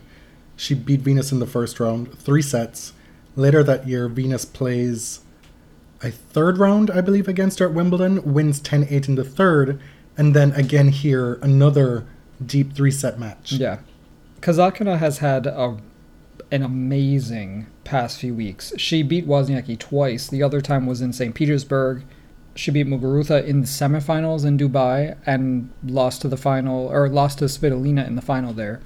She 0.56 0.76
beat 0.76 1.00
Venus 1.02 1.32
in 1.32 1.40
the 1.40 1.48
first 1.48 1.80
round, 1.80 2.14
three 2.20 2.44
sets. 2.44 2.94
Later 3.36 3.64
that 3.64 3.88
year, 3.88 4.08
Venus 4.08 4.46
plays 4.46 5.22
a 6.04 6.12
third 6.12 6.60
round, 6.60 6.92
I 6.92 7.02
believe, 7.02 7.28
against 7.28 7.58
her 7.58 7.66
at 7.66 7.74
Wimbledon, 7.74 8.34
wins 8.36 8.60
10 8.60 8.86
8 8.92 9.10
in 9.10 9.16
the 9.16 9.24
third, 9.24 9.82
and 10.16 10.36
then 10.36 10.52
again 10.52 10.90
here, 10.90 11.40
another 11.42 12.06
deep 12.46 12.74
three 12.74 12.92
set 12.92 13.20
match. 13.20 13.54
Yeah. 13.54 13.80
Kasatkina 14.42 15.00
has 15.00 15.18
had 15.18 15.48
a, 15.48 15.78
an 16.52 16.62
amazing 16.62 17.66
past 17.88 18.20
few 18.20 18.34
weeks. 18.36 18.74
She 18.78 19.02
beat 19.02 19.26
Wozniacki 19.26 19.80
twice. 19.80 20.28
The 20.28 20.44
other 20.44 20.62
time 20.62 20.86
was 20.86 21.02
in 21.02 21.14
St. 21.14 21.34
Petersburg. 21.34 22.04
She 22.54 22.70
beat 22.70 22.86
Muguruza 22.86 23.46
in 23.46 23.62
the 23.62 23.68
semifinals 23.68 24.46
in 24.46 24.58
Dubai 24.58 25.18
and 25.26 25.72
lost 25.86 26.22
to 26.24 26.28
the 26.28 26.38
final, 26.38 26.88
or 26.88 27.08
lost 27.08 27.40
to 27.40 27.46
Svitolina 27.46 28.06
in 28.06 28.16
the 28.16 28.22
final 28.22 28.52
there. 28.52 28.82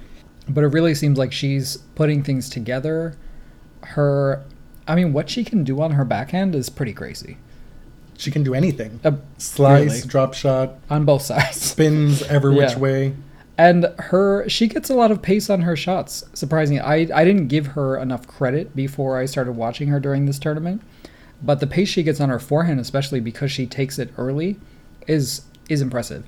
But 0.48 0.62
it 0.64 0.68
really 0.68 0.94
seems 0.94 1.18
like 1.18 1.32
she's 1.32 1.78
putting 1.94 2.22
things 2.22 2.48
together. 2.48 3.16
Her, 3.82 4.44
I 4.86 4.94
mean, 4.94 5.12
what 5.12 5.28
she 5.28 5.42
can 5.42 5.64
do 5.64 5.80
on 5.82 5.92
her 5.92 6.04
backhand 6.04 6.54
is 6.54 6.68
pretty 6.68 6.92
crazy. 6.92 7.38
She 8.18 8.30
can 8.30 8.44
do 8.44 8.54
anything. 8.54 9.00
Uh, 9.02 9.12
Slice, 9.38 9.90
really. 9.90 10.00
drop 10.06 10.34
shot, 10.34 10.78
on 10.88 11.04
both 11.04 11.22
sides. 11.22 11.60
spins 11.60 12.22
every 12.22 12.54
which 12.56 12.76
way. 12.76 13.14
And 13.58 13.84
her, 13.98 14.48
she 14.48 14.66
gets 14.66 14.88
a 14.88 14.94
lot 14.94 15.10
of 15.10 15.20
pace 15.22 15.50
on 15.50 15.62
her 15.62 15.76
shots. 15.76 16.24
Surprisingly, 16.32 16.80
I 16.80 17.06
I 17.14 17.24
didn't 17.24 17.48
give 17.48 17.68
her 17.68 17.96
enough 17.98 18.26
credit 18.26 18.74
before 18.74 19.18
I 19.18 19.26
started 19.26 19.52
watching 19.52 19.88
her 19.88 20.00
during 20.00 20.24
this 20.26 20.38
tournament, 20.38 20.80
but 21.42 21.60
the 21.60 21.66
pace 21.66 21.88
she 21.88 22.02
gets 22.02 22.20
on 22.20 22.30
her 22.30 22.38
forehand, 22.38 22.80
especially 22.80 23.20
because 23.20 23.52
she 23.52 23.66
takes 23.66 23.98
it 23.98 24.10
early, 24.16 24.58
is 25.06 25.42
is 25.68 25.80
impressive. 25.82 26.24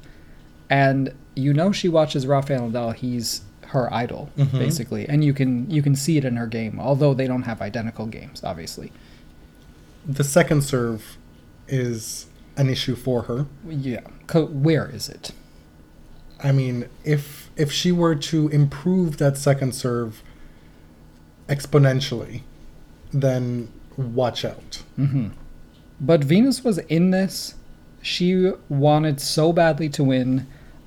And 0.69 1.15
you 1.35 1.53
know 1.55 1.73
she 1.73 1.89
watches 1.89 2.27
Rafael 2.27 2.69
Nadal; 2.71 2.95
he's 2.95 3.41
her 3.69 3.93
idol, 3.93 4.31
Mhm. 4.37 4.59
basically, 4.59 5.09
and 5.09 5.25
you 5.25 5.33
can 5.33 5.69
you 5.71 5.81
can 5.83 5.97
see 5.97 6.19
it 6.19 6.25
in 6.27 6.37
her 6.37 6.47
game. 6.47 6.79
Although 6.79 7.15
they 7.15 7.27
don't 7.27 7.43
have 7.43 7.63
identical 7.63 8.07
games, 8.07 8.43
obviously. 8.45 8.93
The 10.07 10.25
second 10.25 10.63
serve 10.63 11.17
is 11.69 12.27
an 12.59 12.69
issue 12.69 12.95
for 12.95 13.23
her. 13.23 13.47
Yeah, 13.69 14.01
where 14.35 14.87
is 14.89 15.09
it? 15.09 15.33
I 16.45 16.53
mean, 16.53 16.89
if 17.05 17.51
if 17.57 17.73
she 17.73 17.91
were 17.91 18.15
to 18.15 18.49
improve 18.49 19.17
that 19.17 19.39
second 19.39 19.75
serve 19.75 20.23
exponentially, 21.49 22.43
then 23.13 23.69
watch 23.97 24.45
out. 24.45 24.83
hmm 24.97 25.29
But 26.01 26.23
Venus 26.23 26.63
was 26.63 26.79
in 26.79 27.11
this. 27.11 27.55
She 28.03 28.53
wanted 28.69 29.21
so 29.21 29.53
badly 29.53 29.89
to 29.91 30.05
win, 30.05 30.47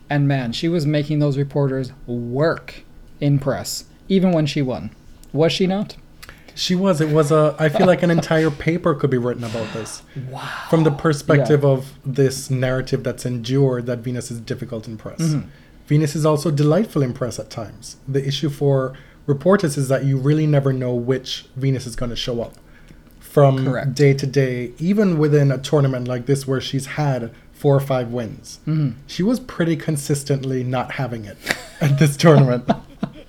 and 0.10 0.28
man, 0.28 0.52
she 0.52 0.70
was 0.70 0.86
making 0.86 1.18
those 1.20 1.38
reporters 1.38 1.92
work 2.06 2.84
in 3.20 3.40
press, 3.40 3.86
even 4.08 4.32
when 4.32 4.46
she 4.46 4.62
won. 4.62 4.92
Was 5.34 5.52
she 5.52 5.66
not? 5.66 5.96
She 6.58 6.74
was. 6.74 7.00
It 7.02 7.10
was 7.10 7.32
a. 7.32 7.56
I 7.60 7.70
feel 7.70 7.86
like 7.86 8.02
an 8.02 8.10
entire 8.10 8.50
paper 8.50 8.96
could 8.96 9.12
be 9.12 9.18
written 9.18 9.44
about 9.44 9.72
this. 9.74 10.02
Wow. 10.30 10.50
From 10.70 10.84
the 10.84 10.92
perspective 10.92 11.64
of 11.64 11.94
this 12.04 12.50
narrative 12.50 13.04
that's 13.04 13.26
endured 13.28 13.86
that 13.86 14.00
Venus 14.00 14.32
is 14.32 14.42
difficult 14.42 14.88
in 14.88 14.98
press. 14.98 15.22
Mm-hmm. 15.22 15.50
Venus 15.86 16.16
is 16.16 16.26
also 16.26 16.50
delightful 16.50 17.04
in 17.04 17.14
press 17.14 17.38
at 17.38 17.52
times. 17.52 17.98
The 18.08 18.28
issue 18.28 18.50
for 18.50 18.98
reporters 19.28 19.78
is 19.78 19.88
that 19.90 20.04
you 20.04 20.18
really 20.18 20.48
never 20.48 20.74
know 20.74 20.96
which 20.96 21.46
Venus 21.56 21.86
is 21.86 21.96
going 21.96 22.10
to 22.10 22.16
show 22.16 22.42
up 22.42 22.56
from 23.20 23.64
Correct. 23.64 23.94
day 23.94 24.16
to 24.16 24.26
day, 24.26 24.74
even 24.80 25.20
within 25.20 25.52
a 25.52 25.60
tournament 25.60 26.08
like 26.08 26.26
this 26.26 26.48
where 26.48 26.60
she's 26.60 26.88
had 26.88 27.32
four 27.54 27.76
or 27.76 27.80
five 27.80 28.12
wins. 28.12 28.60
Mm-hmm. 28.66 29.00
She 29.06 29.22
was 29.22 29.40
pretty 29.40 29.76
consistently 29.76 30.64
not 30.64 30.94
having 30.94 31.26
it 31.26 31.38
at 31.82 32.00
this 32.00 32.18
tournament. 32.18 32.68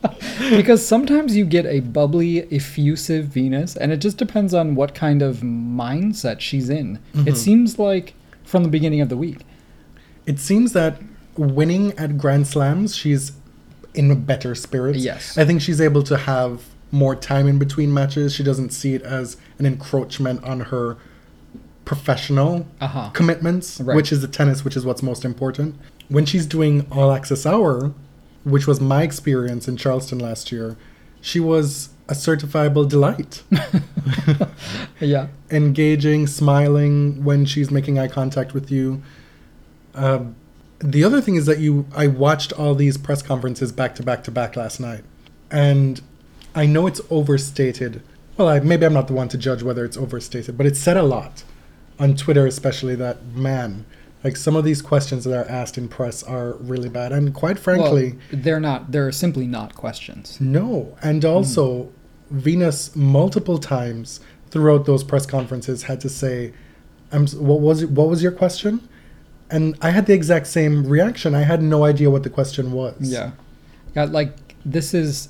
because 0.50 0.86
sometimes 0.86 1.36
you 1.36 1.44
get 1.44 1.66
a 1.66 1.80
bubbly, 1.80 2.40
effusive 2.54 3.26
Venus, 3.26 3.76
and 3.76 3.90
it 3.92 3.98
just 3.98 4.16
depends 4.16 4.54
on 4.54 4.74
what 4.74 4.94
kind 4.94 5.22
of 5.22 5.38
mindset 5.38 6.40
she's 6.40 6.68
in. 6.70 6.98
Mm-hmm. 7.14 7.28
It 7.28 7.36
seems 7.36 7.78
like 7.78 8.14
from 8.44 8.62
the 8.62 8.68
beginning 8.68 9.00
of 9.00 9.08
the 9.08 9.16
week. 9.16 9.40
It 10.26 10.38
seems 10.38 10.72
that 10.74 11.00
winning 11.36 11.92
at 11.98 12.18
Grand 12.18 12.46
Slams, 12.46 12.94
she's 12.94 13.32
in 13.94 14.10
a 14.10 14.14
better 14.16 14.54
spirits. 14.54 14.98
Yes. 15.00 15.36
I 15.36 15.44
think 15.44 15.60
she's 15.62 15.80
able 15.80 16.02
to 16.04 16.16
have 16.16 16.62
more 16.92 17.16
time 17.16 17.46
in 17.48 17.58
between 17.58 17.92
matches. 17.92 18.34
She 18.34 18.42
doesn't 18.42 18.70
see 18.70 18.94
it 18.94 19.02
as 19.02 19.36
an 19.58 19.66
encroachment 19.66 20.42
on 20.44 20.60
her 20.60 20.96
professional 21.84 22.66
Uh-huh. 22.80 23.10
commitments, 23.10 23.80
Right. 23.80 23.96
which 23.96 24.12
is 24.12 24.20
the 24.20 24.28
tennis, 24.28 24.64
which 24.64 24.76
is 24.76 24.84
what's 24.84 25.02
most 25.02 25.24
important. 25.24 25.74
When 26.08 26.24
she's 26.26 26.46
doing 26.46 26.86
All 26.90 27.12
Access 27.12 27.46
Hour, 27.46 27.92
which 28.44 28.66
was 28.66 28.80
my 28.80 29.02
experience 29.02 29.68
in 29.68 29.76
Charleston 29.76 30.18
last 30.18 30.50
year, 30.52 30.76
she 31.20 31.40
was 31.40 31.90
a 32.08 32.14
certifiable 32.14 32.88
delight. 32.88 33.42
Yeah. 35.00 35.28
engaging, 35.50 36.26
smiling 36.26 37.22
when 37.24 37.44
she's 37.44 37.70
making 37.70 37.98
eye 37.98 38.08
contact 38.08 38.52
with 38.54 38.70
you. 38.70 39.02
Um, 39.94 40.34
the 40.80 41.04
other 41.04 41.20
thing 41.20 41.36
is 41.36 41.46
that 41.46 41.58
you, 41.58 41.86
I 41.94 42.06
watched 42.06 42.52
all 42.52 42.74
these 42.74 42.96
press 42.96 43.22
conferences 43.22 43.72
back 43.72 43.94
to 43.96 44.02
back 44.02 44.24
to 44.24 44.30
back 44.30 44.56
last 44.56 44.80
night, 44.80 45.04
and 45.50 46.00
I 46.54 46.66
know 46.66 46.86
it's 46.86 47.00
overstated. 47.10 48.02
Well, 48.36 48.48
I, 48.48 48.60
maybe 48.60 48.86
I'm 48.86 48.92
not 48.92 49.08
the 49.08 49.14
one 49.14 49.28
to 49.28 49.38
judge 49.38 49.62
whether 49.62 49.84
it's 49.84 49.96
overstated, 49.96 50.56
but 50.56 50.66
it 50.66 50.76
said 50.76 50.96
a 50.96 51.02
lot 51.02 51.44
on 51.98 52.14
Twitter, 52.14 52.46
especially 52.46 52.94
that 52.96 53.24
man, 53.26 53.84
like 54.24 54.36
some 54.36 54.56
of 54.56 54.64
these 54.64 54.82
questions 54.82 55.24
that 55.24 55.36
are 55.36 55.48
asked 55.48 55.78
in 55.78 55.88
press 55.88 56.22
are 56.22 56.54
really 56.54 56.88
bad, 56.88 57.12
and 57.12 57.32
quite 57.34 57.58
frankly, 57.58 58.12
well, 58.32 58.40
they're 58.42 58.60
not. 58.60 58.90
They're 58.92 59.12
simply 59.12 59.46
not 59.46 59.74
questions. 59.74 60.40
no. 60.40 60.96
And 61.02 61.24
also, 61.24 61.90
Venus 62.30 62.94
multiple 62.96 63.58
times 63.58 64.20
throughout 64.50 64.86
those 64.86 65.04
press 65.04 65.26
conferences 65.26 65.84
had 65.84 66.00
to 66.00 66.08
say, 66.08 66.52
"I'm 67.12 67.26
what 67.28 67.60
was 67.60 67.82
it, 67.82 67.90
what 67.90 68.08
was 68.08 68.22
your 68.22 68.32
question?" 68.32 68.88
And 69.50 69.76
I 69.80 69.90
had 69.90 70.06
the 70.06 70.12
exact 70.12 70.46
same 70.46 70.86
reaction. 70.86 71.34
I 71.34 71.42
had 71.42 71.62
no 71.62 71.84
idea 71.84 72.10
what 72.10 72.22
the 72.22 72.30
question 72.30 72.72
was. 72.72 72.96
Yeah. 73.00 73.30
Got 73.94 74.10
like 74.12 74.56
this 74.64 74.92
is 74.92 75.28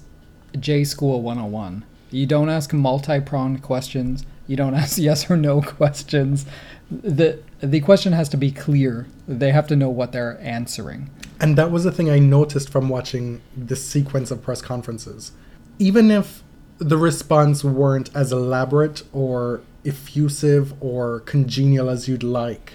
J 0.59 0.83
School 0.85 1.23
101. 1.23 1.85
You 2.11 2.27
don't 2.27 2.49
ask 2.49 2.73
multi-pronged 2.73 3.63
questions. 3.63 4.25
You 4.47 4.57
don't 4.57 4.75
ask 4.75 4.97
yes 5.09 5.31
or 5.31 5.37
no 5.37 5.61
questions. 5.61 6.47
The 6.91 7.41
the 7.61 7.81
question 7.81 8.13
has 8.13 8.29
to 8.31 8.37
be 8.37 8.51
clear. 8.51 9.07
They 9.27 9.53
have 9.53 9.67
to 9.69 9.77
know 9.77 9.91
what 9.91 10.13
they're 10.13 10.39
answering. 10.41 11.11
And 11.41 11.57
that 11.57 11.71
was 11.71 11.85
the 11.85 11.93
thing 11.93 12.11
I 12.11 12.19
noticed 12.19 12.71
from 12.71 12.89
watching 12.89 13.41
this 13.57 13.87
sequence 13.87 14.31
of 14.31 14.43
press 14.43 14.63
conferences. 14.63 15.33
Even 15.79 16.11
if 16.11 16.43
the 16.79 16.97
response 16.97 17.63
weren't 17.63 18.15
as 18.15 18.33
elaborate 18.33 19.03
or 19.13 19.61
effusive 19.85 20.75
or 20.83 21.21
congenial 21.21 21.89
as 21.89 22.09
you'd 22.09 22.23
like, 22.23 22.75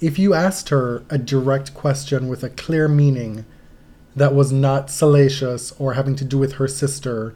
if 0.00 0.18
you 0.18 0.34
asked 0.34 0.68
her 0.70 1.04
a 1.10 1.18
direct 1.18 1.74
question 1.74 2.28
with 2.28 2.42
a 2.42 2.50
clear 2.50 2.88
meaning 2.88 3.44
that 4.14 4.34
was 4.34 4.50
not 4.50 4.90
salacious 4.90 5.72
or 5.78 5.94
having 5.94 6.16
to 6.16 6.24
do 6.24 6.38
with 6.38 6.54
her 6.54 6.68
sister 6.68 7.34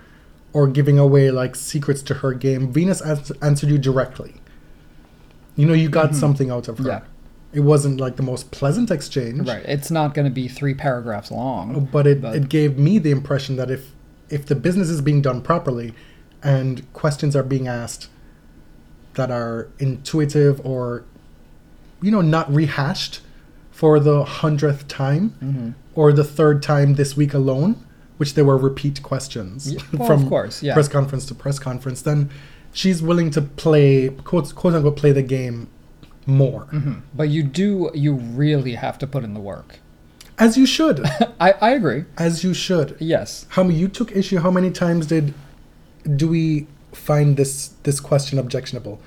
or 0.53 0.67
giving 0.67 0.99
away 0.99 1.31
like 1.31 1.55
secrets 1.55 2.03
to 2.03 2.15
her 2.15 2.35
game, 2.35 2.73
Venus 2.73 3.01
ans- 3.03 3.33
answered 3.43 3.71
you 3.71 3.79
directly. 3.79 4.40
You 5.57 5.67
know, 5.67 5.73
you 5.75 5.89
got 5.89 6.15
something 6.15 6.51
out 6.51 6.69
of 6.69 6.79
her. 6.79 6.87
Yeah. 6.89 7.01
It 7.53 7.61
wasn't 7.61 8.01
like 8.01 8.17
the 8.17 8.23
most 8.23 8.51
pleasant 8.53 8.91
exchange 8.91 9.49
Right. 9.49 9.65
It's 9.67 9.91
not 9.91 10.15
going 10.15 10.25
to 10.27 10.31
be 10.33 10.47
three 10.49 10.75
paragraphs 10.75 11.31
long. 11.31 11.89
but 11.91 12.07
it, 12.07 12.23
But- 12.23 12.37
it 12.37 12.49
gave 12.49 12.79
me 12.79 12.99
the 12.99 13.11
impression 13.11 13.57
that 13.57 13.71
if 13.71 13.93
if 14.29 14.47
the 14.47 14.55
business 14.55 14.89
is 14.89 15.01
being 15.01 15.21
done 15.21 15.43
properly 15.43 15.93
and 16.43 16.91
questions 16.93 17.35
are 17.35 17.43
being 17.43 17.67
asked 17.67 18.09
that 19.15 19.31
are 19.33 19.67
intuitive 19.81 20.65
or 20.65 21.03
you 22.01 22.13
know 22.13 22.21
not 22.21 22.53
rehashed 22.55 23.21
for 23.73 23.99
the 23.99 24.25
hundredth 24.25 24.87
time 24.87 25.35
Mm-hmm. 25.43 25.71
or 25.97 26.13
the 26.13 26.23
third 26.25 26.63
time 26.63 26.95
this 26.95 27.17
week 27.17 27.35
alone 27.35 27.85
which 28.19 28.35
there 28.35 28.45
were 28.45 28.57
repeat 28.57 29.03
questions 29.03 29.73
Yeah, 29.73 29.81
well, 29.95 30.07
from 30.07 30.23
of 30.23 30.29
course, 30.29 30.63
yeah. 30.63 30.75
press 30.75 30.87
conference 30.89 31.27
to 31.27 31.35
press 31.35 31.59
conference 31.59 32.03
then 32.03 32.31
she's 32.73 33.03
willing 33.03 33.31
to 33.31 33.43
play 33.43 34.09
quote, 34.25 34.55
quote 34.55 34.75
unquote 34.75 34.97
play 34.97 35.13
the 35.13 35.23
game 35.23 35.69
more 36.27 36.67
Mhm. 36.73 37.01
But 37.15 37.29
you 37.31 37.43
do. 37.43 37.91
You 37.95 38.15
really 38.15 38.75
have 38.75 38.99
to 38.99 39.07
put 39.07 39.25
in 39.25 39.35
the 39.35 39.41
work. 39.41 39.79
as 40.39 40.57
you 40.57 40.67
should 40.67 40.99
I 41.47 41.53
I 41.69 41.71
agree. 41.71 42.05
as 42.17 42.45
you 42.45 42.53
should 42.55 42.97
Yes. 42.99 43.47
How 43.51 43.63
many 43.65 43.79
you 43.79 43.89
took 43.89 44.09
issue? 44.21 44.39
How 44.39 44.51
many 44.51 44.71
times 44.71 45.07
did 45.07 45.35
do 46.21 46.29
we 46.29 46.67
find 46.93 47.37
this 47.37 47.53
this 47.83 47.99
question 48.01 48.39
objectionable? 48.39 49.01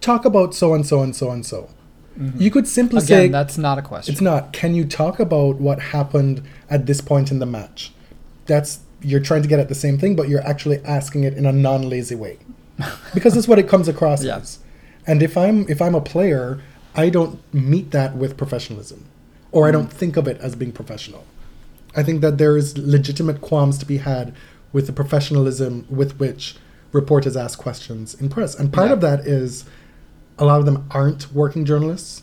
Talk 0.00 0.24
about 0.24 0.54
so 0.54 0.74
and 0.74 0.84
so 0.86 1.02
and 1.02 1.14
so 1.16 1.30
and 1.30 1.44
so. 1.46 1.68
You 2.38 2.50
could 2.50 2.68
simply 2.68 3.00
Mm-hmm. 3.00 3.12
Again, 3.12 3.26
say 3.26 3.28
that's 3.28 3.58
not 3.58 3.76
a 3.78 3.82
question. 3.82 4.12
it's 4.12 4.20
not. 4.20 4.52
Can 4.52 4.74
you 4.74 4.84
talk 4.84 5.18
about 5.18 5.56
what 5.60 5.80
happened 5.96 6.42
at 6.70 6.86
this 6.86 7.00
point 7.00 7.30
in 7.32 7.38
the 7.40 7.46
match? 7.46 7.92
That's 8.46 8.80
you're 9.04 9.20
trying 9.20 9.42
to 9.42 9.48
get 9.48 9.58
at 9.60 9.68
the 9.68 9.74
same 9.74 9.98
thing, 9.98 10.16
but 10.16 10.28
you're 10.28 10.46
actually 10.46 10.78
asking 10.84 11.24
it 11.24 11.34
in 11.34 11.46
a 11.46 11.52
non-lazy 11.52 12.14
way, 12.14 12.38
because 13.14 13.34
that's 13.34 13.48
what 13.48 13.58
it 13.58 13.68
comes 13.68 13.88
across 13.88 14.22
Yeah. 14.28 14.36
as. 14.38 14.58
And 15.06 15.22
if 15.22 15.36
I'm 15.36 15.66
if 15.68 15.82
I'm 15.82 15.94
a 15.94 16.00
player, 16.00 16.60
I 16.94 17.10
don't 17.10 17.38
meet 17.52 17.90
that 17.90 18.16
with 18.16 18.36
professionalism, 18.36 19.04
or 19.52 19.68
I 19.68 19.70
don't 19.70 19.92
think 19.92 20.16
of 20.16 20.26
it 20.26 20.38
as 20.40 20.54
being 20.56 20.72
professional. 20.72 21.24
I 21.96 22.02
think 22.02 22.20
that 22.22 22.38
there 22.38 22.56
is 22.56 22.76
legitimate 22.78 23.40
qualms 23.40 23.78
to 23.78 23.86
be 23.86 23.98
had 23.98 24.32
with 24.72 24.86
the 24.86 24.92
professionalism 24.92 25.86
with 25.88 26.18
which 26.18 26.56
reporters 26.92 27.36
ask 27.36 27.58
questions 27.58 28.14
in 28.14 28.28
press, 28.28 28.54
and 28.58 28.72
part 28.72 28.88
Yeah. 28.88 28.94
of 28.94 29.00
that 29.02 29.20
is 29.26 29.64
a 30.38 30.44
lot 30.44 30.58
of 30.58 30.66
them 30.66 30.86
aren't 30.90 31.32
working 31.32 31.64
journalists. 31.64 32.22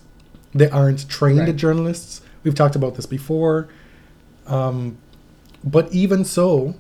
They 0.54 0.70
aren't 0.70 1.08
trained 1.08 1.40
Right. 1.40 1.56
journalists. 1.56 2.22
We've 2.44 2.56
talked 2.56 2.76
about 2.76 2.96
this 2.96 3.06
before. 3.06 3.68
Um, 4.48 4.98
but 5.64 5.92
even 5.92 6.26
so, 6.26 6.76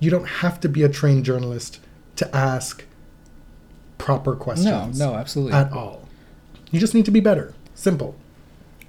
you 0.00 0.10
don't 0.10 0.26
have 0.26 0.60
to 0.60 0.68
be 0.68 0.82
a 0.82 0.88
trained 0.88 1.24
journalist 1.24 1.80
to 2.16 2.36
ask 2.36 2.84
proper 3.98 4.32
no, 4.32 4.36
questions 4.36 4.98
no, 4.98 5.14
absolutely. 5.14 5.54
at 5.54 5.72
all. 5.72 6.08
You 6.70 6.80
just 6.80 6.94
need 6.94 7.04
to 7.06 7.10
be 7.10 7.20
better. 7.20 7.54
Simple. 7.74 8.14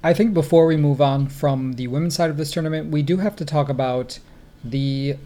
I 0.02 0.14
think 0.14 0.32
before 0.32 0.66
we 0.66 0.76
move 0.76 1.00
on 1.00 1.28
from 1.28 1.74
the 1.74 1.86
women's 1.88 2.14
side 2.14 2.30
of 2.30 2.36
this 2.36 2.50
tournament, 2.50 2.90
we 2.90 3.02
do 3.02 3.18
have 3.18 3.36
to 3.36 3.44
talk 3.44 3.68
about 3.68 4.18
the, 4.64 5.16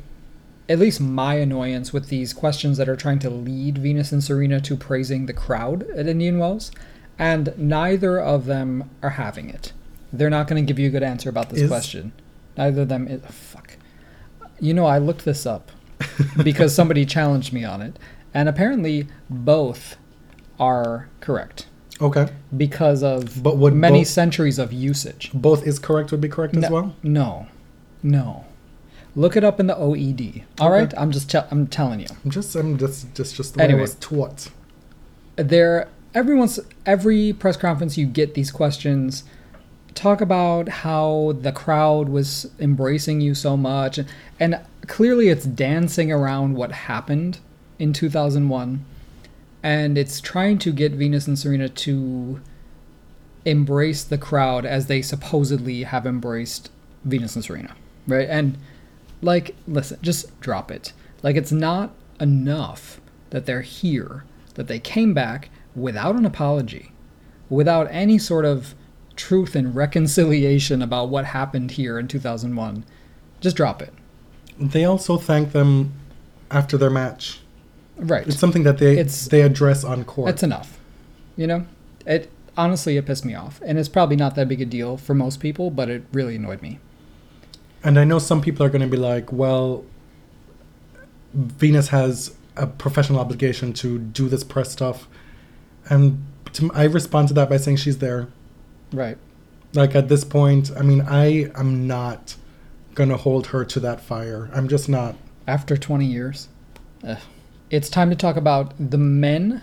at 0.69 0.79
least 0.79 1.01
my 1.01 1.35
annoyance 1.35 1.93
with 1.93 2.09
these 2.09 2.33
questions 2.33 2.77
that 2.79 2.89
are 2.89 2.97
trying 2.97 3.21
to 3.21 3.31
lead 3.31 3.79
Venus 3.79 4.11
and 4.11 4.23
Serena 4.23 4.61
to 4.63 4.77
praising 4.77 5.27
the 5.27 5.33
crowd 5.33 5.85
at 5.91 6.09
Indian 6.09 6.39
Wells, 6.39 6.73
and 7.19 7.55
neither 7.57 8.19
of 8.19 8.47
them 8.47 8.91
are 9.03 9.11
having 9.11 9.49
it. 9.49 9.73
They're 10.13 10.31
not 10.31 10.49
going 10.49 10.65
to 10.65 10.67
give 10.67 10.79
you 10.79 10.89
a 10.89 10.93
good 10.93 11.03
answer 11.03 11.29
about 11.29 11.51
this 11.51 11.63
Is- 11.63 11.69
question. 11.69 12.13
Neither 12.57 12.83
of 12.83 12.89
them. 12.89 13.09
Is, 13.09 13.21
fuck. 13.27 13.77
You 14.61 14.75
know, 14.75 14.87
I 14.87 14.99
looked 14.99 15.25
this 15.25 15.47
up 15.47 15.73
because 16.43 16.75
somebody 16.81 17.05
challenged 17.05 17.53
me 17.53 17.65
on 17.65 17.83
it, 17.83 17.99
and 18.33 18.49
apparently 18.49 19.09
both 19.29 19.97
are 20.61 21.09
correct 21.21 21.67
Okay. 22.01 22.29
because 22.57 23.03
of 23.03 23.43
But 23.43 23.57
would 23.59 23.75
many 23.75 24.01
both- 24.01 24.09
centuries 24.09 24.59
of 24.59 24.73
usage. 24.73 25.31
Both 25.35 25.67
is 25.67 25.79
correct 25.79 26.11
would 26.13 26.21
be 26.21 26.29
correct 26.29 26.57
as 26.57 26.71
well. 26.71 26.95
No, 27.03 27.49
no. 28.03 28.45
Look 29.17 29.37
it 29.37 29.45
up 29.45 29.61
in 29.61 29.67
the 29.69 29.75
OED. 29.75 30.43
All 30.61 30.69
Okay. 30.73 30.81
right, 30.85 30.95
I'm 30.97 31.11
just 31.13 31.31
te- 31.31 31.39
I'm 31.51 31.67
telling 31.69 32.01
you. 32.01 32.07
I'm 32.25 32.31
just 32.31 32.55
I'm 32.57 32.79
just 32.79 33.15
just 33.15 33.35
just 33.37 33.55
the 33.55 33.59
way 33.59 33.65
Anyway. 33.65 33.81
Was 33.81 33.95
taught. 33.97 34.49
There, 35.37 35.89
everyone's 36.15 36.59
every 36.87 37.33
press 37.33 37.57
conference 37.57 37.97
you 37.99 38.07
get 38.07 38.35
these 38.35 38.51
questions. 38.51 39.25
Talk 39.95 40.21
about 40.21 40.69
how 40.69 41.37
the 41.41 41.53
crowd 41.53 42.09
was 42.09 42.51
embracing 42.59 43.21
you 43.21 43.35
so 43.35 43.57
much, 43.57 44.01
and, 44.41 44.61
clearly 44.87 45.29
it's 45.29 45.47
dancing 45.47 46.13
around 46.13 46.55
what 46.55 46.73
happened 46.73 47.39
in 47.79 47.93
2001, 47.93 48.85
and 49.63 49.97
it's 49.97 50.21
trying 50.21 50.59
to 50.59 50.73
get 50.73 50.93
Venus 50.93 51.27
and 51.27 51.39
Serena 51.39 51.69
to 51.69 52.41
embrace 53.45 54.05
the 54.05 54.19
crowd 54.19 54.67
as 54.67 54.87
they 54.87 55.01
supposedly 55.01 55.85
have 55.85 56.07
embraced 56.07 56.71
Venus 57.05 57.35
and 57.35 57.45
Serena, 57.45 57.75
right? 58.07 58.29
And 58.29 58.59
like, 59.23 59.55
listen, 59.67 59.99
just 60.03 60.39
drop 60.41 60.71
it. 60.71 60.93
Like, 61.23 61.37
it's 61.37 61.53
not 61.53 61.95
enough 62.21 63.01
that 63.31 63.47
they're 63.47 63.63
here, 63.63 64.25
that 64.55 64.69
they 64.69 64.79
came 64.79 65.15
back 65.15 65.49
without 65.75 66.17
an 66.17 66.27
apology, 66.27 66.93
without 67.49 67.89
any 67.91 68.19
sort 68.19 68.45
of 68.45 68.75
truth 69.17 69.55
and 69.55 69.75
reconciliation 69.75 70.83
about 70.83 71.09
what 71.09 71.27
happened 71.27 71.73
here 71.73 71.99
in 71.99 72.09
2001. 72.09 72.85
Just 73.41 73.57
drop 73.57 73.83
it. 73.83 73.93
They 74.59 74.85
also 74.85 75.17
thank 75.19 75.53
them 75.53 75.93
after 76.51 76.77
their 76.77 76.91
match. 76.91 77.41
Right. 77.97 78.27
It's 78.27 78.39
something 78.39 78.65
that 78.65 78.79
they 78.79 78.95
It's- 78.99 79.27
they 79.29 79.43
address 79.43 79.85
on 79.85 80.05
court. 80.05 80.27
That's 80.27 80.43
enough. 80.43 80.79
You 81.37 81.47
know? 81.47 81.67
It 82.07 82.31
honestly 82.57 82.97
it 82.97 83.07
pissed 83.07 83.25
me 83.25 83.35
off. 83.35 83.61
And 83.65 83.79
it's 83.79 83.89
probably 83.89 84.17
not 84.17 84.35
that 84.37 84.49
big 84.49 84.61
a 84.61 84.65
deal 84.65 84.97
for 84.97 85.15
most 85.15 85.41
people, 85.41 85.71
but 85.71 85.89
it 85.89 86.05
really 86.13 86.37
annoyed 86.37 86.63
me. 86.63 86.79
And 87.83 87.99
I 87.99 88.05
know 88.05 88.19
some 88.19 88.41
people 88.41 88.65
are 88.65 88.71
going 88.71 88.83
to 88.83 88.89
be 88.89 88.97
like, 88.97 89.33
well, 89.33 89.85
Venus 91.35 91.89
has 91.89 92.35
a 92.57 92.67
professional 92.67 93.19
obligation 93.19 93.73
to 93.75 93.99
do 93.99 94.29
this 94.29 94.45
press 94.45 94.71
stuff. 94.71 95.09
And 95.91 96.25
to, 96.55 96.71
I 96.73 96.85
respond 96.85 97.29
to 97.29 97.35
that 97.35 97.51
by 97.51 97.57
saying 97.59 97.79
she's 97.79 97.99
there. 97.99 98.29
Right. 98.93 99.19
Like 99.73 99.95
at 99.95 100.09
this 100.09 100.25
point, 100.25 100.71
I 100.77 100.83
mean, 100.83 101.01
I 101.03 101.51
am 101.57 101.87
not 101.87 102.37
going 102.95 103.09
to 103.09 103.17
hold 103.17 103.49
her 103.49 103.65
to 103.65 103.81
that 103.81 104.01
fire. 104.01 104.51
I'm 104.55 104.69
just 104.69 104.89
not. 104.89 105.17
After 105.47 105.77
20 105.77 106.07
years. 106.07 106.49
Ugh. 107.07 107.19
It's 107.71 107.89
time 107.89 108.09
to 108.11 108.17
talk 108.17 108.37
about 108.37 108.73
the 108.79 108.99
men. 108.99 109.63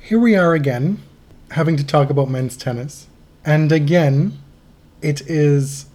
Here 0.00 0.18
we 0.18 0.36
are 0.36 0.54
again, 0.54 1.02
having 1.50 1.76
to 1.76 1.84
talk 1.84 2.08
about 2.08 2.30
men's 2.30 2.56
tennis. 2.56 3.08
And 3.44 3.72
again, 3.72 4.38
it 5.02 5.22
is 5.22 5.86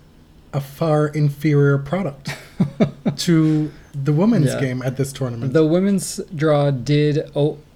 a 0.52 0.60
far 0.60 1.08
inferior 1.08 1.78
product 1.78 2.36
to 3.18 3.72
the 3.94 4.12
women's 4.12 4.48
Yeah. 4.54 4.60
game 4.60 4.82
at 4.82 4.98
this 4.98 5.14
tournament. 5.14 5.54
The 5.54 5.66
women's 5.66 6.20
draw 6.36 6.70
did 6.70 7.32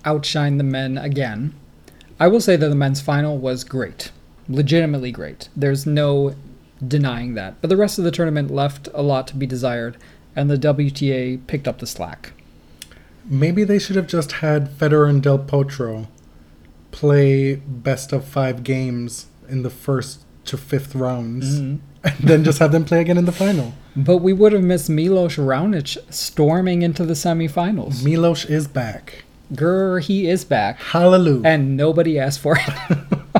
outshine 0.05 0.57
the 0.57 0.63
men 0.63 0.97
again. 0.97 1.53
I 2.19 2.27
will 2.27 2.41
say 2.41 2.55
that 2.55 2.67
the 2.67 2.75
men's 2.75 2.99
final 3.01 3.37
was 3.37 3.63
great. 3.63 4.11
Legitimately 4.49 5.11
great. 5.11 5.49
There's 5.55 5.85
no 5.85 6.35
denying 6.85 7.33
that. 7.33 7.59
But 7.61 7.69
the 7.69 7.77
rest 7.77 7.97
of 7.97 8.03
the 8.05 8.11
tournament 8.11 8.51
left 8.51 8.87
a 8.93 9.01
lot 9.01 9.27
to 9.27 9.35
be 9.35 9.45
desired, 9.45 9.97
and 10.35 10.49
the 10.49 10.57
WTA 10.57 11.45
picked 11.47 11.67
up 11.67 11.79
the 11.79 11.87
slack. 11.87 12.33
Maybe 13.25 13.63
they 13.63 13.79
should 13.79 13.95
have 13.97 14.07
just 14.07 14.33
had 14.33 14.69
Federer 14.69 15.09
and 15.09 15.21
Del 15.21 15.39
Potro 15.39 16.07
play 16.91 17.55
best 17.55 18.13
of 18.13 18.23
five 18.25 18.63
games 18.63 19.25
in 19.49 19.63
the 19.63 19.69
first 19.69 20.21
to 20.45 20.57
fifth 20.57 20.95
rounds, 20.95 21.59
Mm-hmm. 21.59 21.77
and 22.07 22.15
then 22.29 22.43
just 22.45 22.59
have 22.59 22.71
them 22.71 22.85
play 22.85 23.01
again 23.01 23.17
in 23.17 23.25
the 23.25 23.31
final. 23.33 23.73
But 23.97 24.17
we 24.17 24.31
would 24.31 24.53
have 24.53 24.63
missed 24.63 24.89
Milos 24.89 25.35
Raonic 25.35 25.97
storming 26.13 26.83
into 26.83 27.03
the 27.05 27.15
semifinals. 27.15 28.01
Milos 28.03 28.45
is 28.45 28.67
back. 28.67 29.25
Grr, 29.53 30.01
he 30.01 30.29
is 30.29 30.45
back, 30.45 30.79
Hallelujah. 30.79 31.41
and 31.45 31.75
nobody 31.75 32.17
asked 32.19 32.39
for 32.39 32.57
it. 32.57 32.97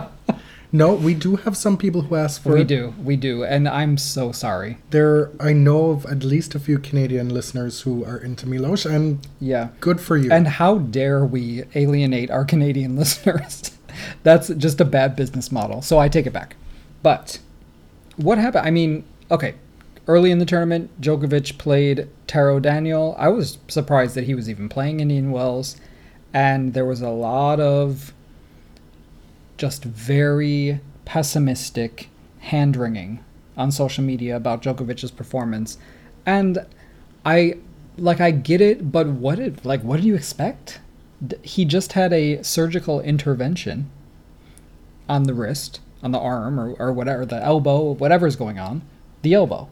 no, 0.78 0.94
we 0.94 1.14
do 1.14 1.36
have 1.38 1.56
some 1.58 1.78
people 1.78 2.02
who 2.04 2.16
ask 2.16 2.42
for 2.42 2.54
we 2.54 2.62
it. 2.62 2.68
do, 2.68 2.94
we 3.04 3.16
do, 3.16 3.44
and 3.44 3.68
I'm 3.68 3.98
so 3.98 4.32
sorry. 4.32 4.78
There, 4.92 5.32
I 5.40 5.52
know 5.54 5.92
of 5.92 6.06
at 6.06 6.24
least 6.24 6.56
a 6.56 6.60
few 6.60 6.78
Canadian 6.80 7.30
listeners 7.34 7.82
who 7.82 8.06
are 8.06 8.18
into 8.18 8.48
Milos, 8.48 8.86
and 8.86 9.26
Yeah. 9.40 9.70
good 9.80 10.00
for 10.00 10.16
you. 10.18 10.32
And 10.32 10.48
how 10.48 10.78
dare 10.78 11.26
we 11.26 11.64
alienate 11.76 12.30
our 12.32 12.46
Canadian 12.46 12.96
listeners? 13.02 13.72
That's 14.24 14.50
just 14.50 14.80
a 14.80 14.86
bad 14.86 15.16
business 15.16 15.52
model. 15.52 15.82
So 15.82 15.98
I 15.98 16.08
take 16.10 16.28
it 16.28 16.34
back. 16.34 16.56
But 17.04 17.40
what 18.18 18.38
happened? 18.38 18.68
I 18.68 18.72
mean, 18.72 19.04
okay, 19.32 19.56
early 20.08 20.32
in 20.32 20.40
the 20.40 20.46
tournament, 20.46 20.90
Djokovic 21.02 21.58
played 21.58 22.08
Taro 22.28 22.60
Daniel. 22.60 23.16
I 23.18 23.30
was 23.30 23.58
surprised 23.68 24.16
that 24.16 24.26
he 24.26 24.36
was 24.36 24.50
even 24.50 24.70
playing 24.70 25.00
Indian 25.00 25.32
Wells. 25.32 25.78
And 26.34 26.74
there 26.74 26.86
was 26.86 27.02
a 27.02 27.10
lot 27.10 27.60
of 27.60 28.14
just 29.58 29.84
very 29.84 30.80
pessimistic 31.06 32.10
hand 32.40 32.76
wringing 32.76 33.20
on 33.56 33.72
social 33.72 34.04
media 34.04 34.36
about 34.36 34.62
Djokovic's 34.62 35.12
performance. 35.12 35.78
And 36.26 36.66
I 37.26 37.56
like 37.98 38.22
I 38.22 38.32
get 38.32 38.62
it, 38.62 38.92
but 38.92 39.08
what 39.08 39.38
did 39.38 39.66
like 39.66 39.82
what 39.82 40.02
do 40.02 40.08
you 40.08 40.16
expect? 40.16 40.80
D- 41.26 41.36
He 41.42 41.66
just 41.66 41.94
had 41.94 42.14
a 42.14 42.44
surgical 42.44 43.02
intervention 43.02 43.90
on 45.10 45.24
the 45.24 45.34
wrist, 45.34 45.80
on 46.04 46.12
the 46.12 46.20
arm, 46.20 46.60
or, 46.60 46.74
or 46.74 46.92
whatever, 46.94 47.26
the 47.26 47.42
elbow, 47.44 47.92
whatever's 47.94 48.36
going 48.36 48.60
on, 48.60 48.82
the 49.24 49.34
elbow. 49.34 49.68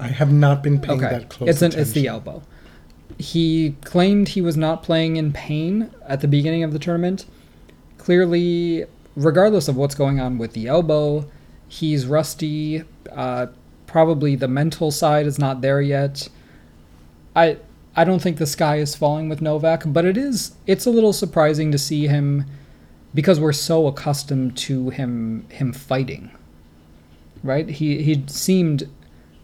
I 0.00 0.06
have 0.08 0.32
not 0.32 0.62
been 0.62 0.80
paying 0.80 1.04
Okay, 1.04 1.10
that 1.18 1.28
close 1.28 1.50
it's 1.50 1.60
an, 1.62 1.66
attention. 1.72 1.80
it's 1.82 1.92
the 1.92 2.06
elbow. 2.06 2.42
He 3.18 3.76
claimed 3.84 4.28
he 4.30 4.40
was 4.40 4.56
not 4.56 4.82
playing 4.82 5.16
in 5.16 5.32
pain 5.32 5.90
at 6.08 6.22
the 6.22 6.28
beginning 6.28 6.62
of 6.62 6.72
the 6.72 6.78
tournament. 6.78 7.26
Clearly, 7.98 8.86
regardless 9.16 9.68
of 9.68 9.76
what's 9.76 9.94
going 9.94 10.20
on 10.20 10.38
with 10.38 10.52
the 10.52 10.66
elbow, 10.66 11.28
he's 11.68 12.06
rusty. 12.06 12.84
Uh, 13.10 13.46
probably 13.86 14.36
the 14.36 14.48
mental 14.48 14.90
side 14.90 15.26
is 15.26 15.38
not 15.38 15.60
there 15.60 15.80
yet. 15.80 16.28
I 17.36 17.58
I 17.94 18.04
don't 18.04 18.22
think 18.22 18.38
the 18.38 18.46
sky 18.46 18.76
is 18.76 18.94
falling 18.94 19.28
with 19.28 19.42
Novak, 19.42 19.82
but 19.86 20.04
it 20.04 20.16
is 20.16 20.52
it's 20.66 20.86
a 20.86 20.90
little 20.90 21.12
surprising 21.12 21.72
to 21.72 21.78
see 21.78 22.06
him 22.06 22.46
because 23.14 23.38
we're 23.38 23.52
so 23.52 23.86
accustomed 23.86 24.56
to 24.58 24.90
him 24.90 25.46
him 25.50 25.72
fighting. 25.72 26.30
Right? 27.42 27.68
He 27.68 28.02
he 28.02 28.24
seemed 28.28 28.88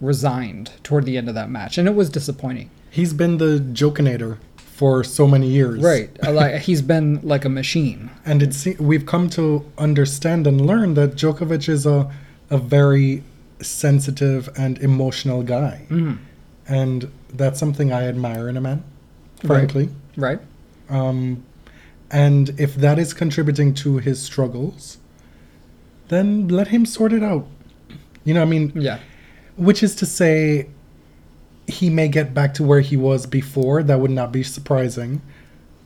resigned 0.01 0.73
toward 0.83 1.05
the 1.05 1.19
end 1.19 1.29
of 1.29 1.35
that 1.35 1.51
match, 1.51 1.77
and 1.79 1.89
it 1.89 1.95
was 1.95 2.09
disappointing. 2.09 2.71
He's 2.91 3.13
been 3.13 3.39
the 3.39 3.59
Jokinator 3.59 4.39
for 4.79 5.03
so 5.03 5.27
many 5.27 5.49
years. 5.49 5.81
Right? 5.83 6.09
like 6.41 6.61
he's 6.63 6.83
been 6.83 7.21
like 7.25 7.45
a 7.45 7.49
machine. 7.49 8.11
And 8.25 8.43
it's 8.45 8.65
we've 8.79 9.07
come 9.15 9.29
to 9.31 9.45
understand 9.77 10.47
and 10.47 10.57
learn 10.71 10.95
that 10.95 11.11
Djokovic 11.21 11.69
is 11.69 11.85
a 11.85 11.99
a 12.49 12.59
very 12.59 13.25
sensitive 13.61 14.49
and 14.57 14.79
emotional 14.79 15.43
guy. 15.43 15.75
Mm-hmm. 15.91 16.23
And 16.69 17.11
that's 17.41 17.59
something 17.59 17.93
I 17.93 18.07
admire 18.07 18.49
in 18.49 18.57
a 18.57 18.61
man, 18.61 18.85
frankly. 19.45 19.89
Right? 20.17 20.39
Um, 20.89 21.43
and 22.11 22.45
if 22.59 22.77
that 22.77 22.99
is 23.01 23.13
contributing 23.13 23.75
to 23.83 23.99
his 23.99 24.23
struggles, 24.23 24.99
then 26.07 26.47
let 26.49 26.69
him 26.69 26.87
sort 26.87 27.13
it 27.13 27.23
out. 27.23 27.47
You 28.25 28.35
know, 28.35 28.43
I 28.43 28.45
mean, 28.55 28.73
Yeah. 28.77 28.99
which 29.57 29.83
is 29.83 29.95
to 29.97 30.07
say, 30.07 30.69
he 31.69 31.91
may 31.91 32.09
get 32.09 32.35
back 32.35 32.55
to 32.55 32.65
where 32.65 32.81
he 32.81 32.97
was 32.97 33.27
before. 33.27 33.83
That 33.85 34.01
would 34.01 34.11
not 34.11 34.33
be 34.33 34.43
surprising. 34.43 35.21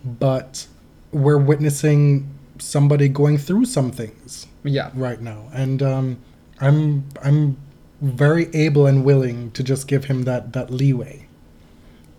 But 0.04 0.66
we're 1.12 1.38
witnessing 1.38 2.28
somebody 2.58 3.08
going 3.08 3.38
through 3.38 3.66
some 3.66 3.90
things 3.90 4.46
Yeah. 4.64 4.90
right 4.94 5.20
now, 5.20 5.48
and 5.52 5.82
um, 5.82 6.18
I'm 6.60 7.04
I'm 7.22 7.56
very 8.00 8.46
able 8.54 8.86
and 8.86 9.04
willing 9.04 9.50
to 9.52 9.62
just 9.62 9.86
give 9.86 10.06
him 10.06 10.22
that 10.22 10.52
that 10.54 10.70
leeway. 10.70 11.26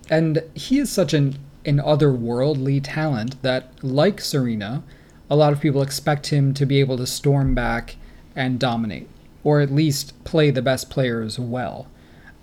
And 0.10 0.44
he 0.54 0.80
is 0.80 0.92
such 0.92 1.14
an 1.14 1.38
an 1.66 1.78
otherworldly 1.80 2.82
talent 2.84 3.42
that, 3.42 3.72
like 3.82 4.20
Serena, 4.20 4.84
a 5.30 5.36
lot 5.36 5.54
of 5.54 5.62
people 5.62 5.82
expect 5.82 6.28
him 6.28 6.54
to 6.54 6.66
be 6.66 6.80
able 6.82 6.98
to 6.98 7.08
storm 7.08 7.56
back 7.56 7.96
and 8.36 8.60
dominate, 8.60 9.08
or 9.46 9.62
at 9.62 9.72
least 9.72 10.22
play 10.26 10.52
the 10.52 10.62
best 10.62 10.90
players 10.90 11.40
well. 11.40 11.88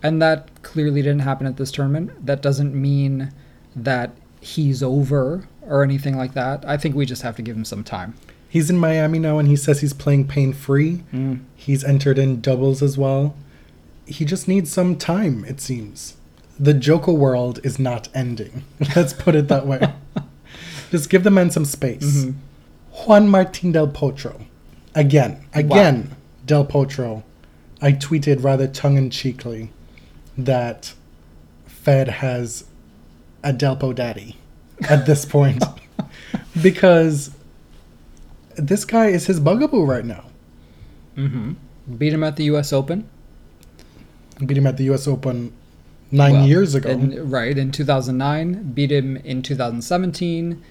And 0.03 0.21
that 0.23 0.63
clearly 0.63 1.03
didn't 1.03 1.21
happen 1.21 1.47
at 1.47 1.57
this 1.57 1.71
tournament. 1.71 2.25
That 2.25 2.41
doesn't 2.43 2.75
mean 2.75 3.33
that 3.77 4.13
he's 4.41 4.83
over 4.83 5.47
or 5.63 5.83
anything 5.83 6.17
like 6.17 6.35
that. 6.35 6.65
I 6.67 6.77
think 6.77 6.95
we 6.95 7.07
just 7.07 7.23
have 7.23 7.37
to 7.37 7.43
give 7.43 7.57
him 7.57 7.65
some 7.65 7.85
time. 7.85 8.15
He's 8.49 8.69
in 8.69 8.79
Miami 8.79 9.19
now, 9.19 9.39
and 9.39 9.47
he 9.47 9.57
says 9.57 9.81
he's 9.81 9.93
playing 9.93 10.27
pain 10.27 10.53
free. 10.53 11.05
Mm. 11.13 11.45
He's 11.55 11.85
entered 11.85 12.19
in 12.19 12.41
doubles 12.41 12.83
as 12.83 12.99
well. 12.99 13.37
He 14.07 14.25
just 14.25 14.49
needs 14.49 14.73
some 14.73 14.97
time, 14.97 15.45
it 15.45 15.61
seems. 15.61 16.17
The 16.59 16.75
Joko 16.75 17.13
world 17.13 17.61
is 17.63 17.79
not 17.79 18.09
ending. 18.13 18.65
Let's 18.97 19.13
put 19.13 19.37
it 19.37 19.49
that 19.49 19.67
way. 19.67 19.95
just 20.91 21.11
give 21.11 21.23
the 21.23 21.31
man 21.31 21.51
some 21.51 21.65
space. 21.65 22.03
Mm-hmm. 22.03 22.39
Juan 23.07 23.29
Martin 23.29 23.71
Del 23.71 23.87
Potro. 23.87 24.47
Again, 24.95 25.47
again, 25.55 26.17
Del 26.45 26.67
Potro. 26.67 27.23
I 27.81 27.93
tweeted 27.93 28.43
rather 28.43 28.67
tongue 28.67 28.97
in 28.97 29.11
cheekly 29.11 29.71
that 30.45 30.95
Fed 31.67 32.09
has 32.09 32.65
a 33.43 33.53
Delpo 33.53 33.95
daddy 33.95 34.37
at 34.89 35.07
this 35.07 35.25
point. 35.25 35.63
because 36.63 37.31
this 38.57 38.85
guy 38.85 39.07
is 39.09 39.27
his 39.27 39.41
bugaboo 39.41 39.85
right 39.85 40.05
now. 40.05 40.25
Mm-hmm. 41.17 41.53
Beat 41.97 42.13
him 42.13 42.23
at 42.25 42.37
the 42.37 42.45
U.S. 42.45 42.73
Open. 42.73 43.09
Beat 44.45 44.57
him 44.57 44.67
at 44.67 44.77
the 44.77 44.85
U.S. 44.85 45.07
Open 45.09 45.53
nine 46.11 46.33
Well, 46.35 46.47
years 46.47 46.75
ago. 46.75 46.91
in- 46.91 47.31
right, 47.31 47.57
in 47.57 47.71
2009. 47.73 48.73
Beat 48.73 48.93
him 48.93 49.17
in 49.19 49.43
2017. 49.43 50.63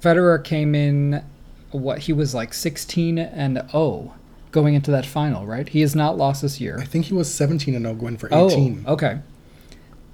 Federer 0.00 0.42
came 0.42 0.74
in, 0.74 1.24
what, 1.70 2.00
he 2.00 2.12
was 2.12 2.34
like 2.34 2.54
16 2.54 3.18
and 3.18 3.62
0 3.70 4.14
going 4.56 4.74
into 4.74 4.90
that 4.90 5.04
final, 5.04 5.44
right? 5.44 5.68
He 5.68 5.82
has 5.82 5.94
not 5.94 6.16
lost 6.16 6.40
this 6.40 6.62
year. 6.62 6.78
I 6.80 6.86
think 6.86 7.04
he 7.04 7.14
was 7.14 7.32
17 7.32 7.74
and 7.74 7.84
0 7.84 7.94
going 7.94 8.16
for 8.16 8.28
18. 8.28 8.38
Oh, 8.38 8.46
18. 8.46 8.84
okay. 8.88 9.18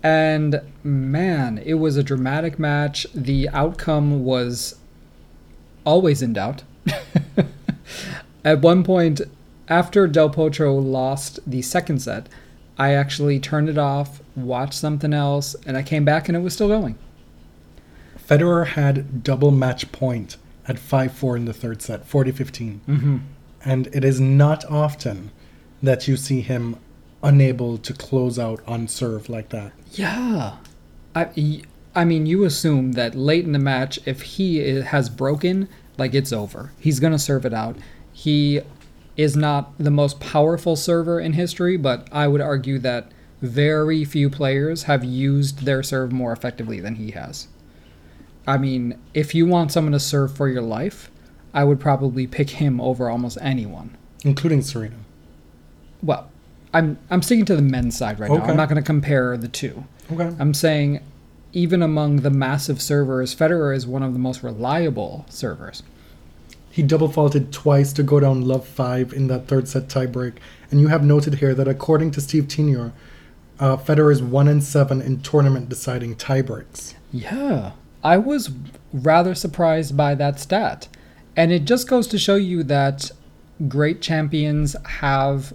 And 0.03 0.61
man, 0.82 1.59
it 1.64 1.74
was 1.74 1.97
a 1.97 2.03
dramatic 2.03 2.59
match. 2.59 3.07
The 3.14 3.49
outcome 3.51 4.24
was 4.24 4.74
always 5.84 6.22
in 6.22 6.32
doubt. 6.32 6.64
At 8.45 8.61
one 8.61 8.82
point, 8.82 9.20
after 9.68 10.09
Del 10.09 10.28
Potro 10.28 10.84
lost 10.84 11.38
the 11.47 11.62
second 11.62 12.03
set, 12.03 12.28
I 12.76 12.95
actually 12.95 13.38
turned 13.38 13.68
it 13.68 13.78
off, 13.78 14.20
watched 14.34 14.74
something 14.74 15.14
else, 15.14 15.55
and 15.64 15.76
I 15.76 15.84
came 15.84 16.05
back 16.05 16.28
and 16.28 16.36
it 16.36 16.40
was 16.40 16.53
still 16.53 16.66
going. 16.66 16.99
Federer 18.18 18.66
had 18.66 19.22
double 19.22 19.53
match 19.53 19.93
point 19.93 20.36
at 20.66 20.80
5 20.80 21.12
4 21.12 21.36
in 21.36 21.45
the 21.45 21.53
third 21.53 21.80
set, 21.80 22.05
40 22.05 22.32
15. 22.32 22.80
Mm-hmm. 22.88 23.16
And 23.64 23.88
it 23.88 24.04
is 24.04 24.20
not 24.20 24.64
often 24.64 25.30
that 25.82 26.08
you 26.08 26.16
see 26.16 26.40
him 26.40 26.76
unable 27.22 27.78
to 27.78 27.92
close 27.92 28.38
out 28.38 28.60
on 28.66 28.88
serve 28.88 29.28
like 29.28 29.50
that. 29.50 29.72
Yeah. 29.92 30.56
I, 31.14 31.62
I 31.94 32.04
mean, 32.04 32.26
you 32.26 32.44
assume 32.44 32.92
that 32.92 33.14
late 33.14 33.44
in 33.44 33.52
the 33.52 33.58
match, 33.58 33.98
if 34.06 34.22
he 34.22 34.58
has 34.80 35.08
broken, 35.08 35.68
like 35.98 36.14
it's 36.14 36.32
over. 36.32 36.72
He's 36.78 37.00
going 37.00 37.12
to 37.12 37.18
serve 37.18 37.44
it 37.44 37.54
out. 37.54 37.76
He 38.12 38.60
is 39.16 39.36
not 39.36 39.76
the 39.78 39.90
most 39.90 40.20
powerful 40.20 40.74
server 40.74 41.20
in 41.20 41.34
history, 41.34 41.76
but 41.76 42.08
I 42.10 42.28
would 42.28 42.40
argue 42.40 42.78
that 42.80 43.12
very 43.40 44.04
few 44.04 44.30
players 44.30 44.84
have 44.84 45.04
used 45.04 45.64
their 45.64 45.82
serve 45.82 46.12
more 46.12 46.32
effectively 46.32 46.80
than 46.80 46.94
he 46.94 47.10
has. 47.10 47.48
I 48.46 48.58
mean, 48.58 48.98
if 49.14 49.34
you 49.34 49.46
want 49.46 49.70
someone 49.70 49.92
to 49.92 50.00
serve 50.00 50.34
for 50.34 50.48
your 50.48 50.62
life, 50.62 51.10
I 51.55 51.64
would 51.64 51.80
probably 51.80 52.26
pick 52.26 52.50
him 52.50 52.80
over 52.80 53.09
almost 53.09 53.38
anyone. 53.40 53.96
including 54.24 54.62
Serena. 54.62 54.96
Well, 56.03 56.30
I'm 56.72 56.98
I'm 57.11 57.22
sticking 57.22 57.44
to 57.46 57.57
the 57.57 57.62
men's 57.62 57.96
side 57.96 58.18
right 58.18 58.30
now. 58.30 58.42
I'm 58.42 58.57
not 58.57 58.68
going 58.68 58.82
to 58.82 58.86
compare 58.86 59.36
the 59.36 59.48
two. 59.48 59.84
Okay. 60.11 60.34
I'm 60.38 60.55
saying 60.55 61.00
even 61.53 61.82
among 61.82 62.16
the 62.18 62.30
massive 62.30 62.80
servers, 62.80 63.34
Federer 63.34 63.74
is 63.76 63.86
one 63.86 64.03
of 64.03 64.14
the 64.14 64.18
most 64.18 64.42
reliable 64.42 65.26
servers. 65.28 65.82
He 66.70 66.82
double 66.82 67.09
faulted 67.09 67.53
twice 67.53 67.92
to 67.92 68.03
go 68.03 68.18
down 68.18 68.42
love 68.42 68.66
five 68.66 69.12
in 69.12 69.26
that 69.26 69.46
third 69.46 69.68
set 69.68 69.88
tiebreak. 69.88 70.36
And 70.70 70.80
you 70.80 70.88
have 70.88 71.05
noted 71.05 71.34
here 71.36 71.55
that 71.55 71.68
according 71.68 72.12
to 72.12 72.22
Steve 72.22 72.44
Tignor, 72.44 72.92
uh, 73.61 73.76
Federer 73.76 74.11
is 74.11 74.22
one 74.22 74.48
and 74.48 74.64
seven 74.64 75.03
in 75.03 75.20
tournament 75.20 75.68
deciding 75.68 76.16
tiebreaks. 76.16 76.94
Yeah. 77.12 77.72
I 78.03 78.16
was 78.16 78.50
rather 78.92 79.34
surprised 79.34 79.94
by 79.96 80.14
that 80.14 80.40
stat. 80.40 80.88
And 81.36 81.52
it 81.52 81.64
just 81.64 81.88
goes 81.88 82.06
to 82.08 82.18
show 82.18 82.36
you 82.36 82.62
that 82.64 83.10
great 83.68 84.02
champions 84.02 84.76
have 84.84 85.54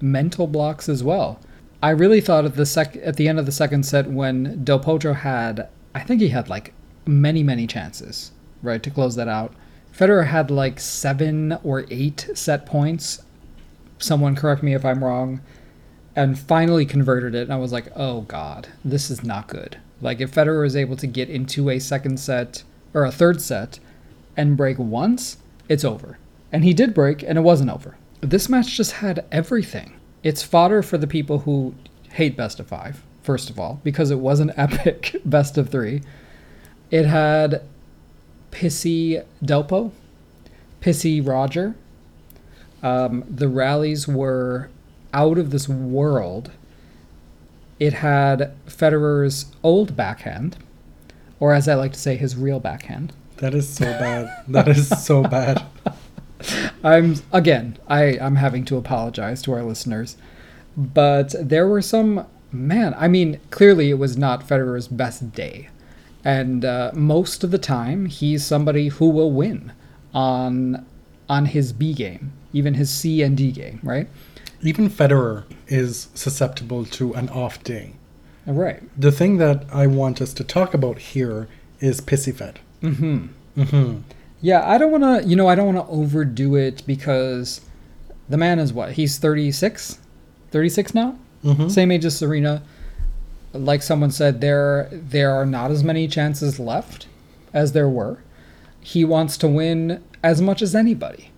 mental 0.00 0.46
blocks 0.46 0.88
as 0.88 1.04
well. 1.04 1.38
I 1.82 1.90
really 1.90 2.20
thought 2.20 2.44
at 2.44 2.54
the 2.54 2.66
sec 2.66 2.96
at 3.02 3.16
the 3.16 3.28
end 3.28 3.38
of 3.38 3.46
the 3.46 3.52
second 3.52 3.84
set 3.84 4.08
when 4.08 4.64
Del 4.64 4.80
Potro 4.80 5.14
had 5.14 5.68
I 5.94 6.00
think 6.00 6.20
he 6.20 6.28
had 6.28 6.48
like 6.48 6.72
many 7.06 7.42
many 7.42 7.66
chances, 7.66 8.32
right, 8.62 8.82
to 8.82 8.90
close 8.90 9.16
that 9.16 9.28
out. 9.28 9.52
Federer 9.96 10.26
had 10.26 10.50
like 10.50 10.80
7 10.80 11.58
or 11.62 11.84
8 11.90 12.30
set 12.34 12.64
points. 12.64 13.22
Someone 13.98 14.34
correct 14.34 14.62
me 14.62 14.74
if 14.74 14.84
I'm 14.84 15.04
wrong. 15.04 15.40
And 16.14 16.38
finally 16.38 16.86
converted 16.86 17.34
it 17.34 17.42
and 17.42 17.52
I 17.52 17.56
was 17.56 17.72
like, 17.72 17.88
"Oh 17.96 18.22
god, 18.22 18.68
this 18.84 19.10
is 19.10 19.24
not 19.24 19.48
good." 19.48 19.78
Like 20.00 20.20
if 20.20 20.34
Federer 20.34 20.66
is 20.66 20.76
able 20.76 20.96
to 20.96 21.06
get 21.06 21.30
into 21.30 21.70
a 21.70 21.78
second 21.78 22.18
set 22.18 22.64
or 22.94 23.04
a 23.04 23.12
third 23.12 23.40
set 23.40 23.78
and 24.36 24.56
break 24.56 24.78
once, 24.78 25.38
it's 25.68 25.84
over. 25.84 26.18
And 26.50 26.64
he 26.64 26.74
did 26.74 26.94
break 26.94 27.22
and 27.22 27.38
it 27.38 27.42
wasn't 27.42 27.70
over. 27.70 27.96
This 28.20 28.48
match 28.48 28.76
just 28.76 28.92
had 28.92 29.24
everything. 29.32 29.94
It's 30.22 30.42
fodder 30.42 30.82
for 30.82 30.98
the 30.98 31.06
people 31.06 31.40
who 31.40 31.74
hate 32.10 32.36
best 32.36 32.60
of 32.60 32.68
five, 32.68 33.02
first 33.22 33.50
of 33.50 33.58
all, 33.58 33.80
because 33.82 34.10
it 34.10 34.18
was 34.18 34.40
an 34.40 34.52
epic 34.56 35.16
best 35.24 35.58
of 35.58 35.70
3. 35.70 36.02
It 36.90 37.06
had 37.06 37.62
pissy 38.50 39.24
Delpo, 39.42 39.90
pissy 40.80 41.26
Roger. 41.26 41.74
Um, 42.82 43.24
the 43.28 43.48
rallies 43.48 44.06
were 44.06 44.68
out 45.12 45.38
of 45.38 45.50
this 45.50 45.68
world. 45.68 46.52
It 47.78 47.94
had 47.94 48.54
Federer's 48.66 49.46
old 49.62 49.96
backhand, 49.96 50.56
or 51.40 51.52
as 51.52 51.66
I 51.66 51.74
like 51.74 51.92
to 51.94 51.98
say, 51.98 52.16
his 52.16 52.36
real 52.36 52.60
backhand. 52.60 53.12
That 53.36 53.54
is 53.54 53.68
so 53.68 53.84
bad. 53.84 54.44
that 54.48 54.68
is 54.68 54.88
so 55.04 55.22
bad. 55.22 55.64
I'm 56.84 57.16
again, 57.32 57.78
I 57.88 58.18
I'm 58.18 58.36
having 58.36 58.64
to 58.66 58.76
apologize 58.76 59.42
to 59.42 59.52
our 59.52 59.62
listeners, 59.62 60.16
but 60.76 61.34
there 61.40 61.68
were 61.68 61.82
some 61.82 62.26
man. 62.50 62.94
I 62.96 63.08
mean, 63.08 63.40
clearly 63.50 63.90
it 63.90 63.98
was 63.98 64.16
not 64.16 64.46
Federer's 64.46 64.88
best 64.88 65.32
day, 65.32 65.68
and 66.24 66.64
uh, 66.64 66.90
most 66.94 67.44
of 67.44 67.50
the 67.50 67.58
time 67.58 68.06
he's 68.06 68.44
somebody 68.44 68.88
who 68.88 69.08
will 69.08 69.32
win 69.32 69.72
on 70.14 70.84
on 71.28 71.46
his 71.46 71.72
B 71.72 71.94
game, 71.94 72.32
even 72.52 72.74
his 72.74 72.90
C 72.90 73.22
and 73.22 73.36
D 73.36 73.52
game, 73.52 73.80
right? 73.82 74.08
Even 74.62 74.88
Federer 74.88 75.44
is 75.66 76.08
susceptible 76.14 76.84
to 76.84 77.14
an 77.14 77.28
off 77.30 77.62
day. 77.64 77.94
Right. 78.46 78.82
The 79.00 79.12
thing 79.12 79.38
that 79.38 79.64
I 79.72 79.86
want 79.86 80.20
us 80.20 80.32
to 80.34 80.44
talk 80.44 80.74
about 80.74 80.98
here 80.98 81.48
is 81.80 82.00
Pissy 82.00 82.34
Fed. 82.34 82.60
Mm-hmm. 82.82 83.60
Mm-hmm. 83.60 84.00
Yeah, 84.40 84.68
I 84.68 84.76
don't 84.76 84.90
want 84.90 85.04
to, 85.04 85.28
you 85.28 85.36
know, 85.36 85.48
I 85.48 85.54
don't 85.54 85.72
want 85.72 85.86
to 85.86 85.92
overdo 85.92 86.56
it 86.56 86.82
because 86.86 87.60
the 88.28 88.36
man 88.36 88.58
is 88.58 88.72
what? 88.72 88.92
He's 88.92 89.18
36? 89.18 89.98
36 90.50 90.94
now? 90.94 91.16
Mm-hmm. 91.44 91.68
Same 91.68 91.90
age 91.90 92.04
as 92.04 92.18
Serena. 92.18 92.62
Like 93.52 93.82
someone 93.82 94.10
said, 94.10 94.40
there 94.40 94.88
there 94.90 95.32
are 95.32 95.46
not 95.46 95.70
as 95.70 95.84
many 95.84 96.08
chances 96.08 96.58
left 96.58 97.06
as 97.52 97.72
there 97.72 97.88
were. 97.88 98.18
He 98.80 99.04
wants 99.04 99.36
to 99.38 99.48
win 99.48 100.02
as 100.22 100.40
much 100.40 100.62
as 100.62 100.74
anybody. 100.74 101.30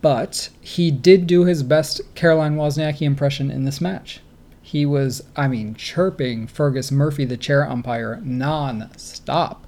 But 0.00 0.50
he 0.60 0.90
did 0.90 1.26
do 1.26 1.44
his 1.44 1.62
best 1.62 2.00
Caroline 2.14 2.56
Wozniacki 2.56 3.02
impression 3.02 3.50
in 3.50 3.64
this 3.64 3.80
match. 3.80 4.20
He 4.62 4.84
was, 4.84 5.24
I 5.34 5.48
mean, 5.48 5.74
chirping 5.74 6.46
Fergus 6.46 6.92
Murphy, 6.92 7.24
the 7.24 7.38
chair 7.38 7.68
umpire, 7.68 8.20
non-stop 8.22 9.66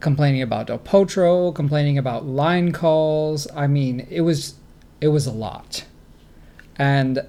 complaining 0.00 0.42
about 0.42 0.66
Del 0.68 0.78
Potro, 0.78 1.54
complaining 1.54 1.98
about 1.98 2.26
line 2.26 2.72
calls. 2.72 3.48
I 3.54 3.66
mean, 3.66 4.06
it 4.10 4.22
was 4.22 4.54
it 5.00 5.08
was 5.08 5.26
a 5.26 5.32
lot. 5.32 5.84
And 6.76 7.20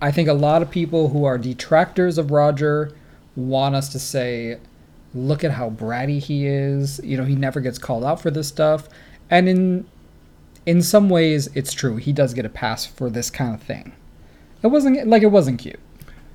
I 0.00 0.10
think 0.10 0.28
a 0.28 0.32
lot 0.34 0.62
of 0.62 0.70
people 0.70 1.10
who 1.10 1.24
are 1.24 1.38
detractors 1.38 2.18
of 2.18 2.30
Roger 2.30 2.92
want 3.36 3.74
us 3.74 3.88
to 3.90 3.98
say, 3.98 4.58
look 5.14 5.44
at 5.44 5.52
how 5.52 5.70
bratty 5.70 6.20
he 6.20 6.46
is. 6.46 7.00
You 7.04 7.16
know, 7.16 7.24
he 7.24 7.36
never 7.36 7.60
gets 7.60 7.78
called 7.78 8.04
out 8.04 8.20
for 8.20 8.30
this 8.30 8.48
stuff. 8.48 8.88
And 9.30 9.48
in 9.48 9.86
in 10.66 10.82
some 10.82 11.08
ways 11.08 11.48
it's 11.54 11.72
true. 11.72 11.96
He 11.96 12.12
does 12.12 12.34
get 12.34 12.44
a 12.44 12.48
pass 12.48 12.86
for 12.86 13.10
this 13.10 13.30
kind 13.30 13.54
of 13.54 13.62
thing. 13.62 13.92
It 14.62 14.68
wasn't 14.68 15.06
like 15.06 15.22
it 15.22 15.30
wasn't 15.30 15.60
cute. 15.60 15.80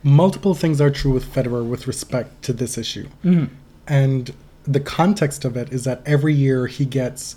Multiple 0.03 0.53
things 0.53 0.79
are 0.79 0.89
true 0.89 1.11
with 1.11 1.25
Federer 1.25 1.67
with 1.67 1.87
respect 1.87 2.41
to 2.43 2.53
this 2.53 2.77
issue. 2.77 3.09
Mhm. 3.23 3.49
And 3.87 4.31
the 4.67 4.79
context 4.79 5.45
of 5.45 5.55
it 5.57 5.71
is 5.71 5.83
that 5.85 6.01
every 6.05 6.33
year 6.33 6.67
he 6.67 6.85
gets 6.85 7.35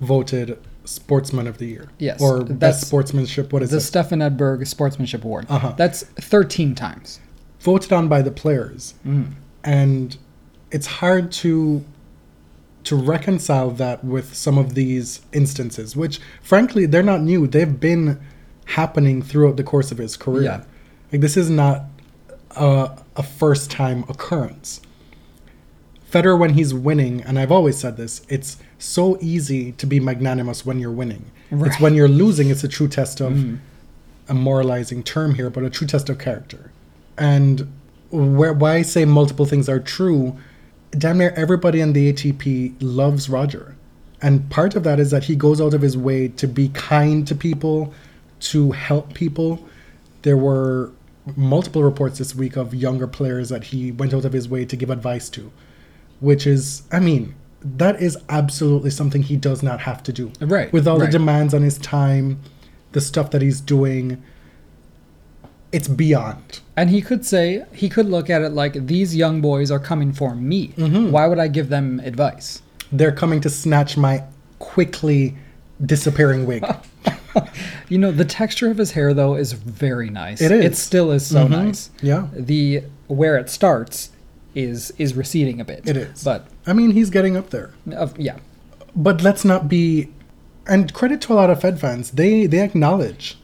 voted 0.00 0.58
Sportsman 0.84 1.46
of 1.46 1.58
the 1.58 1.66
Year. 1.66 1.88
Yes, 1.98 2.20
Or 2.20 2.42
Best 2.42 2.86
Sportsmanship. 2.86 3.52
What 3.52 3.62
is 3.62 3.70
The 3.70 3.76
it? 3.76 3.80
The 3.80 3.84
Stefan 3.86 4.18
Edberg 4.20 4.66
Sportsmanship 4.66 5.24
Award. 5.24 5.46
Uh-huh. 5.48 5.74
That's 5.76 6.02
13 6.02 6.74
times. 6.74 7.20
voted 7.60 7.92
on 7.92 8.08
by 8.08 8.22
the 8.22 8.32
players. 8.32 8.94
Mm. 9.06 9.32
And 9.62 10.16
it's 10.70 10.86
hard 10.86 11.30
to 11.32 11.84
to 12.84 12.96
reconcile 12.96 13.70
that 13.70 14.04
with 14.04 14.34
some 14.34 14.58
of 14.58 14.74
these 14.74 15.20
instances, 15.32 15.94
which 15.94 16.20
frankly 16.42 16.84
they're 16.84 17.00
not 17.04 17.20
new. 17.20 17.46
They've 17.46 17.78
been 17.78 18.20
happening 18.64 19.22
throughout 19.22 19.56
the 19.56 19.62
course 19.62 19.92
of 19.92 19.98
his 19.98 20.16
career. 20.16 20.42
Yeah. 20.42 20.64
Like 21.12 21.20
this 21.20 21.36
is 21.36 21.48
not 21.48 21.84
a, 22.56 22.90
a 23.14 23.22
first 23.22 23.70
time 23.70 24.04
occurrence. 24.08 24.80
Federer, 26.12 26.38
when 26.38 26.54
he's 26.54 26.74
winning, 26.74 27.22
and 27.22 27.38
I've 27.38 27.50
always 27.50 27.78
said 27.78 27.96
this, 27.96 28.20
it's 28.28 28.58
so 28.78 29.18
easy 29.20 29.72
to 29.72 29.86
be 29.86 29.98
magnanimous 29.98 30.66
when 30.66 30.78
you're 30.78 30.90
winning. 30.90 31.30
It's 31.50 31.80
when 31.80 31.94
you're 31.94 32.08
losing, 32.08 32.50
it's 32.50 32.62
a 32.62 32.68
true 32.68 32.88
test 32.88 33.20
of 33.20 33.32
mm. 33.32 33.58
a 34.28 34.34
moralizing 34.34 35.02
term 35.02 35.34
here, 35.34 35.48
but 35.48 35.64
a 35.64 35.70
true 35.70 35.86
test 35.86 36.10
of 36.10 36.18
character. 36.18 36.70
And 37.16 37.72
where 38.10 38.52
why 38.52 38.74
I 38.76 38.82
say 38.82 39.04
multiple 39.06 39.46
things 39.46 39.68
are 39.68 39.80
true, 39.80 40.36
damn 40.90 41.18
near 41.18 41.30
everybody 41.30 41.80
in 41.80 41.94
the 41.94 42.12
ATP 42.12 42.74
loves 42.80 43.28
Roger. 43.28 43.74
And 44.20 44.48
part 44.50 44.76
of 44.76 44.84
that 44.84 45.00
is 45.00 45.10
that 45.10 45.24
he 45.24 45.34
goes 45.34 45.60
out 45.60 45.74
of 45.74 45.80
his 45.80 45.96
way 45.96 46.28
to 46.28 46.46
be 46.46 46.68
kind 46.68 47.26
to 47.26 47.34
people, 47.34 47.92
to 48.40 48.72
help 48.72 49.14
people. 49.14 49.66
There 50.22 50.36
were 50.36 50.92
multiple 51.36 51.82
reports 51.82 52.18
this 52.18 52.34
week 52.34 52.56
of 52.56 52.74
younger 52.74 53.06
players 53.06 53.48
that 53.48 53.64
he 53.64 53.92
went 53.92 54.12
out 54.12 54.24
of 54.24 54.32
his 54.32 54.48
way 54.48 54.64
to 54.64 54.76
give 54.76 54.90
advice 54.90 55.28
to, 55.30 55.50
which 56.22 56.46
is, 56.46 56.84
I 56.92 57.00
mean, 57.00 57.34
that 57.60 58.00
is 58.00 58.16
absolutely 58.28 58.90
something 58.90 59.22
he 59.22 59.36
does 59.36 59.62
not 59.62 59.80
have 59.80 60.02
to 60.04 60.12
do. 60.12 60.32
Right, 60.40 60.72
With 60.72 60.88
all 60.88 60.98
right. 60.98 61.06
the 61.06 61.12
demands 61.12 61.52
on 61.52 61.62
his 61.62 61.78
time, 61.78 62.40
the 62.92 63.00
stuff 63.00 63.32
that 63.32 63.42
he's 63.42 63.60
doing, 63.60 64.22
it's 65.72 65.88
beyond. 65.88 66.60
And 66.76 66.90
he 66.90 67.02
could 67.02 67.26
say, 67.26 67.64
he 67.74 67.88
could 67.88 68.06
look 68.06 68.30
at 68.30 68.40
it 68.40 68.50
like 68.50 68.86
these 68.86 69.16
young 69.16 69.40
boys 69.40 69.70
are 69.70 69.80
coming 69.80 70.12
for 70.12 70.34
me. 70.34 70.68
Mm-hmm. 70.68 71.10
Why 71.10 71.26
would 71.26 71.38
I 71.38 71.48
give 71.48 71.68
them 71.68 72.00
advice? 72.00 72.62
They're 72.92 73.12
coming 73.12 73.40
to 73.40 73.50
snatch 73.50 73.96
my 73.96 74.22
quickly 74.58 75.36
disappearing 75.84 76.46
wig. 76.46 76.64
You 77.88 77.98
know, 77.98 78.10
the 78.10 78.24
texture 78.24 78.70
of 78.70 78.78
his 78.78 78.92
hair 78.92 79.12
though 79.12 79.34
is 79.34 79.52
very 79.52 80.08
nice. 80.10 80.40
It 80.40 80.50
is. 80.50 80.64
It 80.64 80.76
still 80.76 81.10
is 81.12 81.26
so 81.26 81.44
mm-hmm. 81.44 81.52
nice. 81.52 81.90
Yeah. 82.00 82.28
The 82.32 82.84
where 83.06 83.36
it 83.36 83.50
starts 83.50 84.10
is 84.54 84.92
is 84.98 85.14
receding 85.14 85.60
a 85.60 85.64
bit. 85.64 85.88
It 85.88 85.96
is. 85.96 86.24
But 86.24 86.46
I 86.66 86.72
mean, 86.72 86.90
he's 86.90 87.10
getting 87.10 87.36
up 87.36 87.50
there. 87.50 87.70
uh, 87.96 88.08
yeah. 88.16 88.38
But 88.94 89.22
let's 89.22 89.44
not 89.44 89.68
be 89.68 90.10
and 90.66 90.92
credit 90.92 91.20
to 91.22 91.32
a 91.32 91.34
lot 91.34 91.50
of 91.50 91.60
Fed 91.60 91.80
fans. 91.80 92.10
They 92.12 92.46
they 92.46 92.60
acknowledge 92.60 93.38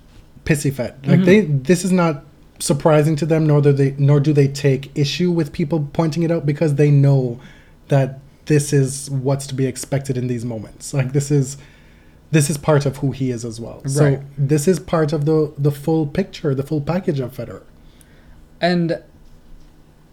pissy 0.45 0.73
Fed. 0.73 1.07
Like 1.07 1.25
they 1.25 1.41
this 1.41 1.85
is 1.85 1.93
not 1.93 2.25
surprising 2.61 3.15
to 3.15 3.25
them 3.25 3.47
nor 3.47 3.61
do 3.61 3.73
they 3.73 3.95
nor 3.99 4.19
do 4.19 4.33
they 4.33 4.49
take 4.49 4.91
issue 4.99 5.31
with 5.31 5.53
people 5.53 5.89
pointing 5.93 6.25
it 6.25 6.31
out 6.31 6.45
because 6.45 6.75
they 6.75 6.91
know 6.91 7.39
that 7.87 8.19
this 8.47 8.73
is 8.73 9.09
what's 9.11 9.47
to 9.47 9.55
be 9.55 9.67
expected 9.67 10.17
in 10.17 10.27
these 10.27 10.45
moments. 10.45 10.93
Like 10.93 11.13
this 11.13 11.31
is 11.31 11.57
this 12.31 12.51
is 12.51 12.59
part 12.59 12.85
of 12.85 12.99
who 12.99 13.13
he 13.13 13.31
is 13.31 13.45
as 13.45 13.61
well. 13.61 13.83
So 13.87 14.23
this 14.37 14.69
is 14.69 14.81
part 14.81 15.13
of 15.13 15.25
the 15.25 15.53
the 15.57 15.71
full 15.71 16.07
picture, 16.07 16.55
the 16.55 16.63
full 16.63 16.81
package 16.81 17.21
of 17.21 17.35
Federer. 17.35 17.63
And 18.61 19.03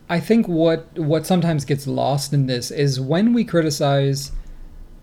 I 0.09 0.19
think 0.19 0.47
what 0.47 0.97
what 0.97 1.25
sometimes 1.25 1.65
gets 1.65 1.87
lost 1.87 2.33
in 2.33 2.45
this 2.45 2.69
is 2.71 2.99
when 2.99 3.33
we 3.33 3.43
criticize 3.43 4.31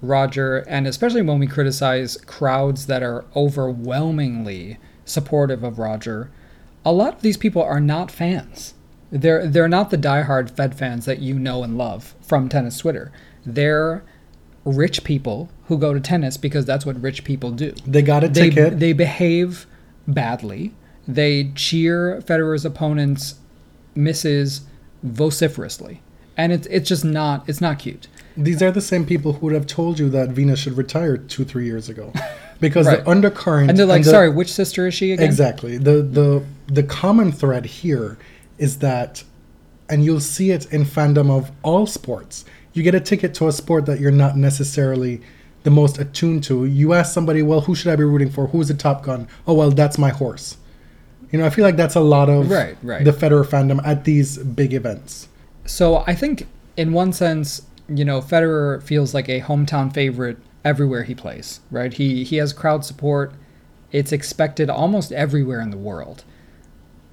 Roger 0.01 0.59
and 0.69 0.87
especially 0.87 1.23
when 1.23 1.39
we 1.39 1.47
criticize 1.47 2.17
crowds 2.27 2.87
that 2.87 3.03
are 3.03 3.25
overwhelmingly 3.35 4.79
supportive 5.05 5.63
of 5.65 5.79
Roger, 5.79 6.31
a 6.85 6.93
lot 6.93 7.15
of 7.15 7.23
these 7.23 7.37
people 7.37 7.63
are 7.63 7.81
not 7.81 8.11
fans. 8.11 8.75
They're 9.11 9.47
they're 9.47 9.69
not 9.69 9.91
the 9.91 9.99
diehard 9.99 10.51
Fed 10.51 10.75
fans 10.77 11.05
that 11.07 11.19
you 11.21 11.39
know 11.39 11.63
and 11.63 11.77
love 11.77 12.15
from 12.23 12.49
tennis 12.49 12.79
Twitter. 12.79 13.13
They're 13.45 14.05
rich 14.65 15.03
people 15.03 15.51
who 15.65 15.77
go 15.77 15.93
to 15.93 16.01
tennis 16.01 16.37
because 16.37 16.65
that's 16.65 16.87
what 16.87 17.01
rich 17.03 17.25
people 17.25 17.51
do 17.51 17.73
They 17.85 18.03
got 18.03 18.23
a 18.23 18.29
they, 18.29 18.51
ticket. 18.51 18.79
they 18.79 18.93
behave 18.93 19.67
badly. 20.07 20.73
They 21.09 21.51
cheer 21.57 22.23
Federer's 22.25 22.65
opponents' 22.65 23.35
misses 23.97 24.63
vociferously, 25.03 26.01
and 26.37 26.53
it's 26.53 26.67
it's 26.69 26.89
just 26.89 27.05
not 27.05 27.49
it's 27.49 27.61
not 27.61 27.79
cute. 27.79 28.09
These 28.37 28.63
are 28.63 28.71
the 28.71 28.81
same 28.81 29.05
people 29.05 29.35
who 29.35 29.47
would 29.47 29.55
have 29.55 29.67
told 29.67 29.99
you 29.99 30.09
that 30.11 30.31
Venus 30.31 30.59
should 30.61 30.77
retire 30.79 31.19
two, 31.19 31.45
three 31.45 31.67
years 31.67 31.89
ago, 31.91 32.13
because 32.61 32.87
Right. 32.87 33.05
the 33.05 33.11
undercurrent 33.11 33.69
And 33.69 33.79
they're 33.79 33.85
like, 33.87 34.05
the- 34.05 34.11
"Sorry, 34.11 34.31
which 34.31 34.53
sister 34.53 34.87
is 34.87 34.95
she 34.95 35.13
again?" 35.13 35.27
exactly 35.27 35.77
the 35.79 36.03
the 36.03 36.43
the 36.69 36.83
common 36.83 37.33
thread 37.33 37.67
here 37.67 38.17
is 38.59 38.79
that, 38.79 39.25
and 39.89 40.05
you'll 40.05 40.21
see 40.21 40.51
it 40.51 40.67
in 40.73 40.85
fandom 40.85 41.31
of 41.31 41.51
all 41.63 41.87
sports. 41.87 42.45
You 42.73 42.83
get 42.83 42.95
a 42.95 43.01
ticket 43.01 43.35
to 43.35 43.49
a 43.49 43.53
sport 43.53 43.85
that 43.87 44.01
you're 44.01 44.11
not 44.11 44.37
necessarily 44.37 45.21
the 45.65 45.71
most 45.71 45.99
attuned 45.99 46.43
to. 46.45 46.65
You 46.65 46.95
ask 46.95 47.13
somebody, 47.13 47.43
"Well, 47.43 47.61
who 47.63 47.75
should 47.75 47.93
I 47.93 47.97
be 47.97 48.05
rooting 48.05 48.31
for? 48.31 48.47
Who's 48.47 48.71
a 48.71 48.75
Top 48.75 49.03
Gun?" 49.05 49.29
Oh, 49.47 49.53
well, 49.55 49.71
that's 49.71 49.99
my 49.99 50.09
horse. 50.11 50.57
You 51.33 51.39
know, 51.39 51.47
I 51.47 51.51
feel 51.51 51.65
like 51.65 51.77
that's 51.77 51.95
a 51.97 52.01
lot 52.01 52.29
of 52.29 52.51
Right, 52.51 52.77
right. 52.83 53.05
the 53.05 53.11
Federer 53.11 53.45
fandom 53.45 53.81
at 53.87 54.05
these 54.05 54.39
big 54.39 54.73
events. 54.75 55.29
So 55.65 56.05
I 56.07 56.15
think, 56.15 56.47
in 56.77 56.93
one 56.93 57.13
sense, 57.13 57.63
you 57.89 58.05
know, 58.05 58.21
Federer 58.21 58.83
feels 58.83 59.15
like 59.15 59.29
a 59.29 59.41
hometown 59.41 59.93
favorite 59.93 60.37
everywhere 60.65 61.03
he 61.05 61.15
plays. 61.15 61.61
Right? 61.71 61.93
He 61.95 62.23
he 62.25 62.37
has 62.37 62.53
crowd 62.53 62.85
support. 62.85 63.33
It's 63.91 64.13
expected 64.13 64.71
almost 64.71 65.11
everywhere 65.13 65.61
in 65.61 65.71
the 65.71 65.77
world, 65.77 66.25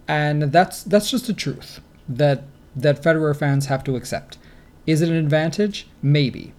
and 0.08 0.44
that's 0.44 0.84
that's 0.84 1.10
just 1.12 1.28
the 1.28 1.34
truth 1.34 1.80
that 2.08 2.44
that 2.76 3.02
Federer 3.02 3.36
fans 3.36 3.66
have 3.68 3.84
to 3.86 3.96
accept. 3.96 4.38
Is 4.86 5.02
it 5.02 5.10
an 5.10 5.16
advantage? 5.16 5.88
Maybe. 6.02 6.54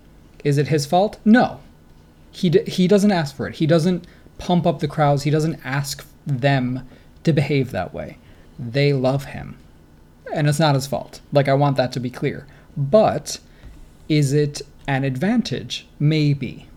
Is 0.45 0.59
it 0.59 0.69
his 0.69 0.87
fault? 0.87 1.19
No. 1.25 1.61
He 2.31 2.49
d- 2.51 2.65
he 2.67 2.87
doesn't 2.87 3.11
ask 3.13 3.35
for 3.35 3.49
it. 3.49 3.57
He 3.57 3.67
doesn't 3.67 4.07
pump 4.39 4.67
up 4.67 4.79
the 4.81 4.89
crowds. 4.89 5.25
He 5.25 5.31
doesn't 5.31 5.59
ask 5.65 6.07
them 6.27 6.87
to 7.25 7.33
behave 7.33 7.71
that 7.71 7.93
way. 7.95 8.19
They 8.59 8.93
love 8.93 9.27
him 9.27 9.57
and 10.33 10.49
it's 10.49 10.59
not 10.59 10.75
his 10.75 10.87
fault. 10.87 11.21
Like 11.33 11.49
I 11.49 11.55
want 11.55 11.77
that 11.77 11.93
to 11.93 12.01
be 12.01 12.11
clear. 12.11 12.47
But 12.77 13.41
is 14.09 14.33
it 14.33 14.63
an 14.87 15.05
advantage? 15.05 15.87
Maybe. 15.99 16.69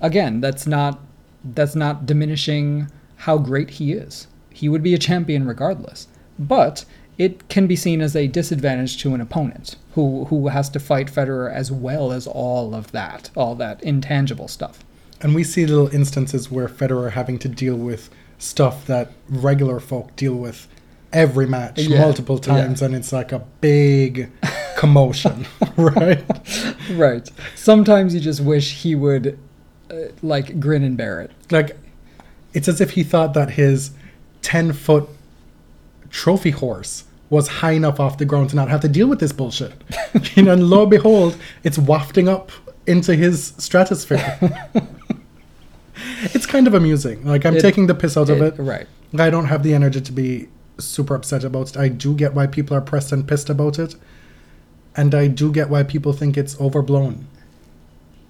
Again, 0.00 0.40
that's 0.40 0.66
not 0.66 1.00
that's 1.42 1.74
not 1.74 2.04
diminishing 2.06 2.90
how 3.16 3.38
great 3.38 3.70
he 3.70 3.92
is. 3.92 4.26
He 4.50 4.68
would 4.68 4.82
be 4.82 4.94
a 4.94 4.98
champion 4.98 5.46
regardless. 5.46 6.08
But 6.38 6.84
it 7.18 7.48
can 7.48 7.66
be 7.66 7.76
seen 7.76 8.00
as 8.00 8.16
a 8.16 8.26
disadvantage 8.26 8.98
to 9.02 9.14
an 9.14 9.20
opponent 9.20 9.76
who 9.94 10.26
who 10.26 10.48
has 10.48 10.68
to 10.70 10.80
fight 10.80 11.08
Federer 11.08 11.52
as 11.52 11.70
well 11.70 12.12
as 12.12 12.26
all 12.26 12.74
of 12.74 12.92
that, 12.92 13.30
all 13.34 13.54
that 13.56 13.82
intangible 13.82 14.48
stuff. 14.48 14.84
And 15.22 15.34
we 15.34 15.44
see 15.44 15.66
little 15.66 15.94
instances 15.94 16.50
where 16.50 16.68
Federer 16.68 17.12
having 17.12 17.38
to 17.40 17.48
deal 17.48 17.76
with 17.76 18.08
stuff 18.40 18.86
that 18.86 19.12
regular 19.28 19.78
folk 19.78 20.16
deal 20.16 20.34
with 20.34 20.66
every 21.12 21.46
match 21.46 21.78
Yeah, 21.78 22.00
multiple 22.00 22.36
yeah. 22.42 22.54
times, 22.56 22.82
and 22.82 22.94
it's 22.94 23.12
like 23.12 23.30
a 23.32 23.40
big 23.60 24.30
commotion, 24.76 25.46
right? 25.76 26.24
Right. 26.92 27.28
Sometimes 27.54 28.14
you 28.14 28.20
just 28.20 28.40
wish 28.40 28.82
he 28.82 28.94
would 28.96 29.38
uh, 29.90 29.94
like 30.22 30.58
grin 30.58 30.82
and 30.82 30.96
bear 30.96 31.20
it. 31.20 31.30
Like, 31.50 31.76
it's 32.54 32.66
as 32.66 32.80
if 32.80 32.92
he 32.92 33.02
thought 33.04 33.34
that 33.34 33.50
his 33.50 33.90
10 34.42 34.72
foot 34.72 35.08
trophy 36.10 36.50
horse 36.50 37.04
was 37.28 37.46
high 37.46 37.72
enough 37.72 38.00
off 38.00 38.18
the 38.18 38.24
ground 38.24 38.50
to 38.50 38.56
not 38.56 38.68
have 38.68 38.80
to 38.80 38.88
deal 38.88 39.06
with 39.06 39.20
this 39.20 39.32
bullshit. 39.32 39.72
you 40.34 40.42
know, 40.42 40.52
and 40.52 40.64
lo 40.68 40.82
and 40.82 40.90
behold, 40.90 41.36
it's 41.62 41.78
wafting 41.78 42.28
up 42.28 42.50
into 42.86 43.14
his 43.14 43.52
stratosphere. 43.58 44.38
It's 46.22 46.46
kind 46.46 46.66
of 46.66 46.74
amusing. 46.74 47.24
Like, 47.24 47.44
I'm 47.46 47.56
It- 47.56 47.60
taking 47.60 47.86
the 47.86 47.94
piss 47.94 48.16
out 48.16 48.28
of 48.30 48.40
it. 48.40 48.54
Right. 48.58 48.86
I 49.18 49.30
don't 49.30 49.46
have 49.46 49.62
the 49.62 49.74
energy 49.74 50.00
to 50.00 50.12
be 50.12 50.48
super 50.78 51.14
upset 51.14 51.44
about 51.44 51.70
it. 51.70 51.76
I 51.76 51.88
do 51.88 52.14
get 52.14 52.34
why 52.34 52.46
people 52.46 52.76
are 52.76 52.80
pressed 52.80 53.12
and 53.12 53.26
pissed 53.26 53.50
about 53.50 53.78
it. 53.78 53.96
And 54.96 55.14
I 55.14 55.26
do 55.28 55.52
get 55.52 55.68
why 55.70 55.82
people 55.82 56.12
think 56.12 56.36
it's 56.36 56.60
overblown. 56.60 57.26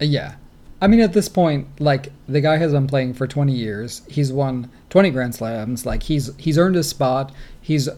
Uh, 0.00 0.04
yeah. 0.06 0.34
I 0.82 0.86
mean, 0.86 1.00
at 1.00 1.12
this 1.12 1.28
point, 1.28 1.66
like 1.78 2.10
the 2.26 2.40
guy 2.40 2.56
has 2.56 2.72
been 2.72 2.86
playing 2.86 3.14
for 3.14 3.26
20 3.26 3.52
years. 3.52 4.02
He's 4.08 4.32
won 4.32 4.70
20 4.88 5.10
Grand 5.10 5.34
Slams. 5.34 5.84
Like 5.84 6.04
he's 6.04 6.34
he's 6.38 6.56
earned 6.56 6.74
his 6.76 6.88
spot. 6.88 7.32
He's 7.60 7.88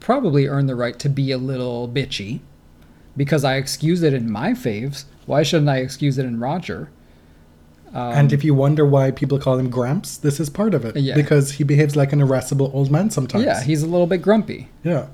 probably 0.00 0.46
earned 0.46 0.68
the 0.68 0.74
right 0.74 0.98
to 0.98 1.08
be 1.08 1.30
a 1.30 1.38
little 1.38 1.88
bitchy, 1.88 2.40
because 3.16 3.44
I 3.44 3.56
excuse 3.56 4.02
it 4.02 4.12
in 4.14 4.30
my 4.30 4.50
faves. 4.52 5.04
Why 5.26 5.42
shouldn't 5.44 5.68
I 5.68 5.78
excuse 5.78 6.18
it 6.18 6.24
in 6.26 6.38
Roger? 6.40 6.90
Um, 7.96 8.12
and 8.12 8.32
if 8.32 8.44
you 8.44 8.54
wonder 8.54 8.84
why 8.84 9.10
people 9.10 9.38
call 9.38 9.58
him 9.58 9.70
Gramps, 9.70 10.18
this 10.18 10.38
is 10.38 10.50
part 10.50 10.74
of 10.74 10.84
it. 10.84 10.96
Yeah. 10.96 11.14
Because 11.14 11.52
he 11.52 11.64
behaves 11.64 11.96
like 11.96 12.12
an 12.12 12.20
irascible 12.20 12.70
old 12.74 12.90
man 12.90 13.08
sometimes. 13.10 13.44
yeah, 13.44 13.62
he's 13.62 13.82
a 13.82 13.86
little 13.86 14.06
bit 14.06 14.20
grumpy. 14.22 14.68
Yeah. 14.84 15.06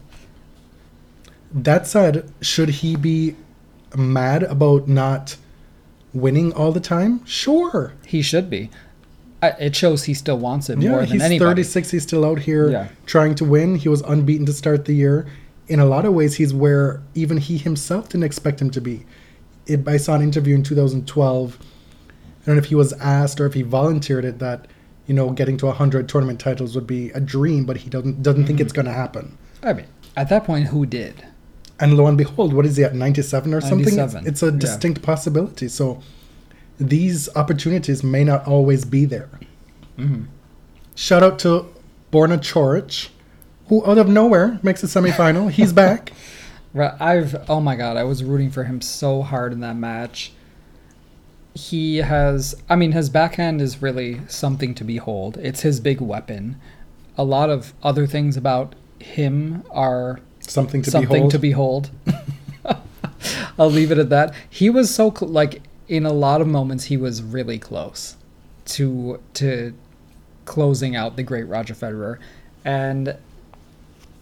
That 1.54 1.86
said, 1.86 2.30
should 2.40 2.70
he 2.70 2.96
be 2.96 3.36
mad 3.96 4.42
about 4.42 4.88
not 4.88 5.36
winning 6.14 6.52
all 6.54 6.72
the 6.72 6.80
time? 6.80 7.24
Sure. 7.26 7.92
He 8.06 8.22
should 8.22 8.48
be. 8.50 8.70
I, 9.42 9.48
it 9.60 9.76
shows 9.76 10.04
he 10.04 10.14
still 10.14 10.38
wants 10.38 10.70
it 10.70 10.80
Yeah, 10.80 10.90
more 10.90 11.06
than 11.06 11.20
anybody. 11.20 11.60
he's 11.62 11.72
36. 11.72 11.90
He's 11.90 12.02
still 12.04 12.24
out 12.24 12.38
here 12.40 12.70
Yeah. 12.70 12.88
trying 13.06 13.34
to 13.36 13.44
win. 13.44 13.74
He 13.76 13.88
was 13.88 14.00
unbeaten 14.02 14.46
to 14.46 14.52
start 14.52 14.84
the 14.86 14.94
year. 14.94 15.26
In 15.68 15.78
a 15.80 15.84
lot 15.84 16.04
of 16.04 16.14
ways, 16.14 16.34
he's 16.36 16.54
where 16.54 17.00
even 17.14 17.36
he 17.38 17.58
himself 17.58 18.08
didn't 18.08 18.24
expect 18.24 18.60
him 18.60 18.70
to 18.70 18.80
be. 18.80 19.04
It, 19.66 19.86
I 19.86 19.96
saw 19.96 20.14
an 20.14 20.22
interview 20.22 20.54
in 20.54 20.62
2012. 20.62 21.58
I 22.42 22.46
don't 22.46 22.56
know 22.56 22.60
if 22.60 22.66
he 22.66 22.74
was 22.74 22.92
asked 22.94 23.40
or 23.40 23.46
if 23.46 23.54
he 23.54 23.62
volunteered 23.62 24.24
it 24.24 24.38
that, 24.40 24.66
you 25.06 25.14
know, 25.14 25.30
getting 25.30 25.56
to 25.58 25.66
100 25.66 26.08
tournament 26.08 26.40
titles 26.40 26.74
would 26.74 26.86
be 26.86 27.10
a 27.10 27.20
dream, 27.20 27.64
but 27.64 27.78
he 27.78 27.90
doesn't 27.90 28.22
doesn't 28.22 28.46
think 28.46 28.58
Mm-hmm. 28.58 28.62
it's 28.64 28.72
going 28.72 28.86
to 28.86 28.92
happen. 28.92 29.38
I 29.62 29.72
mean, 29.74 29.86
at 30.16 30.28
that 30.28 30.44
point, 30.44 30.66
who 30.68 30.84
did? 30.86 31.24
And 31.80 31.96
lo 31.96 32.06
and 32.06 32.18
behold, 32.18 32.52
what 32.52 32.66
is 32.66 32.76
he 32.76 32.84
at 32.84 32.94
97 32.94 33.54
or 33.54 33.60
something? 33.60 33.96
97, 33.96 34.26
It's 34.26 34.42
a 34.42 34.46
yeah. 34.46 34.58
distinct 34.58 35.02
possibility. 35.02 35.68
So 35.68 36.00
these 36.78 37.28
opportunities 37.36 38.02
may 38.04 38.24
not 38.24 38.46
always 38.46 38.84
be 38.84 39.04
there. 39.04 39.28
Mm-hmm. 39.98 40.24
Shout 40.94 41.22
out 41.22 41.38
to 41.40 41.66
Borna 42.12 42.38
Coric, 42.38 43.08
who 43.68 43.84
out 43.86 43.98
of 43.98 44.08
nowhere 44.08 44.58
makes 44.62 44.82
a 44.82 44.86
semifinal. 44.86 45.50
He's 45.50 45.72
back. 45.84 46.12
I've 46.74 47.48
oh 47.50 47.60
my 47.60 47.76
god, 47.76 47.96
I 47.96 48.04
was 48.04 48.24
rooting 48.24 48.50
for 48.50 48.64
him 48.64 48.80
so 48.80 49.22
hard 49.22 49.52
in 49.52 49.60
that 49.60 49.76
match. 49.76 50.32
He 51.54 51.98
has, 51.98 52.54
I 52.68 52.76
mean, 52.76 52.92
his 52.92 53.10
backhand 53.10 53.60
is 53.60 53.82
really 53.82 54.20
something 54.28 54.74
to 54.76 54.84
behold. 54.84 55.36
It's 55.42 55.60
his 55.60 55.80
big 55.80 56.00
weapon. 56.00 56.56
A 57.18 57.24
lot 57.24 57.50
of 57.50 57.74
other 57.82 58.06
things 58.06 58.36
about 58.36 58.74
him 58.98 59.62
are 59.70 60.20
Something 60.40 60.82
to 60.82 60.90
something 60.90 61.28
behold. 61.28 61.30
to 61.32 61.38
behold. 61.38 61.90
I'll 63.58 63.70
leave 63.70 63.92
it 63.92 63.98
at 63.98 64.08
that. 64.10 64.34
He 64.48 64.70
was 64.70 64.92
so 64.94 65.12
cl- 65.14 65.30
like 65.30 65.62
in 65.88 66.06
a 66.06 66.12
lot 66.12 66.40
of 66.40 66.46
moments 66.48 66.84
he 66.84 66.96
was 66.96 67.22
really 67.22 67.58
close 67.58 68.16
to 68.64 69.20
to 69.34 69.74
closing 70.44 70.96
out 70.96 71.16
the 71.16 71.22
great 71.22 71.44
Roger 71.44 71.74
Federer, 71.74 72.18
and 72.64 73.16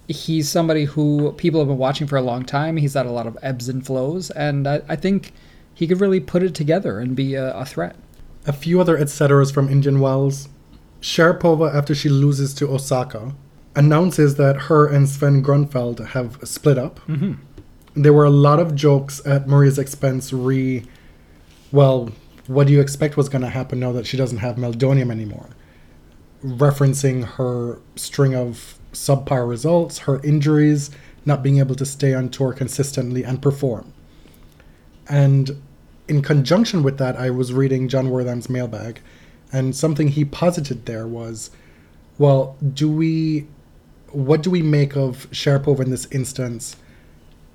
he's 0.08 0.48
somebody 0.48 0.84
who 0.84 1.32
people 1.32 1.60
have 1.60 1.68
been 1.68 1.78
watching 1.78 2.06
for 2.06 2.16
a 2.16 2.22
long 2.22 2.44
time. 2.44 2.76
He's 2.76 2.94
had 2.94 3.06
a 3.06 3.10
lot 3.12 3.26
of 3.26 3.38
ebbs 3.42 3.68
and 3.68 3.84
flows, 3.86 4.30
and 4.30 4.66
I, 4.66 4.82
I 4.88 4.96
think 4.96 5.32
he 5.80 5.86
could 5.86 5.98
really 5.98 6.20
put 6.20 6.42
it 6.42 6.54
together 6.54 6.98
and 6.98 7.16
be 7.16 7.34
a, 7.34 7.54
a 7.56 7.64
threat. 7.64 7.96
A 8.46 8.52
few 8.52 8.82
other 8.82 8.98
etceteras 8.98 9.50
from 9.50 9.66
Indian 9.70 9.98
Wells. 9.98 10.50
Sharapova, 11.00 11.74
after 11.74 11.94
she 11.94 12.10
loses 12.10 12.52
to 12.56 12.68
Osaka, 12.68 13.34
announces 13.74 14.34
that 14.34 14.64
her 14.68 14.86
and 14.86 15.08
Sven 15.08 15.42
Groeneveld 15.42 16.08
have 16.08 16.36
split 16.44 16.76
up. 16.76 17.00
Mm-hmm. 17.06 17.32
There 17.94 18.12
were 18.12 18.26
a 18.26 18.36
lot 18.46 18.60
of 18.60 18.74
jokes 18.74 19.22
at 19.24 19.48
Maria's 19.48 19.78
expense 19.78 20.34
re, 20.34 20.84
well, 21.72 22.10
what 22.46 22.66
do 22.66 22.74
you 22.74 22.80
expect 22.82 23.16
was 23.16 23.30
going 23.30 23.40
to 23.40 23.48
happen 23.48 23.80
now 23.80 23.92
that 23.92 24.06
she 24.06 24.18
doesn't 24.18 24.36
have 24.38 24.56
Meldonium 24.56 25.10
anymore? 25.10 25.48
Referencing 26.44 27.24
her 27.24 27.80
string 27.96 28.34
of 28.34 28.78
subpar 28.92 29.48
results, 29.48 30.00
her 30.00 30.20
injuries, 30.22 30.90
not 31.24 31.42
being 31.42 31.58
able 31.58 31.74
to 31.76 31.86
stay 31.86 32.12
on 32.12 32.28
tour 32.28 32.52
consistently 32.52 33.24
and 33.24 33.40
perform. 33.40 33.94
And 35.08 35.62
in 36.10 36.22
conjunction 36.22 36.82
with 36.82 36.98
that, 36.98 37.16
I 37.16 37.30
was 37.30 37.52
reading 37.52 37.88
Jon 37.88 38.08
Wertheim's 38.08 38.50
mailbag, 38.50 39.00
and 39.52 39.74
something 39.76 40.08
he 40.08 40.24
posited 40.24 40.86
there 40.86 41.06
was, 41.06 41.50
well, 42.18 42.56
do 42.74 42.90
we, 42.90 43.46
what 44.10 44.42
do 44.42 44.50
we 44.50 44.60
make 44.60 44.96
of 44.96 45.30
Sharapova 45.30 45.84
in 45.84 45.90
this 45.90 46.06
instance 46.10 46.74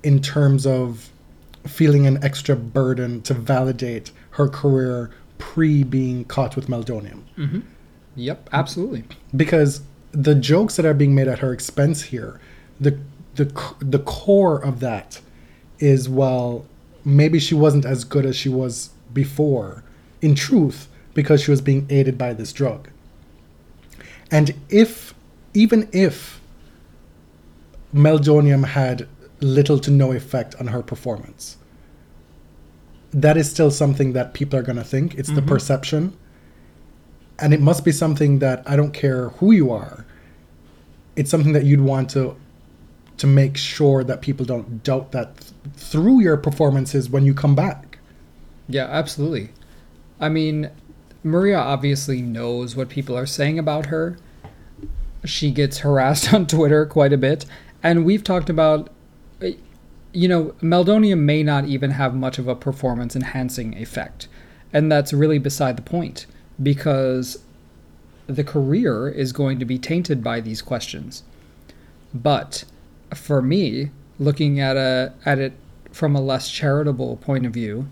in 0.02 0.22
terms 0.22 0.66
of 0.66 1.10
feeling 1.66 2.06
an 2.06 2.22
extra 2.24 2.56
burden 2.56 3.20
to 3.22 3.34
validate 3.34 4.10
her 4.30 4.48
career 4.48 5.10
pre 5.36 5.84
being 5.84 6.24
caught 6.24 6.56
with 6.56 6.66
meldonium? 6.66 7.20
Mm-hmm. 7.36 7.60
Yep, 8.16 8.48
absolutely. 8.52 9.04
because 9.36 9.82
the 10.12 10.34
jokes 10.34 10.76
that 10.76 10.86
are 10.86 10.94
being 10.94 11.14
made 11.14 11.28
at 11.28 11.40
her 11.40 11.52
expense 11.52 12.04
here, 12.04 12.40
the 12.80 12.98
the 13.34 13.52
the 13.80 13.98
core 13.98 14.58
of 14.64 14.80
that 14.80 15.20
is 15.78 16.08
well, 16.08 16.64
maybe 17.06 17.38
she 17.38 17.54
wasn't 17.54 17.86
as 17.86 18.04
good 18.04 18.26
as 18.26 18.36
she 18.36 18.50
was 18.50 18.90
before. 19.12 19.82
In 20.20 20.34
truth, 20.34 20.88
because 21.14 21.42
she 21.42 21.50
was 21.50 21.60
being 21.60 21.86
aided 21.88 22.18
by 22.18 22.32
this 22.32 22.52
drug. 22.52 22.88
And 24.30 24.54
if 24.68 25.14
even 25.54 25.88
if 25.92 26.40
meldonium 27.94 28.66
had 28.66 29.08
little 29.40 29.78
to 29.78 29.90
no 29.90 30.12
effect 30.12 30.54
on 30.56 30.66
her 30.68 30.82
performance, 30.82 31.56
that 33.12 33.36
is 33.36 33.48
still 33.48 33.70
something 33.70 34.12
that 34.12 34.34
people 34.34 34.58
are 34.58 34.62
going 34.62 34.76
to 34.76 34.84
think. 34.84 35.14
It's 35.14 35.28
the 35.28 35.36
mm-hmm. 35.36 35.48
perception 35.48 36.16
and 37.38 37.52
it 37.52 37.60
must 37.60 37.84
be 37.84 37.92
something 37.92 38.38
that 38.38 38.62
I 38.66 38.76
don't 38.76 38.92
care 38.92 39.30
who 39.30 39.52
you 39.52 39.70
are. 39.70 40.06
It's 41.16 41.30
something 41.30 41.52
that 41.52 41.64
you'd 41.64 41.80
want 41.80 42.10
to 42.10 42.36
to 43.18 43.26
make 43.26 43.56
sure 43.56 44.04
that 44.04 44.20
people 44.20 44.44
don't 44.44 44.82
doubt 44.82 45.12
that 45.12 45.36
th- 45.38 45.52
through 45.74 46.20
your 46.20 46.36
performances 46.36 47.08
when 47.08 47.24
you 47.24 47.34
come 47.34 47.54
back. 47.54 47.98
Yeah, 48.68 48.84
absolutely. 48.84 49.50
I 50.20 50.28
mean, 50.28 50.70
Maria 51.22 51.58
obviously 51.58 52.22
knows 52.22 52.76
what 52.76 52.88
people 52.88 53.16
are 53.16 53.26
saying 53.26 53.58
about 53.58 53.86
her. 53.86 54.18
She 55.24 55.50
gets 55.50 55.78
harassed 55.78 56.32
on 56.34 56.46
Twitter 56.46 56.86
quite 56.86 57.12
a 57.12 57.18
bit. 57.18 57.46
And 57.82 58.04
we've 58.04 58.24
talked 58.24 58.50
about, 58.50 58.90
uh, 59.42 59.48
you 60.12 60.28
know, 60.28 60.54
Meldonium 60.62 61.20
may 61.20 61.42
not 61.42 61.66
even 61.66 61.92
have 61.92 62.14
much 62.14 62.38
of 62.38 62.48
a 62.48 62.54
performance 62.54 63.14
enhancing 63.14 63.76
effect. 63.76 64.28
And 64.72 64.90
that's 64.90 65.12
really 65.12 65.38
beside 65.38 65.76
the 65.76 65.82
point 65.82 66.26
because 66.62 67.42
the 68.26 68.44
career 68.44 69.08
is 69.08 69.32
going 69.32 69.58
to 69.58 69.64
be 69.64 69.78
tainted 69.78 70.22
by 70.22 70.40
these 70.40 70.62
questions. 70.62 71.22
But 72.12 72.64
for 73.14 73.42
me, 73.42 73.90
looking 74.18 74.60
at 74.60 74.76
a 74.76 75.12
at 75.24 75.38
it 75.38 75.52
from 75.92 76.14
a 76.14 76.20
less 76.20 76.50
charitable 76.50 77.16
point 77.18 77.46
of 77.46 77.52
view, 77.52 77.88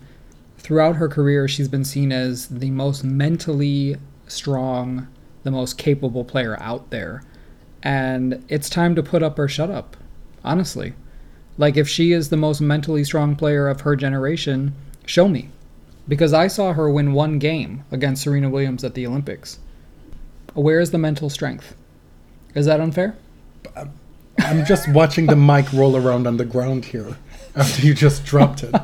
throughout 0.57 0.95
her 0.97 1.07
career 1.07 1.47
she's 1.47 1.67
been 1.67 1.85
seen 1.85 2.11
as 2.11 2.47
the 2.47 2.71
most 2.71 3.03
mentally 3.03 3.97
strong, 4.27 5.07
the 5.43 5.51
most 5.51 5.77
capable 5.77 6.23
player 6.23 6.57
out 6.61 6.89
there. 6.89 7.23
And 7.83 8.43
it's 8.49 8.69
time 8.69 8.95
to 8.95 9.03
put 9.03 9.21
up 9.21 9.37
or 9.37 9.47
shut 9.47 9.69
up. 9.69 9.95
Honestly. 10.43 10.93
Like 11.57 11.77
if 11.77 11.87
she 11.87 12.11
is 12.11 12.29
the 12.29 12.37
most 12.37 12.59
mentally 12.59 13.03
strong 13.03 13.35
player 13.35 13.67
of 13.67 13.81
her 13.81 13.95
generation, 13.95 14.75
show 15.05 15.27
me. 15.27 15.49
Because 16.07 16.33
I 16.33 16.47
saw 16.47 16.73
her 16.73 16.89
win 16.89 17.13
one 17.13 17.39
game 17.39 17.83
against 17.91 18.23
Serena 18.23 18.49
Williams 18.49 18.83
at 18.83 18.93
the 18.93 19.07
Olympics. 19.07 19.59
Where 20.53 20.79
is 20.79 20.91
the 20.91 20.97
mental 20.97 21.29
strength? 21.29 21.75
Is 22.53 22.65
that 22.65 22.79
unfair? 22.79 23.15
Um, 23.75 23.93
I'm 24.39 24.65
just 24.65 24.87
watching 24.91 25.27
the 25.27 25.35
mic 25.35 25.71
roll 25.73 25.95
around 25.95 26.27
on 26.27 26.37
the 26.37 26.45
ground 26.45 26.85
here 26.85 27.17
after 27.55 27.85
you 27.85 27.93
just 27.93 28.25
dropped 28.25 28.63
it. 28.63 28.75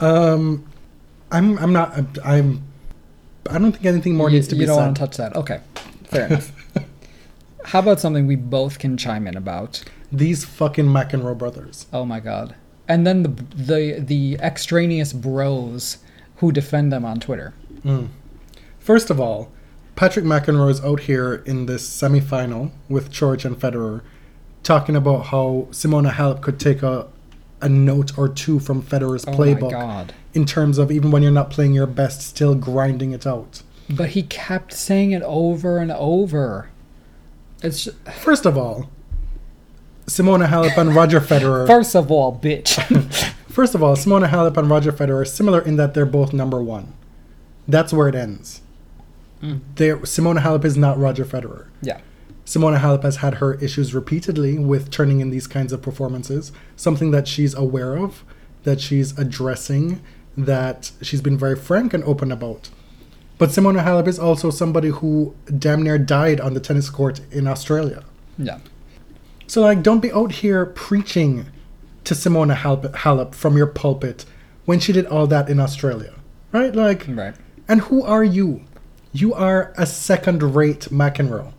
Um, 0.00 0.66
I'm 1.30 1.58
I'm 1.58 1.72
not 1.72 2.18
I'm 2.24 2.62
I 3.48 3.58
don't 3.58 3.72
think 3.72 3.86
anything 3.86 4.16
more 4.16 4.28
you, 4.30 4.36
needs 4.36 4.48
to 4.48 4.54
be 4.54 4.60
you 4.60 4.62
be 4.64 4.66
don't 4.66 4.76
said. 4.76 4.84
want 4.84 4.96
to 4.96 5.00
touch 5.00 5.16
that. 5.16 5.36
Okay, 5.36 5.60
fair 6.04 6.26
enough. 6.26 6.52
How 7.64 7.78
about 7.78 8.00
something 8.00 8.26
we 8.26 8.36
both 8.36 8.78
can 8.78 8.96
chime 8.96 9.26
in 9.26 9.36
about? 9.36 9.82
These 10.10 10.44
fucking 10.44 10.86
McEnroe 10.86 11.36
brothers. 11.38 11.86
Oh 11.92 12.04
my 12.04 12.20
god! 12.20 12.54
And 12.86 13.06
then 13.06 13.22
the 13.22 13.28
the 13.54 14.00
the 14.00 14.36
extraneous 14.40 15.12
bros 15.12 15.98
who 16.36 16.52
defend 16.52 16.92
them 16.92 17.04
on 17.04 17.18
Twitter. 17.20 17.54
First 18.78 19.10
of 19.10 19.20
all, 19.20 19.50
Patrick 19.96 20.24
McEnroe 20.24 20.70
is 20.70 20.84
out 20.84 21.00
here 21.00 21.34
in 21.46 21.66
this 21.66 21.88
semifinal 21.88 22.72
with 22.88 23.10
George 23.10 23.44
and 23.44 23.56
Federer, 23.56 24.02
talking 24.62 24.96
about 24.96 25.26
how 25.26 25.68
Simona 25.70 26.12
Halep 26.12 26.40
could 26.40 26.58
take 26.60 26.82
a 26.82 27.08
a 27.60 27.68
note 27.68 28.18
or 28.18 28.28
two 28.28 28.58
from 28.58 28.82
Federer's 28.82 29.24
Oh 29.26 29.32
playbook 29.32 30.10
in 30.34 30.44
terms 30.44 30.78
of 30.78 30.90
even 30.90 31.10
when 31.10 31.22
you're 31.22 31.30
not 31.30 31.50
playing 31.50 31.72
your 31.74 31.86
best, 31.86 32.22
still 32.22 32.54
grinding 32.56 33.12
it 33.12 33.26
out. 33.26 33.62
But 33.88 34.10
he 34.10 34.22
kept 34.24 34.72
saying 34.72 35.12
it 35.12 35.22
over 35.22 35.78
and 35.78 35.92
over. 35.92 36.70
It's 37.62 37.88
First 38.20 38.46
of 38.46 38.58
all, 38.58 38.90
Simona 40.06 40.48
Halep 40.48 40.76
and 40.76 40.94
Roger 40.94 41.20
Federer. 41.20 41.66
first 41.68 41.94
of 41.94 42.10
all, 42.10 42.38
bitch. 42.38 43.32
First 43.48 43.74
of 43.74 43.82
all, 43.82 43.96
Simona 43.96 44.28
Halep 44.28 44.56
and 44.56 44.70
Roger 44.70 44.92
Federer 44.92 45.20
are 45.20 45.24
similar 45.26 45.60
in 45.60 45.76
that 45.76 45.92
they're 45.92 46.06
both 46.06 46.32
number 46.32 46.62
one. 46.62 46.94
That's 47.68 47.92
where 47.92 48.08
it 48.08 48.14
ends. 48.14 48.62
Mm. 49.42 49.60
They're, 49.74 49.98
Simona 49.98 50.38
Halep 50.38 50.64
is 50.64 50.78
not 50.78 50.98
Roger 50.98 51.26
Federer. 51.26 51.66
yeah. 51.82 52.00
Simona 52.44 52.78
Halep 52.78 53.02
has 53.02 53.16
had 53.16 53.34
her 53.34 53.54
issues 53.54 53.94
repeatedly 53.94 54.58
with 54.58 54.90
turning 54.90 55.20
in 55.20 55.30
these 55.30 55.46
kinds 55.46 55.72
of 55.72 55.80
performances, 55.80 56.52
something 56.76 57.10
that 57.12 57.28
she's 57.28 57.54
aware 57.54 57.96
of, 57.96 58.24
that 58.64 58.80
she's 58.80 59.16
addressing, 59.18 60.00
that 60.36 60.90
she's 61.00 61.20
been 61.20 61.38
very 61.38 61.56
frank 61.56 61.94
and 61.94 62.02
open 62.04 62.32
about. 62.32 62.70
But 63.38 63.50
Simona 63.50 63.82
Halep 63.84 64.06
is 64.06 64.18
also 64.18 64.50
somebody 64.50 64.88
who 64.88 65.34
damn 65.58 65.82
near 65.82 65.98
died 65.98 66.40
on 66.40 66.54
the 66.54 66.60
tennis 66.60 66.90
court 66.90 67.20
in 67.30 67.46
Australia. 67.46 68.04
Yeah. 68.38 68.58
So, 69.46 69.62
like, 69.62 69.82
don't 69.82 70.00
be 70.00 70.12
out 70.12 70.32
here 70.32 70.64
preaching 70.66 71.46
to 72.04 72.14
Simona 72.14 72.56
Halep, 72.56 72.92
Halep 72.92 73.34
from 73.34 73.56
your 73.56 73.66
pulpit 73.66 74.24
when 74.64 74.80
she 74.80 74.92
did 74.92 75.06
all 75.06 75.26
that 75.28 75.48
in 75.48 75.58
Australia, 75.60 76.14
right? 76.52 76.74
Like, 76.74 77.06
Right. 77.08 77.34
and 77.68 77.82
who 77.82 78.02
are 78.02 78.24
you? 78.24 78.62
You 79.12 79.34
are 79.34 79.72
a 79.76 79.86
second 79.86 80.42
rate 80.54 80.88
McEnroe. 80.90 81.52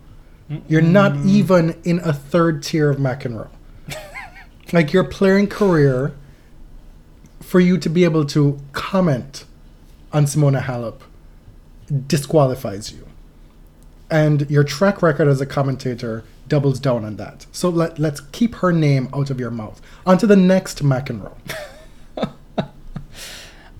You're 0.67 0.81
not 0.81 1.15
even 1.25 1.79
in 1.83 1.99
a 1.99 2.13
third 2.13 2.63
tier 2.63 2.89
of 2.89 2.97
McEnroe. 2.97 3.49
like, 4.73 4.93
your 4.93 5.03
playing 5.03 5.47
career, 5.47 6.13
for 7.39 7.59
you 7.59 7.77
to 7.77 7.89
be 7.89 8.03
able 8.03 8.25
to 8.25 8.59
comment 8.71 9.45
on 10.11 10.25
Simona 10.25 10.61
Halep 10.61 11.01
disqualifies 12.07 12.91
you. 12.91 13.07
And 14.09 14.49
your 14.49 14.63
track 14.63 15.01
record 15.01 15.27
as 15.27 15.41
a 15.41 15.45
commentator 15.45 16.23
doubles 16.47 16.79
down 16.79 17.03
on 17.03 17.15
that. 17.17 17.47
So 17.51 17.69
let, 17.69 17.97
let's 17.97 18.19
keep 18.19 18.55
her 18.55 18.71
name 18.71 19.09
out 19.13 19.29
of 19.29 19.39
your 19.39 19.51
mouth. 19.51 19.81
On 20.05 20.17
to 20.17 20.27
the 20.27 20.35
next 20.35 20.83
McEnroe. 20.83 21.35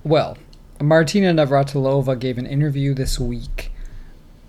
Well, 0.04 0.36
Martina 0.82 1.32
Navratilova 1.32 2.18
gave 2.18 2.36
an 2.36 2.44
interview 2.44 2.92
this 2.92 3.18
week 3.18 3.72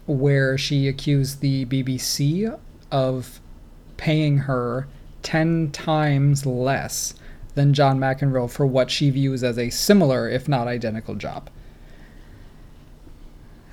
where 0.05 0.57
she 0.57 0.87
accused 0.87 1.41
the 1.41 1.65
BBC 1.65 2.57
of 2.91 3.39
paying 3.97 4.39
her 4.39 4.87
10 5.23 5.71
times 5.71 6.45
less 6.45 7.15
than 7.55 7.73
John 7.73 7.99
McEnroe 7.99 8.49
for 8.49 8.65
what 8.65 8.91
she 8.91 9.09
views 9.09 9.43
as 9.43 9.57
a 9.57 9.69
similar, 9.69 10.29
if 10.29 10.47
not 10.47 10.67
identical, 10.67 11.15
job. 11.15 11.49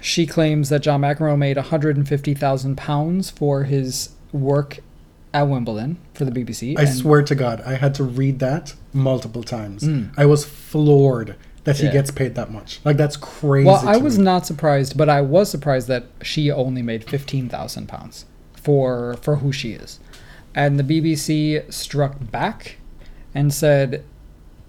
She 0.00 0.26
claims 0.26 0.68
that 0.70 0.80
John 0.80 1.02
McEnroe 1.02 1.36
made 1.36 1.56
£150,000 1.56 3.32
for 3.32 3.64
his 3.64 4.10
work 4.32 4.78
at 5.34 5.42
Wimbledon 5.42 5.98
for 6.14 6.24
the 6.24 6.30
BBC. 6.30 6.78
I 6.78 6.84
swear 6.86 7.22
to 7.22 7.34
God, 7.34 7.60
I 7.64 7.74
had 7.74 7.94
to 7.96 8.04
read 8.04 8.38
that 8.40 8.74
multiple 8.92 9.42
times. 9.42 9.82
Mm. 9.82 10.12
I 10.16 10.26
was 10.26 10.44
floored 10.44 11.36
that 11.64 11.78
he 11.78 11.86
Yeah. 11.86 11.92
gets 11.92 12.10
paid 12.10 12.34
that 12.34 12.50
much. 12.50 12.80
Like 12.84 12.96
that's 12.96 13.16
crazy. 13.16 13.66
Well, 13.66 13.82
I 13.88 13.96
was 13.96 14.18
me. 14.18 14.24
not 14.24 14.46
surprised, 14.46 14.96
but 14.96 15.08
I 15.08 15.20
was 15.20 15.50
surprised 15.50 15.88
that 15.88 16.04
she 16.22 16.50
only 16.50 16.82
made 16.82 17.04
fifteen 17.04 17.48
thousand 17.48 17.88
pounds 17.88 18.24
for 18.54 19.16
for 19.22 19.36
who 19.36 19.52
she 19.52 19.72
is. 19.72 19.98
And 20.54 20.78
the 20.78 20.82
BBC 20.84 21.62
struck 21.72 22.16
back 22.30 22.76
and 23.34 23.52
said 23.54 24.04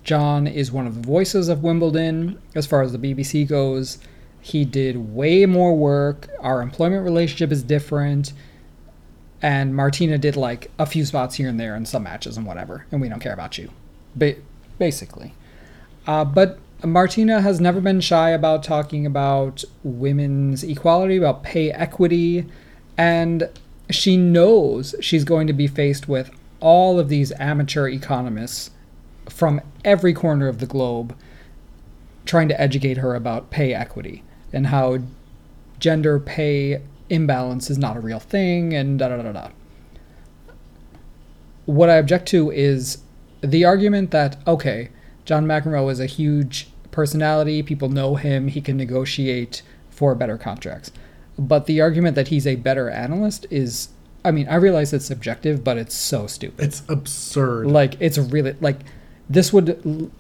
John 0.03 0.47
is 0.47 0.71
one 0.71 0.85
of 0.87 0.95
the 0.95 1.01
voices 1.07 1.49
of 1.49 1.63
Wimbledon 1.63 2.37
as 2.55 2.65
far 2.65 2.81
as 2.81 2.91
the 2.91 2.97
BBC 2.97 3.47
goes. 3.47 3.97
He 4.39 4.65
did 4.65 5.13
way 5.13 5.45
more 5.45 5.75
work. 5.75 6.27
Our 6.41 6.61
employment 6.61 7.03
relationship 7.05 7.51
is 7.51 7.63
different. 7.63 8.33
And 9.41 9.75
Martina 9.75 10.17
did 10.17 10.35
like 10.37 10.71
a 10.79 10.85
few 10.85 11.05
spots 11.05 11.35
here 11.35 11.49
and 11.49 11.59
there 11.59 11.75
in 11.75 11.85
some 11.85 12.03
matches 12.03 12.37
and 12.37 12.45
whatever. 12.45 12.85
And 12.91 13.01
we 13.01 13.09
don't 13.09 13.19
care 13.19 13.33
about 13.33 13.57
you. 13.57 13.69
Ba- 14.15 14.35
basically. 14.79 15.33
Uh, 16.07 16.23
but 16.25 16.59
Martina 16.85 17.41
has 17.41 17.61
never 17.61 17.79
been 17.79 18.01
shy 18.01 18.31
about 18.31 18.63
talking 18.63 19.05
about 19.05 19.63
women's 19.83 20.63
equality, 20.63 21.15
about 21.15 21.43
pay 21.43 21.71
equity, 21.71 22.45
and 22.97 23.49
she 23.89 24.17
knows 24.17 24.93
she's 24.99 25.23
going 25.23 25.47
to 25.47 25.53
be 25.53 25.67
faced 25.67 26.09
with 26.09 26.29
all 26.59 26.99
of 26.99 27.09
these 27.09 27.31
amateur 27.39 27.87
economists 27.87 28.71
from 29.29 29.61
every 29.85 30.13
corner 30.13 30.47
of 30.47 30.59
the 30.59 30.65
globe 30.65 31.15
trying 32.25 32.49
to 32.49 32.59
educate 32.59 32.97
her 32.97 33.15
about 33.15 33.49
pay 33.49 33.73
equity 33.73 34.23
and 34.51 34.67
how 34.67 34.97
gender 35.79 36.19
pay 36.19 36.81
imbalance 37.09 37.69
is 37.69 37.77
not 37.77 37.97
a 37.97 37.99
real 37.99 38.19
thing 38.19 38.73
and 38.73 38.99
da 38.99 39.09
da 39.09 39.21
da 39.21 39.31
da. 39.31 39.49
What 41.65 41.89
I 41.89 41.95
object 41.95 42.27
to 42.29 42.51
is 42.51 42.99
the 43.41 43.63
argument 43.63 44.11
that, 44.11 44.37
okay, 44.47 44.89
John 45.25 45.45
McEnroe 45.45 45.91
is 45.91 45.99
a 45.99 46.05
huge 46.05 46.69
personality, 46.93 47.61
people 47.61 47.89
know 47.89 48.15
him, 48.15 48.47
he 48.47 48.61
can 48.61 48.77
negotiate 48.77 49.61
for 49.89 50.15
better 50.15 50.37
contracts. 50.37 50.91
But 51.37 51.65
the 51.65 51.81
argument 51.81 52.15
that 52.15 52.29
he's 52.29 52.47
a 52.47 52.55
better 52.55 52.89
analyst 52.89 53.45
is, 53.49 53.89
I 54.23 54.31
mean, 54.31 54.47
I 54.47 54.55
realize 54.55 54.93
it's 54.93 55.05
subjective, 55.05 55.63
but 55.63 55.77
it's 55.77 55.95
so 55.95 56.27
stupid. 56.27 56.63
It's 56.63 56.83
absurd. 56.87 57.67
Like, 57.67 57.95
it's 57.99 58.17
really, 58.17 58.55
like, 58.61 58.79
this 59.29 59.51
would, 59.51 60.11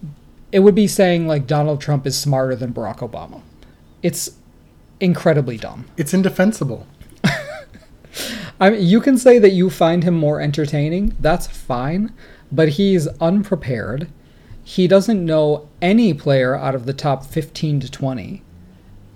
it 0.51 0.59
would 0.59 0.75
be 0.75 0.87
saying, 0.87 1.27
like, 1.27 1.47
Donald 1.47 1.79
Trump 1.79 2.05
is 2.05 2.17
smarter 2.17 2.55
than 2.55 2.73
Barack 2.73 2.97
Obama. 2.97 3.41
It's 4.01 4.31
incredibly 4.99 5.57
dumb. 5.57 5.85
it's 5.97 6.13
indefensible. 6.13 6.87
I 8.59 8.69
mean, 8.69 8.85
you 8.85 9.01
can 9.01 9.17
say 9.17 9.39
that 9.39 9.51
you 9.51 9.69
find 9.69 10.03
him 10.03 10.15
more 10.15 10.39
entertaining. 10.39 11.15
That's 11.19 11.47
fine, 11.47 12.13
but 12.51 12.69
he's 12.69 13.07
unprepared. 13.19 14.07
He 14.63 14.87
doesn't 14.87 15.23
know 15.23 15.69
any 15.81 16.13
player 16.13 16.55
out 16.55 16.75
of 16.75 16.85
the 16.85 16.93
top 16.93 17.25
15 17.25 17.81
to 17.81 17.91
20. 17.91 18.41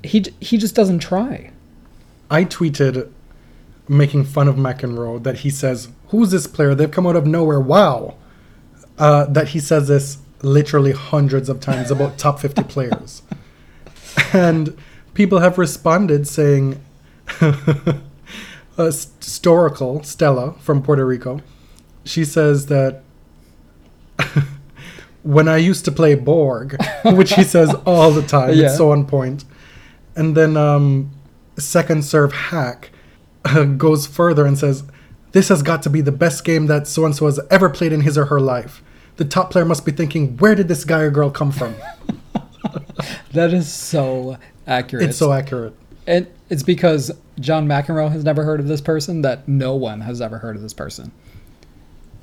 He 0.04 0.26
he 0.39 0.58
just 0.58 0.76
doesn't 0.76 1.00
try. 1.00 1.52
I 2.30 2.43
tweeted 2.43 3.10
making 3.88 4.26
fun 4.26 4.48
of 4.48 4.56
McEnroe 4.56 5.22
that 5.24 5.39
he 5.39 5.50
says, 5.50 5.89
Who's 6.10 6.32
this 6.32 6.48
player? 6.48 6.76
They've 6.76 6.91
come 6.91 7.08
out 7.08 7.16
of 7.16 7.26
nowhere. 7.26 7.60
Wow. 7.60 8.16
Uh, 8.98 9.26
that 9.26 9.50
he 9.50 9.60
says 9.60 9.88
this 9.88 10.18
literally 10.41 10.91
hundreds 10.91 11.50
of 11.50 11.60
times 11.60 11.91
about 11.91 12.18
top 12.18 12.39
50 12.39 12.64
players. 12.68 13.22
And 14.34 14.78
people 15.14 15.39
have 15.39 15.58
responded 15.58 16.28
saying, 16.28 16.82
uh, 17.41 17.93
Historical, 18.78 20.04
Stella 20.04 20.54
from 20.60 20.82
Puerto 20.82 21.06
Rico, 21.06 21.41
she 22.06 22.26
says 22.26 22.68
that 22.68 23.04
when 25.34 25.47
I 25.47 25.57
used 25.57 25.84
to 25.86 25.91
play 25.91 26.15
Borg, 26.15 26.78
which 27.05 27.34
he 27.34 27.43
says 27.43 27.73
all 27.86 28.11
the 28.11 28.21
time, 28.21 28.53
Yeah. 28.53 28.65
it's 28.67 28.78
so 28.78 28.91
on 28.91 29.05
point. 29.05 29.43
And 30.15 30.36
then 30.36 30.55
um, 30.57 31.11
Second 31.57 32.03
Serve 32.05 32.32
Hack 32.34 32.91
uh, 33.45 33.63
goes 33.65 34.07
further 34.07 34.45
and 34.45 34.57
says, 34.57 34.84
This 35.34 35.49
has 35.49 35.61
got 35.61 35.84
to 35.84 35.89
be 35.89 36.01
the 36.01 36.11
best 36.11 36.43
game 36.45 36.67
that 36.67 36.88
so 36.88 37.05
and 37.05 37.15
so 37.15 37.25
has 37.25 37.39
ever 37.51 37.69
played 37.69 37.91
in 37.93 38.01
his 38.01 38.17
or 38.17 38.25
her 38.25 38.39
life. 38.39 38.82
The 39.17 39.25
top 39.25 39.51
player 39.51 39.65
must 39.65 39.86
be 39.86 39.91
thinking, 39.91 40.38
Where 40.38 40.55
did 40.55 40.67
this 40.69 40.86
guy 40.86 41.01
or 41.01 41.11
girl 41.11 41.30
come 41.32 41.51
from? 41.51 41.75
That 43.34 43.53
is 43.53 43.71
so 43.71 44.38
accurate. 44.65 45.05
It's 45.09 45.17
so 45.17 45.32
accurate. 45.32 45.73
and 46.07 46.25
it's 46.49 46.63
because 46.63 47.11
John 47.39 47.67
McEnroe 47.67 48.11
has 48.11 48.23
never 48.23 48.43
heard 48.43 48.59
of 48.59 48.67
this 48.67 48.82
person 48.82 49.21
that 49.21 49.47
no 49.47 49.75
one 49.75 50.01
has 50.01 50.21
ever 50.21 50.38
heard 50.39 50.55
of 50.55 50.61
this 50.61 50.73
person. 50.73 51.11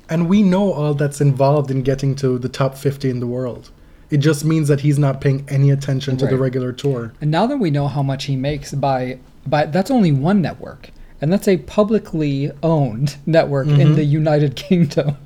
And 0.09 0.29
we 0.29 0.43
know 0.43 0.71
all 0.71 0.93
that's 0.93 1.21
involved 1.21 1.71
in 1.71 1.81
getting 1.81 2.15
to 2.15 2.37
the 2.37 2.49
top 2.49 2.75
50 2.75 3.09
in 3.09 3.19
the 3.19 3.27
world. 3.27 3.71
It 4.09 4.17
just 4.17 4.45
means 4.45 4.67
that 4.67 4.81
he's 4.81 4.99
not 4.99 5.19
paying 5.19 5.45
any 5.49 5.71
attention 5.71 6.15
to 6.17 6.27
the 6.27 6.37
regular 6.37 6.71
tour. 6.71 7.13
And 7.21 7.31
now 7.31 7.47
that 7.47 7.57
we 7.57 7.71
know 7.71 7.87
how 7.87 8.03
much 8.03 8.25
he 8.25 8.35
makes 8.35 8.73
by 8.73 9.19
by 9.47 9.65
that's 9.65 9.91
only 9.91 10.11
one 10.11 10.41
network, 10.41 10.89
and 11.21 11.33
that's 11.33 11.47
a 11.47 11.57
publicly 11.57 12.51
owned 12.61 13.17
network 13.25 13.67
in 13.67 13.77
mm-hmm. 13.77 13.95
the 13.95 14.03
United 14.03 14.55
Kingdom. 14.67 15.17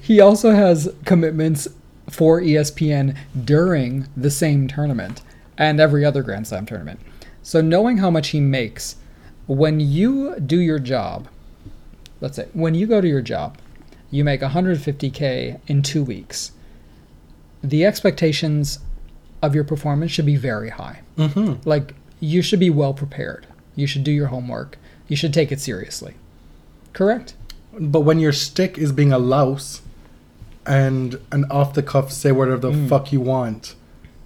He 0.00 0.20
also 0.20 0.52
has 0.52 0.92
commitments 1.04 1.68
for 2.10 2.40
ESPN 2.40 3.16
during 3.44 4.06
the 4.16 4.30
same 4.30 4.68
tournament 4.68 5.22
and 5.58 5.80
every 5.80 6.04
other 6.04 6.22
Grand 6.22 6.46
Slam 6.46 6.66
tournament. 6.66 7.00
So 7.42 7.60
knowing 7.60 7.98
how 7.98 8.10
much 8.10 8.28
he 8.28 8.40
makes 8.40 8.96
when 9.46 9.80
you 9.80 10.38
do 10.40 10.58
your 10.58 10.78
job, 10.78 11.28
let's 12.20 12.36
say 12.36 12.48
when 12.52 12.74
you 12.74 12.86
go 12.86 13.00
to 13.00 13.08
your 13.08 13.22
job, 13.22 13.58
you 14.10 14.24
make 14.24 14.40
150k 14.40 15.60
in 15.66 15.82
2 15.82 16.02
weeks. 16.04 16.52
The 17.62 17.84
expectations 17.84 18.78
of 19.42 19.54
your 19.54 19.64
performance 19.64 20.12
should 20.12 20.26
be 20.26 20.36
very 20.36 20.70
high. 20.70 21.00
Mm-hmm. 21.18 21.68
Like 21.68 21.94
you 22.20 22.42
should 22.42 22.60
be 22.60 22.70
well 22.70 22.94
prepared. 22.94 23.46
You 23.74 23.86
should 23.86 24.04
do 24.04 24.10
your 24.12 24.28
homework. 24.28 24.78
You 25.08 25.16
should 25.16 25.34
take 25.34 25.52
it 25.52 25.60
seriously. 25.60 26.14
Correct? 26.92 27.34
But 27.78 28.00
when 28.00 28.18
your 28.20 28.32
stick 28.32 28.78
is 28.78 28.92
being 28.92 29.12
a 29.12 29.18
louse 29.18 29.82
and 30.66 31.18
an 31.30 31.44
off 31.50 31.74
the 31.74 31.82
cuff 31.82 32.10
say 32.10 32.32
whatever 32.32 32.58
the 32.58 32.70
Mm. 32.72 32.88
fuck 32.88 33.12
you 33.12 33.20
want 33.20 33.74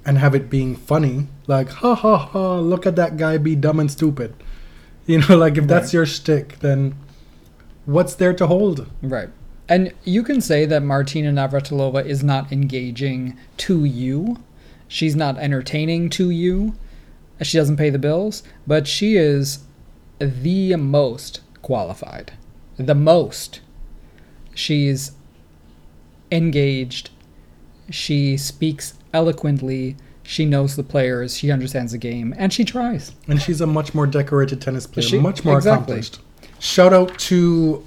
and 0.07 0.19
have 0.19 0.35
it 0.35 0.49
being 0.49 0.77
funny, 0.77 1.27
like, 1.47 1.69
ha 1.69 1.95
ha 1.95 2.17
ha, 2.17 2.59
look 2.61 2.87
at 2.87 2.97
that 2.97 3.17
guy 3.17 3.37
be 3.39 3.55
dumb 3.57 3.81
and 3.81 3.91
stupid. 3.91 4.35
You 5.07 5.19
know, 5.23 5.37
like 5.37 5.57
if 5.59 5.67
that's 5.67 5.87
Right. 5.89 5.95
your 5.95 6.07
stick, 6.07 6.59
then 6.61 6.95
what's 7.85 8.15
there 8.15 8.33
to 8.35 8.47
hold? 8.47 8.87
Right. 9.03 9.31
And 9.71 9.93
you 10.05 10.25
can 10.25 10.41
say 10.41 10.67
that 10.67 10.83
Martina 10.83 11.31
Navratilova 11.31 12.05
is 12.05 12.25
not 12.25 12.51
engaging 12.51 13.39
to 13.59 13.85
you. 13.85 14.39
She's 14.89 15.15
not 15.15 15.39
entertaining 15.39 16.11
to 16.11 16.29
you. 16.31 16.75
She 17.41 17.57
doesn't 17.57 17.77
pay 17.77 17.89
the 17.89 17.99
bills, 17.99 18.43
but 18.67 18.89
she 18.89 19.17
is 19.17 19.61
the 20.19 20.75
most 20.75 21.41
qualified. 21.63 22.33
The 22.77 22.97
most. 22.97 23.61
She's 24.55 25.13
engaged. 26.33 27.11
She 27.91 28.37
speaks 28.37 28.95
eloquently. 29.15 29.97
She 30.25 30.45
knows 30.47 30.75
the 30.77 30.83
players. 30.83 31.37
She 31.37 31.51
understands 31.51 31.93
the 31.93 31.99
game. 31.99 32.35
And 32.37 32.53
she 32.53 32.65
tries. 32.65 33.13
And 33.29 33.41
she's 33.41 33.61
a 33.61 33.67
much 33.67 33.95
more 33.95 34.07
decorated 34.07 34.61
tennis 34.61 34.87
player, 34.87 35.07
She- 35.07 35.19
much 35.19 35.45
more 35.45 35.57
exactly. 35.57 35.95
accomplished. 35.95 36.19
Shout 36.59 36.93
out 36.93 37.17
to 37.21 37.85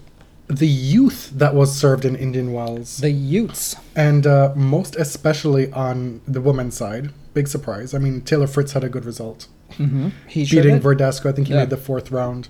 the 0.47 0.67
youth 0.67 1.31
that 1.35 1.55
was 1.55 1.75
served 1.75 2.05
in 2.05 2.15
Indian 2.15 2.51
Wells. 2.53 2.97
The 2.97 3.11
Utes. 3.11 3.75
and 3.95 4.27
uh, 4.27 4.53
most 4.55 4.95
especially 4.95 5.71
on 5.71 6.21
the 6.27 6.41
women's 6.41 6.75
side. 6.75 7.11
Big 7.33 7.47
surprise. 7.47 7.93
I 7.93 7.97
mean, 7.99 8.21
Taylor 8.21 8.47
Fritz 8.47 8.73
had 8.73 8.83
a 8.83 8.89
good 8.89 9.05
result, 9.05 9.47
Mm-hmm. 9.79 10.09
He 10.27 10.45
beating. 10.45 10.79
Verdasco. 10.79 11.29
I 11.29 11.31
think 11.31 11.47
he 11.47 11.53
Yeah. 11.53 11.61
made 11.61 11.69
the 11.71 11.77
fourth 11.77 12.11
round. 12.11 12.47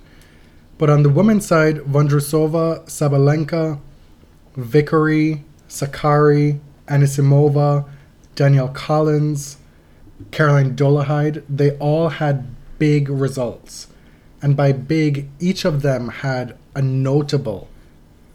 But 0.77 0.89
on 0.89 1.03
the 1.03 1.09
women's 1.09 1.45
side, 1.45 1.77
Vondrusova, 1.77 2.83
Sabalenka, 2.87 3.79
Vickery, 4.57 5.43
Sakkari, 5.69 6.59
Anisimova, 6.87 7.85
Danielle 8.35 8.69
Collins, 8.69 9.57
Caroline 10.31 10.75
Dolehide, 10.75 11.43
they 11.49 11.71
all 11.77 12.09
had 12.09 12.47
big 12.79 13.07
results. 13.09 13.87
And 14.41 14.57
by 14.57 14.71
big, 14.73 15.29
each 15.39 15.63
of 15.63 15.81
them 15.81 16.09
had 16.09 16.57
a 16.75 16.81
notable 16.81 17.69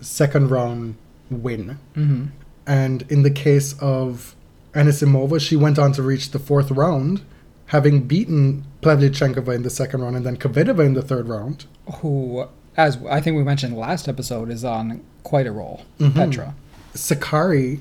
second 0.00 0.50
round 0.50 0.94
win. 1.30 1.78
hmm 1.94 2.26
And 2.66 3.02
in 3.10 3.22
the 3.22 3.30
case 3.30 3.74
of 3.80 4.34
Anisimova, 4.74 5.40
she 5.40 5.56
went 5.56 5.78
on 5.78 5.92
to 5.92 6.02
reach 6.02 6.30
the 6.30 6.38
fourth 6.38 6.70
round, 6.70 7.22
having 7.66 8.02
beaten 8.06 8.64
Pavlyuchenkova 8.82 9.54
in 9.54 9.62
the 9.62 9.70
second 9.70 10.02
round 10.02 10.16
and 10.16 10.24
then 10.26 10.36
Kvitova 10.36 10.84
in 10.84 10.94
the 10.94 11.02
third 11.02 11.28
round. 11.28 11.64
Who, 11.96 12.46
as 12.76 12.98
I 13.08 13.20
think 13.20 13.36
we 13.36 13.42
mentioned 13.42 13.76
last 13.76 14.08
episode, 14.08 14.50
is 14.50 14.64
on 14.64 15.00
quite 15.24 15.46
a 15.46 15.52
roll. 15.52 15.84
Mhm. 15.98 16.14
Petra. 16.14 16.54
Sakkari 16.94 17.80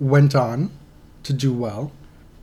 went 0.00 0.34
on 0.34 0.70
to 1.24 1.32
do 1.32 1.52
well. 1.52 1.92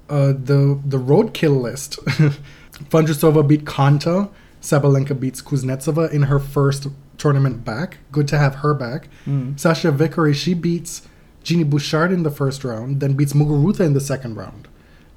Uh, 0.09 0.27
the 0.33 0.79
the 0.85 0.99
roadkill 0.99 1.59
list: 1.61 1.97
Vondrusova 2.91 3.47
beat 3.47 3.65
Konta, 3.65 4.29
Sabalenka 4.61 5.19
beats 5.19 5.41
Kuznetsova 5.41 6.11
in 6.11 6.23
her 6.23 6.39
first 6.39 6.87
tournament 7.17 7.63
back. 7.65 7.97
Good 8.11 8.27
to 8.29 8.37
have 8.37 8.55
her 8.55 8.73
back. 8.73 9.07
Mm. 9.25 9.55
Sachia 9.55 9.93
Vickery 9.93 10.33
she 10.33 10.53
beats 10.53 11.07
Genie 11.43 11.63
Bouchard 11.63 12.11
in 12.11 12.23
the 12.23 12.31
first 12.31 12.63
round, 12.63 12.99
then 12.99 13.13
beats 13.13 13.33
Muguruza 13.33 13.81
in 13.81 13.93
the 13.93 14.01
second 14.01 14.35
round. 14.35 14.67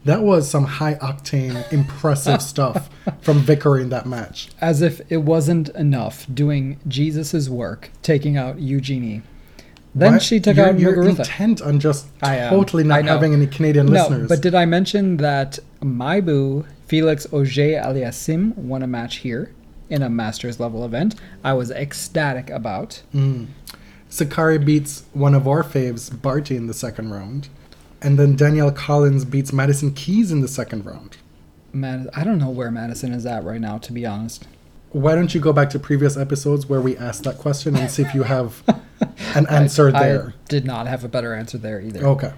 That 0.05 0.23
was 0.23 0.49
some 0.49 0.65
high 0.65 0.95
octane, 0.97 1.71
impressive 1.73 2.41
stuff 2.43 2.89
from 3.21 3.41
Vickery 3.41 3.83
in 3.83 3.89
that 3.91 4.07
match. 4.07 4.49
As 4.61 4.81
if 4.83 5.01
it 5.11 5.19
wasn't 5.19 5.69
enough 5.71 6.27
doing 6.33 6.79
Jesus' 6.87 7.49
work, 7.49 7.91
taking 8.03 8.37
out 8.37 8.59
Eugenie. 8.61 9.23
Then 9.95 10.13
Why- 10.13 10.19
she 10.19 10.39
took 10.39 10.57
you're, 10.57 10.67
out 10.69 10.79
You're 10.79 10.97
Muguruza. 10.97 11.19
intent 11.21 11.63
on 11.63 11.81
just 11.81 12.07
I 12.23 12.49
totally 12.51 12.85
not 12.85 13.05
having 13.07 13.33
any 13.33 13.47
Canadian 13.47 13.87
No, 13.87 13.93
listeners. 13.93 14.29
but 14.29 14.41
did 14.41 14.55
I 14.55 14.65
mention 14.67 15.17
that 15.17 15.59
my 15.83 16.21
boo, 16.21 16.65
Felix 16.87 17.27
Auger 17.33 17.81
Aliassime, 17.83 18.55
won 18.57 18.83
a 18.83 18.87
match 18.87 19.17
here 19.17 19.51
in 19.91 20.03
a 20.03 20.09
Masters 20.11 20.59
level 20.61 20.85
event? 20.85 21.15
I 21.45 21.53
was 21.55 21.71
ecstatic 21.71 22.51
about. 22.51 23.03
Hmm. 23.13 23.47
Sakkari 24.11 24.65
beats 24.65 25.05
one 25.13 25.35
of 25.35 25.47
our 25.47 25.63
faves, 25.63 26.11
Barty, 26.21 26.57
in 26.57 26.67
the 26.67 26.75
second 26.75 27.11
round. 27.11 27.49
And 28.01 28.19
then 28.19 28.37
Danielle 28.37 28.71
Collins 28.73 29.25
beats 29.25 29.53
Madison 29.53 29.93
Keys 29.93 30.31
in 30.33 30.41
the 30.41 30.49
second 30.49 30.87
round. 30.87 31.17
Mad- 31.73 32.09
I 32.15 32.25
don't 32.25 32.39
know 32.39 32.49
where 32.51 32.71
Madison 32.71 33.13
is 33.13 33.27
at 33.27 33.45
right 33.45 33.61
now, 33.61 33.77
to 33.79 33.93
be 33.93 34.07
honest. 34.07 34.47
Why 34.93 35.15
don't 35.15 35.35
you 35.35 35.41
go 35.41 35.53
back 35.53 35.69
to 35.71 35.79
previous 35.79 36.17
episodes 36.17 36.67
where 36.67 36.81
we 36.81 36.97
asked 36.97 37.25
that 37.25 37.37
question 37.37 37.77
and 37.77 37.91
see 37.91 38.03
if 38.03 38.15
you 38.15 38.23
have 38.23 38.63
an 39.35 39.47
answer 39.49 39.89
I 39.95 40.01
there? 40.01 40.35
did 40.49 40.65
not 40.65 40.87
have 40.87 41.05
a 41.05 41.09
better 41.09 41.35
answer 41.35 41.59
there 41.59 41.81
either. 41.81 42.07
Okay. 42.07 42.33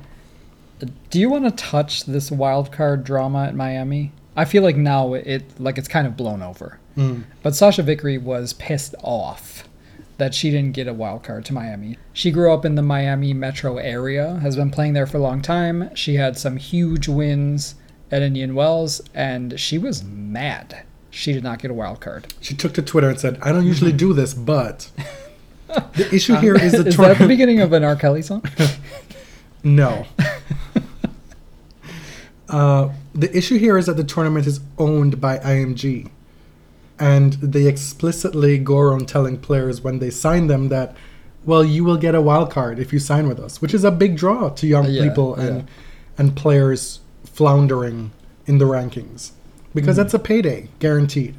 Uh, 0.82 0.86
do 1.10 1.20
you 1.20 1.30
want 1.30 1.44
to 1.44 1.50
touch 1.52 2.06
this 2.06 2.30
wild 2.32 2.72
card 2.72 3.04
drama 3.04 3.44
at 3.44 3.54
Miami? 3.54 4.10
I 4.36 4.44
feel 4.44 4.62
like 4.62 4.76
now 4.76 5.14
it 5.14 5.60
like 5.60 5.78
it's 5.78 5.88
kind 5.88 6.06
of 6.06 6.16
blown 6.16 6.42
over. 6.42 6.78
Mm. 6.96 7.24
But 7.42 7.52
Sachia 7.52 7.84
Vickery 7.84 8.18
was 8.18 8.52
pissed 8.52 8.94
off 9.02 9.68
that 10.18 10.34
she 10.34 10.50
didn't 10.50 10.72
get 10.72 10.86
a 10.86 10.92
wild 10.92 11.22
card 11.22 11.46
to 11.46 11.54
Miami. 11.54 11.96
She 12.12 12.30
grew 12.30 12.52
up 12.52 12.64
in 12.64 12.74
the 12.74 12.82
Miami 12.82 13.32
metro 13.32 13.78
area, 13.78 14.38
has 14.40 14.54
been 14.54 14.70
playing 14.70 14.92
there 14.92 15.06
for 15.06 15.16
a 15.16 15.20
long 15.20 15.40
time. 15.40 15.94
She 15.94 16.16
had 16.16 16.36
some 16.36 16.58
huge 16.58 17.08
wins 17.08 17.76
at 18.10 18.20
Indian 18.20 18.54
Wells, 18.54 19.00
and 19.14 19.58
she 19.58 19.78
was 19.78 20.04
mad 20.04 20.84
she 21.10 21.32
did 21.32 21.42
not 21.42 21.58
get 21.58 21.70
a 21.70 21.74
wild 21.74 22.00
card. 22.00 22.32
She 22.40 22.54
took 22.54 22.72
to 22.74 22.82
Twitter 22.82 23.08
and 23.08 23.18
said, 23.18 23.38
I 23.42 23.52
don't 23.52 23.66
usually 23.66 23.92
do 23.92 24.12
this, 24.12 24.32
but 24.32 24.90
the 25.66 26.08
issue 26.12 26.36
here 26.36 26.54
is 26.54 26.72
the 26.72 26.86
is 26.86 26.96
that 26.96 27.18
the 27.18 27.26
beginning 27.26 27.60
of 27.60 27.72
an 27.72 27.84
R. 27.84 27.96
Kelly 27.96 28.22
song? 28.22 28.42
No. 29.62 30.06
uh, 32.48 32.88
the 33.14 33.34
issue 33.36 33.58
here 33.58 33.76
is 33.76 33.86
that 33.86 33.96
the 33.96 34.04
tournament 34.04 34.46
is 34.46 34.60
owned 34.78 35.20
by 35.20 35.38
IMG. 35.38 36.10
And 36.98 37.32
they 37.34 37.66
explicitly 37.66 38.58
go 38.58 38.78
around 38.78 39.08
telling 39.08 39.38
players 39.38 39.80
when 39.80 40.00
they 40.00 40.10
sign 40.10 40.48
them 40.48 40.68
that, 40.68 40.94
well, 41.46 41.64
you 41.64 41.82
will 41.82 41.96
get 41.96 42.14
a 42.14 42.20
wild 42.20 42.50
card 42.50 42.78
if 42.78 42.92
you 42.92 42.98
sign 42.98 43.26
with 43.26 43.40
us, 43.40 43.62
which 43.62 43.72
is 43.72 43.84
a 43.84 43.90
big 43.90 44.16
draw 44.16 44.50
to 44.50 44.66
young 44.66 44.86
Yeah, 44.86 45.08
people 45.08 45.34
and, 45.34 45.60
yeah. 45.62 45.66
and 46.18 46.36
players 46.36 47.00
floundering 47.24 48.10
in 48.46 48.58
the 48.58 48.66
rankings. 48.66 49.32
Because 49.74 49.96
that's 49.96 50.12
a 50.12 50.18
payday, 50.18 50.68
guaranteed. 50.78 51.36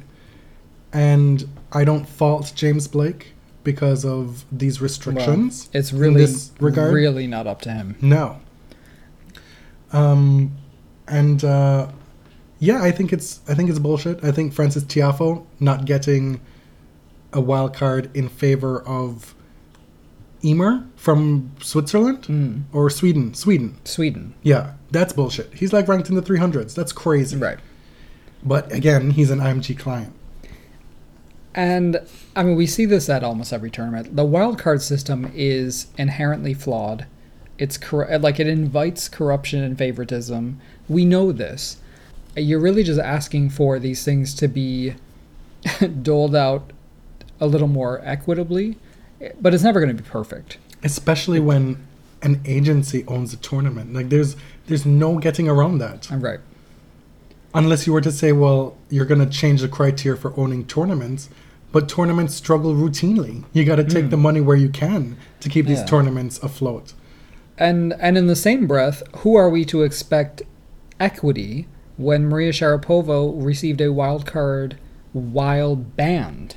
And 0.92 1.48
I 1.70 1.84
don't 1.84 2.08
fault 2.08 2.52
James 2.56 2.88
Blake 2.88 3.32
because 3.62 4.04
of 4.04 4.44
these 4.50 4.80
restrictions. 4.80 5.70
It's 5.72 5.92
in 5.92 5.98
really, 5.98 6.22
this 6.22 6.50
regard. 6.58 6.92
really 6.92 7.26
not 7.26 7.46
up 7.46 7.62
to 7.62 7.72
him. 7.72 7.96
No. 8.00 8.40
Um, 9.92 10.56
and 11.08 11.42
uh, 11.44 11.88
yeah, 12.58 12.82
I 12.82 12.90
think 12.90 13.12
it's 13.12 13.40
I 13.48 13.54
think 13.54 13.70
it's 13.70 13.78
bullshit. 13.78 14.22
I 14.24 14.30
think 14.32 14.52
Frances 14.52 14.84
Tiafoe 14.84 15.44
not 15.60 15.84
getting 15.84 16.40
a 17.32 17.40
wild 17.40 17.74
card 17.74 18.10
in 18.14 18.28
favor 18.28 18.82
of 18.82 19.34
Ymer 20.44 20.84
from 20.96 21.52
Switzerland 21.62 22.22
Mm. 22.24 22.62
or 22.72 22.90
Sweden. 22.90 23.32
Sweden. 23.34 23.76
Sweden, 23.84 24.34
Yeah, 24.42 24.72
that's 24.90 25.12
bullshit. 25.12 25.52
He's 25.54 25.72
like 25.72 25.88
ranked 25.88 26.08
in 26.08 26.14
the 26.16 26.22
300s. 26.22 26.74
That's 26.74 26.92
crazy. 26.92 27.36
right? 27.36 27.58
But 28.44 28.70
again, 28.72 29.10
he's 29.12 29.30
an 29.30 29.38
IMG 29.38 29.78
client. 29.78 30.12
And 31.54 32.00
I 32.34 32.42
mean, 32.42 32.56
we 32.56 32.66
see 32.66 32.86
this 32.86 33.08
at 33.08 33.22
almost 33.22 33.52
every 33.52 33.70
tournament. 33.70 34.16
The 34.16 34.24
wild 34.24 34.58
card 34.58 34.82
system 34.82 35.30
is 35.34 35.86
inherently 35.98 36.54
flawed. 36.54 37.06
It's 37.58 37.78
cor- 37.78 38.18
like 38.18 38.40
it 38.40 38.46
invites 38.46 39.08
corruption 39.08 39.62
and 39.62 39.76
favoritism. 39.76 40.60
We 40.88 41.04
know 41.04 41.32
this. 41.32 41.78
You're 42.36 42.60
really 42.60 42.82
just 42.82 43.00
asking 43.00 43.50
for 43.50 43.78
these 43.78 44.04
things 44.04 44.34
to 44.36 44.48
be 44.48 44.94
doled 46.02 46.34
out 46.34 46.72
a 47.40 47.46
little 47.46 47.68
more 47.68 48.00
equitably, 48.04 48.78
but 49.40 49.52
it's 49.52 49.62
never 49.62 49.80
going 49.80 49.94
to 49.94 50.02
be 50.02 50.08
perfect. 50.08 50.58
Especially 50.82 51.40
when 51.40 51.86
an 52.22 52.40
agency 52.44 53.04
owns 53.06 53.32
a 53.32 53.36
tournament. 53.36 53.92
Like 53.92 54.08
there's 54.08 54.36
there's 54.66 54.86
no 54.86 55.18
getting 55.18 55.48
around 55.48 55.78
that. 55.78 56.10
I'm 56.10 56.20
right. 56.20 56.40
Unless 57.54 57.86
you 57.86 57.92
were 57.92 58.00
to 58.00 58.12
say, 58.12 58.32
well, 58.32 58.78
you're 58.88 59.04
going 59.04 59.20
to 59.20 59.30
change 59.30 59.60
the 59.60 59.68
criteria 59.68 60.18
for 60.18 60.32
owning 60.38 60.64
tournaments, 60.64 61.28
but 61.70 61.88
tournaments 61.88 62.34
struggle 62.34 62.74
routinely. 62.74 63.44
You 63.52 63.64
got 63.64 63.76
to 63.76 63.84
take 63.84 64.04
hmm. 64.04 64.10
the 64.10 64.16
money 64.16 64.40
where 64.40 64.56
you 64.56 64.70
can 64.70 65.18
to 65.40 65.50
keep 65.50 65.66
these 65.66 65.84
tournaments 65.84 66.38
afloat. 66.38 66.94
And 67.62 67.94
and 68.00 68.18
in 68.18 68.26
the 68.26 68.34
same 68.34 68.66
breath, 68.66 69.04
who 69.18 69.36
are 69.36 69.48
we 69.48 69.64
to 69.66 69.82
expect 69.82 70.42
equity 70.98 71.68
when 71.96 72.26
Maria 72.26 72.50
Sharapova 72.50 73.32
received 73.40 73.80
a 73.80 73.92
wild 73.92 74.26
card 74.26 74.76
while 75.12 75.76
banned? 75.76 76.56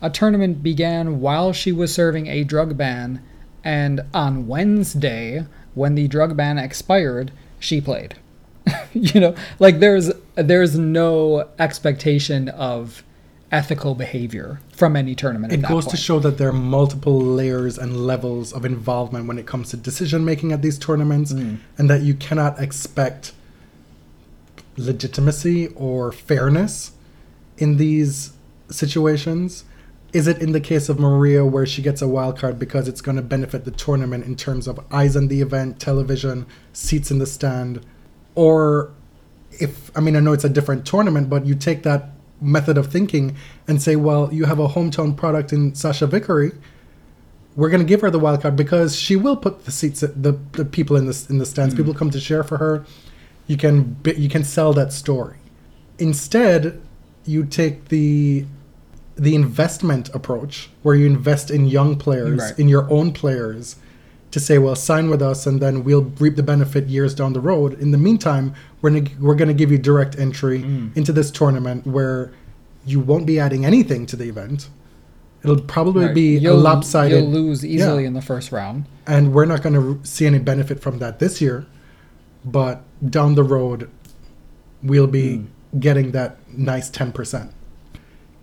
A 0.00 0.08
tournament 0.08 0.62
began 0.62 1.20
while 1.20 1.52
she 1.52 1.72
was 1.72 1.92
serving 1.92 2.26
a 2.26 2.42
drug 2.42 2.74
ban, 2.74 3.22
and 3.62 4.00
on 4.14 4.46
Wednesday, 4.46 5.44
when 5.74 5.94
the 5.94 6.08
drug 6.08 6.38
ban 6.38 6.56
expired, 6.56 7.30
she 7.58 7.82
played. 7.82 8.14
you 8.94 9.20
know, 9.20 9.34
like 9.58 9.78
there's 9.78 10.10
there's 10.36 10.78
no 10.78 11.50
expectation 11.58 12.48
of 12.48 13.04
ethical 13.54 13.94
behavior 13.94 14.60
from 14.72 14.96
any 14.96 15.14
tournament. 15.14 15.52
It 15.52 15.62
goes 15.62 15.86
to 15.86 15.96
show 15.96 16.18
that 16.18 16.38
there 16.38 16.48
are 16.48 16.52
multiple 16.52 17.20
layers 17.20 17.78
and 17.78 17.96
levels 17.96 18.52
of 18.52 18.64
involvement 18.64 19.28
when 19.28 19.38
it 19.38 19.46
comes 19.46 19.70
to 19.70 19.76
decision 19.76 20.24
making 20.24 20.50
at 20.50 20.60
these 20.60 20.76
tournaments, 20.76 21.32
Mm. 21.32 21.58
and 21.78 21.88
that 21.88 22.02
you 22.02 22.14
cannot 22.14 22.60
expect 22.60 23.32
legitimacy 24.76 25.68
or 25.76 26.10
fairness 26.10 26.92
in 27.56 27.76
these 27.76 28.32
situations. 28.70 29.64
Is 30.12 30.26
it 30.26 30.38
in 30.42 30.50
the 30.52 30.60
case 30.60 30.88
of 30.88 30.98
Maria 30.98 31.44
where 31.44 31.66
she 31.66 31.80
gets 31.80 32.02
a 32.02 32.08
wild 32.08 32.36
card 32.38 32.58
because 32.58 32.88
it's 32.88 33.00
going 33.00 33.16
to 33.16 33.22
benefit 33.22 33.64
the 33.64 33.70
tournament 33.70 34.24
in 34.26 34.34
terms 34.34 34.66
of 34.66 34.80
eyes 34.90 35.16
on 35.16 35.28
the 35.28 35.40
event, 35.40 35.78
television, 35.78 36.46
seats 36.72 37.10
in 37.12 37.18
the 37.18 37.26
stand? 37.26 37.80
Or 38.34 38.90
if, 39.60 39.96
I 39.96 40.00
mean, 40.00 40.16
I 40.16 40.20
know 40.20 40.32
it's 40.32 40.44
a 40.44 40.48
different 40.48 40.84
tournament, 40.86 41.30
but 41.30 41.46
you 41.46 41.54
take 41.54 41.84
that 41.84 42.10
method 42.40 42.76
of 42.76 42.90
thinking 42.90 43.36
and 43.66 43.80
say, 43.80 43.96
well, 43.96 44.32
you 44.32 44.44
have 44.44 44.58
a 44.58 44.68
hometown 44.68 45.16
product 45.16 45.52
in 45.52 45.72
Sachia 45.72 46.08
Vickery. 46.08 46.52
We're 47.56 47.70
going 47.70 47.82
to 47.82 47.86
give 47.88 48.00
her 48.00 48.10
the 48.10 48.18
wild 48.18 48.42
card 48.42 48.56
because 48.56 48.96
she 48.96 49.14
will 49.16 49.36
put 49.36 49.64
the 49.64 49.70
seats, 49.70 50.00
the, 50.00 50.38
the 50.52 50.64
people 50.64 50.96
in 50.96 51.06
the, 51.06 51.26
in 51.30 51.38
the 51.38 51.46
stands. 51.46 51.74
Mm-hmm. 51.74 51.82
People 51.84 51.94
come 51.98 52.10
to 52.10 52.20
cheer 52.20 52.42
for 52.42 52.58
her. 52.58 52.84
You 53.46 53.56
can, 53.56 53.96
you 54.04 54.28
can 54.28 54.42
sell 54.44 54.72
that 54.72 54.92
story. 54.92 55.36
Instead, 55.98 56.80
you 57.24 57.44
take 57.44 57.88
the 57.88 58.46
the 59.16 59.34
investment 59.36 60.12
approach 60.12 60.70
where 60.82 60.96
you 60.96 61.06
invest 61.06 61.48
in 61.48 61.66
young 61.66 61.94
players 61.96 62.40
Right. 62.40 62.58
in 62.58 62.68
your 62.68 62.90
own 62.92 63.12
players 63.12 63.76
to 64.32 64.40
say 64.40 64.58
well 64.58 64.74
sign 64.74 65.08
with 65.08 65.22
us 65.22 65.46
and 65.46 65.60
then 65.62 65.84
we'll 65.84 66.12
reap 66.18 66.34
the 66.34 66.42
benefit 66.42 66.88
years 66.88 67.14
down 67.14 67.32
the 67.32 67.40
road 67.40 67.80
in 67.80 67.92
the 67.92 67.98
meantime 67.98 68.52
we're 68.84 68.90
gonna, 68.90 69.10
we're 69.18 69.34
going 69.34 69.48
to 69.48 69.54
give 69.54 69.72
you 69.72 69.78
direct 69.78 70.18
entry 70.18 70.60
mm. 70.60 70.94
into 70.94 71.10
this 71.10 71.30
tournament 71.30 71.86
where 71.86 72.30
you 72.84 73.00
won't 73.00 73.24
be 73.24 73.40
adding 73.40 73.64
anything 73.64 74.04
to 74.04 74.14
the 74.14 74.28
event 74.28 74.68
it'll 75.42 75.58
probably 75.60 76.04
Right. 76.04 76.14
be 76.14 76.36
a 76.36 76.40
You'll- 76.40 76.58
lopsided 76.58 77.18
You'll 77.22 77.30
lose 77.30 77.64
easily 77.64 78.02
Yeah. 78.02 78.08
in 78.08 78.12
the 78.14 78.20
first 78.20 78.52
round. 78.52 78.84
and 79.06 79.32
we're 79.32 79.46
not 79.46 79.62
going 79.62 79.74
to 79.74 80.06
see 80.06 80.26
any 80.26 80.38
benefit 80.38 80.80
from 80.80 80.98
that 80.98 81.18
this 81.18 81.40
year 81.40 81.64
but 82.44 82.82
down 83.08 83.36
the 83.36 83.42
road 83.42 83.88
we'll 84.82 85.06
be 85.06 85.28
mm. 85.38 85.46
getting 85.80 86.10
that 86.10 86.36
nice 86.54 86.90
10% 86.90 87.52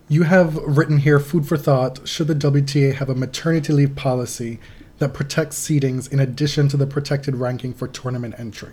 you 0.08 0.24
have 0.24 0.56
written 0.56 0.98
here 0.98 1.20
food 1.20 1.46
for 1.46 1.56
thought 1.56 2.06
should 2.08 2.26
the 2.26 2.34
wta 2.34 2.94
have 2.96 3.08
a 3.08 3.14
maternity 3.14 3.72
leave 3.72 3.94
policy 3.94 4.58
that 4.98 5.14
protects 5.14 5.56
seedings 5.56 6.12
in 6.12 6.18
addition 6.18 6.66
to 6.66 6.76
the 6.76 6.86
protected 6.86 7.36
ranking 7.36 7.72
for 7.72 7.86
tournament 7.86 8.34
entry 8.38 8.72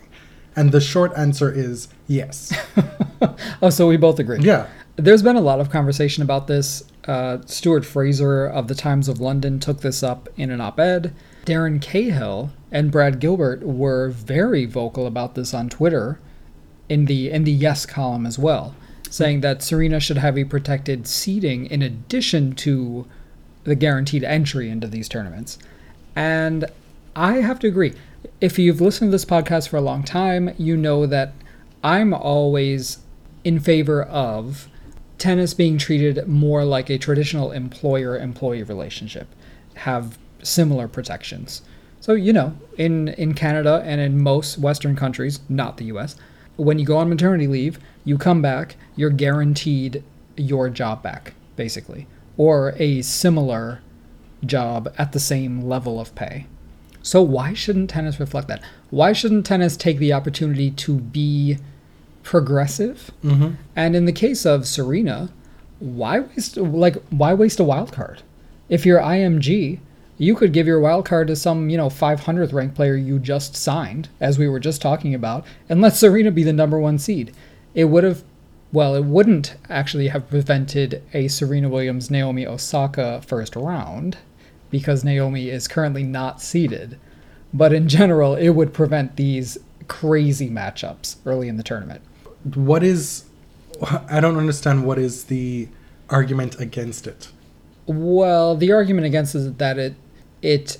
and 0.56 0.72
the 0.72 0.80
short 0.80 1.12
answer 1.16 1.50
is 1.52 1.88
yes 2.06 2.52
Oh, 3.62 3.70
so 3.70 3.86
we 3.86 3.96
both 3.96 4.18
agree. 4.18 4.40
yeah 4.40 4.66
There's 4.96 5.22
been 5.22 5.36
a 5.36 5.40
lot 5.40 5.60
of 5.60 5.70
conversation 5.70 6.22
about 6.22 6.46
this. 6.46 6.84
Uh, 7.06 7.38
Stuart 7.46 7.84
Fraser 7.86 8.46
of 8.46 8.68
the 8.68 8.74
Times 8.74 9.08
of 9.08 9.20
London 9.20 9.58
took 9.58 9.80
this 9.80 10.02
up 10.02 10.28
in 10.36 10.50
an 10.50 10.60
op 10.60 10.78
ed. 10.78 11.14
Darren 11.46 11.80
Cahill 11.80 12.50
and 12.70 12.90
Brad 12.90 13.18
Gilbert 13.20 13.62
were 13.62 14.10
very 14.10 14.66
vocal 14.66 15.06
about 15.06 15.34
this 15.34 15.54
on 15.54 15.68
Twitter 15.68 16.18
in 16.88 17.06
the 17.06 17.30
in 17.30 17.44
the 17.44 17.52
yes 17.52 17.86
column 17.86 18.26
as 18.26 18.38
well, 18.38 18.74
saying 19.08 19.40
that 19.40 19.62
Serena 19.62 20.00
should 20.00 20.18
have 20.18 20.36
a 20.36 20.44
protected 20.44 21.06
seating 21.06 21.66
in 21.66 21.82
addition 21.82 22.54
to 22.56 23.06
the 23.64 23.74
guaranteed 23.74 24.24
entry 24.24 24.68
into 24.70 24.86
these 24.86 25.08
tournaments. 25.08 25.58
And 26.16 26.66
I 27.16 27.36
have 27.36 27.58
to 27.60 27.68
agree. 27.68 27.94
If 28.40 28.58
you've 28.58 28.80
listened 28.80 29.08
to 29.08 29.12
this 29.12 29.24
podcast 29.24 29.68
for 29.68 29.76
a 29.76 29.82
long 29.82 30.02
time, 30.02 30.54
you 30.58 30.76
know 30.76 31.06
that 31.06 31.32
I'm 31.82 32.12
always 32.12 32.98
in 33.44 33.60
favor 33.60 34.02
of 34.02 34.68
tennis 35.18 35.54
being 35.54 35.78
treated 35.78 36.26
more 36.26 36.64
like 36.64 36.90
a 36.90 36.98
traditional 36.98 37.52
employer 37.52 38.18
employee 38.18 38.62
relationship. 38.62 39.28
Have 39.74 40.18
similar 40.42 40.88
protections. 40.88 41.62
So, 42.00 42.14
you 42.14 42.32
know, 42.32 42.56
in, 42.78 43.08
in 43.08 43.34
Canada 43.34 43.82
and 43.84 44.00
in 44.00 44.22
most 44.22 44.58
Western 44.58 44.96
countries, 44.96 45.40
not 45.48 45.76
the 45.76 45.84
US, 45.86 46.16
when 46.56 46.78
you 46.78 46.86
go 46.86 46.96
on 46.96 47.08
maternity 47.08 47.46
leave, 47.46 47.78
you 48.04 48.16
come 48.18 48.40
back, 48.42 48.76
you're 48.96 49.10
guaranteed 49.10 50.02
your 50.36 50.70
job 50.70 51.02
back, 51.02 51.34
basically, 51.56 52.06
or 52.36 52.74
a 52.76 53.02
similar 53.02 53.80
job 54.44 54.92
at 54.96 55.12
the 55.12 55.20
same 55.20 55.62
level 55.62 56.00
of 56.00 56.14
pay. 56.14 56.46
So, 57.02 57.22
why 57.22 57.54
shouldn't 57.54 57.90
tennis 57.90 58.20
reflect 58.20 58.48
that? 58.48 58.62
Why 58.90 59.12
shouldn't 59.12 59.46
tennis 59.46 59.76
take 59.76 59.98
the 59.98 60.12
opportunity 60.12 60.70
to 60.72 60.96
be 60.96 61.58
progressive? 62.22 63.10
Mm-hmm. 63.24 63.54
And 63.74 63.96
in 63.96 64.04
the 64.04 64.12
case 64.12 64.44
of 64.44 64.66
Serena, 64.66 65.30
why 65.78 66.20
waste 66.20 66.56
like 66.56 66.96
why 67.10 67.34
waste 67.34 67.60
a 67.60 67.64
wild 67.64 67.92
card? 67.92 68.22
If 68.68 68.86
you're 68.86 69.00
IMG, 69.00 69.80
you 70.20 70.34
could 70.36 70.52
give 70.52 70.66
your 70.66 70.80
wild 70.80 71.06
card 71.06 71.28
to 71.28 71.34
some, 71.34 71.70
you 71.70 71.78
know, 71.78 71.88
500th 71.88 72.52
ranked 72.52 72.74
player 72.74 72.94
you 72.94 73.18
just 73.18 73.56
signed, 73.56 74.10
as 74.20 74.38
we 74.38 74.48
were 74.48 74.60
just 74.60 74.82
talking 74.82 75.14
about, 75.14 75.46
and 75.68 75.80
let 75.80 75.96
Serena 75.96 76.30
be 76.30 76.42
the 76.42 76.52
number 76.52 76.78
one 76.78 76.98
seed. 76.98 77.32
It 77.74 77.86
would 77.86 78.04
have, 78.04 78.22
well, 78.70 78.94
it 78.94 79.06
wouldn't 79.06 79.56
actually 79.70 80.08
have 80.08 80.28
prevented 80.28 81.02
a 81.14 81.28
Serena 81.28 81.70
Williams 81.70 82.10
Naomi 82.10 82.46
Osaka 82.46 83.22
first 83.26 83.56
round, 83.56 84.18
because 84.70 85.04
Naomi 85.04 85.48
is 85.48 85.68
currently 85.68 86.02
not 86.02 86.40
seeded. 86.40 86.98
But 87.52 87.72
in 87.72 87.88
general, 87.88 88.36
it 88.36 88.50
would 88.50 88.72
prevent 88.72 89.16
these 89.16 89.58
crazy 89.88 90.48
matchups 90.48 91.16
early 91.26 91.48
in 91.48 91.56
the 91.56 91.62
tournament. 91.62 92.02
What 92.54 92.82
is? 92.82 93.24
I 94.08 94.20
don't 94.20 94.36
understand. 94.36 94.84
What 94.84 94.98
is 94.98 95.24
the 95.24 95.68
argument 96.08 96.60
against 96.60 97.06
it? 97.06 97.28
Well, 97.86 98.56
the 98.56 98.72
argument 98.72 99.06
against 99.06 99.34
is 99.34 99.52
that 99.54 99.78
it 99.78 99.94
it 100.42 100.78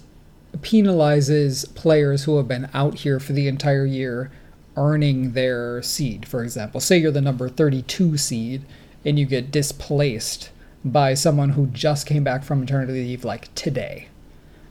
penalizes 0.58 1.72
players 1.74 2.24
who 2.24 2.36
have 2.36 2.48
been 2.48 2.68
out 2.74 2.98
here 2.98 3.20
for 3.20 3.32
the 3.32 3.48
entire 3.48 3.86
year 3.86 4.30
earning 4.76 5.32
their 5.32 5.82
seed. 5.82 6.26
For 6.26 6.42
example, 6.42 6.80
say 6.80 6.98
you're 6.98 7.10
the 7.10 7.20
number 7.20 7.48
32 7.48 8.16
seed 8.16 8.62
and 9.04 9.18
you 9.18 9.26
get 9.26 9.50
displaced 9.50 10.50
by 10.84 11.14
someone 11.14 11.50
who 11.50 11.66
just 11.66 12.06
came 12.06 12.24
back 12.24 12.42
from 12.44 12.60
maternity 12.60 12.92
leave 12.92 13.24
like 13.24 13.54
today. 13.54 14.08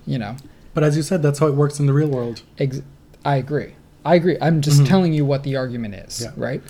You 0.06 0.18
know, 0.18 0.38
But 0.74 0.84
as 0.84 0.98
you 0.98 1.04
said, 1.04 1.22
that's 1.22 1.40
how 1.40 1.48
it 1.48 1.54
works 1.56 1.80
in 1.80 1.86
the 1.86 1.94
real 1.94 2.08
world. 2.08 2.42
ex- 2.58 2.82
I 3.24 3.36
agree. 3.36 3.74
I 4.04 4.16
agree. 4.16 4.38
I'm 4.42 4.62
just 4.62 4.78
mm-hmm. 4.78 4.86
telling 4.88 5.14
you 5.14 5.26
what 5.26 5.44
the 5.44 5.56
argument 5.56 5.94
is, 5.96 6.22
Yeah. 6.22 6.32
right? 6.36 6.64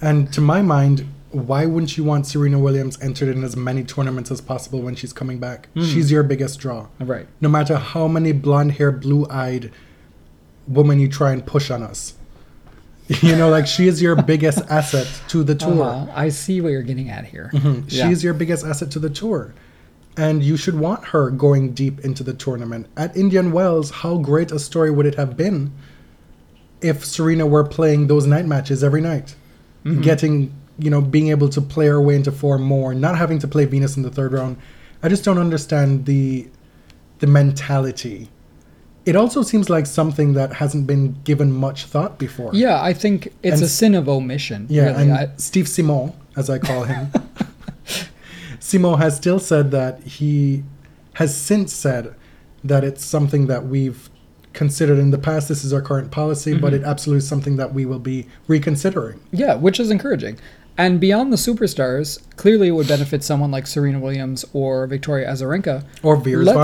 And 0.00 0.32
to 0.32 0.40
my 0.40 0.62
mind, 0.62 1.06
why 1.30 1.66
wouldn't 1.66 1.96
you 1.96 2.02
want 2.02 2.26
Serena 2.26 2.58
Williams 2.58 3.00
entered 3.00 3.28
in 3.28 3.44
as 3.44 3.54
many 3.56 3.84
tournaments 3.84 4.30
as 4.30 4.40
possible 4.40 4.80
when 4.80 4.96
she's 4.96 5.12
coming 5.12 5.38
back? 5.38 5.68
Mm. 5.76 5.92
She's 5.92 6.10
your 6.10 6.22
biggest 6.24 6.58
draw. 6.58 6.88
Right. 6.98 7.26
No 7.40 7.48
matter 7.48 7.76
how 7.76 8.08
many 8.08 8.32
blonde 8.32 8.72
hair, 8.72 8.90
blue 8.90 9.26
eyed 9.30 9.70
women 10.66 10.98
you 10.98 11.08
try 11.08 11.32
and 11.32 11.44
push 11.46 11.70
on 11.70 11.82
us. 11.82 12.14
You 13.22 13.34
know, 13.36 13.48
like 13.50 13.66
she 13.66 13.88
is 13.88 14.00
your 14.00 14.14
biggest 14.22 14.58
asset 14.70 15.08
to 15.28 15.42
the 15.42 15.54
tour. 15.56 15.82
Uh-huh. 15.84 16.12
I 16.14 16.28
see 16.28 16.60
what 16.60 16.68
you're 16.70 16.82
getting 16.82 17.10
at 17.10 17.24
here. 17.26 17.50
Mhm. 17.52 17.84
Yeah. 17.88 18.08
She's 18.08 18.22
your 18.22 18.34
biggest 18.34 18.64
asset 18.64 18.90
to 18.92 18.98
the 19.00 19.10
tour. 19.10 19.52
And 20.16 20.42
you 20.44 20.56
should 20.56 20.78
want 20.78 21.04
her 21.06 21.30
going 21.30 21.72
deep 21.72 22.00
into 22.00 22.22
the 22.22 22.32
tournament. 22.34 22.86
At 22.96 23.16
Indian 23.16 23.50
Wells, 23.52 23.90
how 23.90 24.18
great 24.18 24.52
a 24.52 24.58
story 24.58 24.90
would 24.90 25.06
it 25.06 25.14
have 25.16 25.36
been 25.36 25.72
if 26.80 27.04
Serena 27.04 27.46
were 27.46 27.64
playing 27.64 28.06
those 28.06 28.26
night 28.26 28.46
matches 28.46 28.82
every 28.84 29.00
night? 29.00 29.34
Getting, 30.02 30.52
you 30.78 30.90
know, 30.90 31.00
being 31.00 31.28
able 31.28 31.48
to 31.48 31.60
play 31.60 31.86
her 31.86 32.00
way 32.00 32.14
into 32.14 32.30
four 32.30 32.58
more, 32.58 32.92
not 32.94 33.16
having 33.16 33.38
to 33.40 33.48
play 33.48 33.64
Venus 33.64 33.96
in 33.96 34.02
the 34.02 34.10
third 34.10 34.32
round. 34.32 34.56
I 35.02 35.08
just 35.08 35.24
don't 35.24 35.38
understand 35.38 36.04
the 36.06 36.48
the 37.20 37.26
mentality. 37.26 38.28
It 39.06 39.16
also 39.16 39.42
seems 39.42 39.70
like 39.70 39.86
something 39.86 40.34
that 40.34 40.52
hasn't 40.54 40.86
been 40.86 41.16
given 41.24 41.50
much 41.52 41.86
thought 41.86 42.18
before. 42.18 42.50
Yeah, 42.54 42.82
I 42.82 42.92
think 42.92 43.28
it's 43.42 43.54
And 43.54 43.62
a 43.62 43.68
sin 43.68 43.94
of 43.94 44.08
omission. 44.08 44.66
Yeah, 44.68 44.86
really. 44.90 45.02
and 45.02 45.12
I, 45.12 45.28
Steve 45.36 45.68
Simon, 45.68 46.12
as 46.36 46.50
I 46.50 46.58
call 46.58 46.84
him, 46.84 47.10
Simon 48.60 48.98
has 48.98 49.16
still 49.16 49.38
said 49.38 49.70
that 49.70 50.02
he 50.02 50.62
has 51.14 51.36
since 51.36 51.72
said 51.72 52.14
that 52.62 52.84
it's 52.84 53.04
something 53.04 53.46
that 53.46 53.66
we've 53.66 54.10
considered 54.52 54.98
in 54.98 55.10
the 55.10 55.18
past. 55.18 55.48
This 55.48 55.64
is 55.64 55.72
our 55.72 55.80
current 55.80 56.10
policy, 56.10 56.52
but 56.56 56.72
Mm-hmm. 56.72 56.84
it 56.84 56.86
absolutely 56.86 57.18
is 57.18 57.28
something 57.28 57.56
that 57.56 57.72
we 57.72 57.86
will 57.86 57.98
be 57.98 58.26
reconsidering. 58.48 59.18
Yeah, 59.32 59.54
which 59.54 59.80
is 59.80 59.90
encouraging. 59.90 60.38
And 60.80 60.98
beyond 60.98 61.30
the 61.30 61.36
superstars, 61.36 62.18
clearly 62.36 62.68
it 62.68 62.70
would 62.70 62.88
benefit 62.88 63.22
someone 63.22 63.50
like 63.50 63.66
Serena 63.66 64.00
Williams 64.00 64.46
or 64.54 64.86
Victoria 64.86 65.28
Azarenka. 65.28 65.84
Or 66.02 66.16
Veers 66.16 66.46
Let's- 66.46 66.56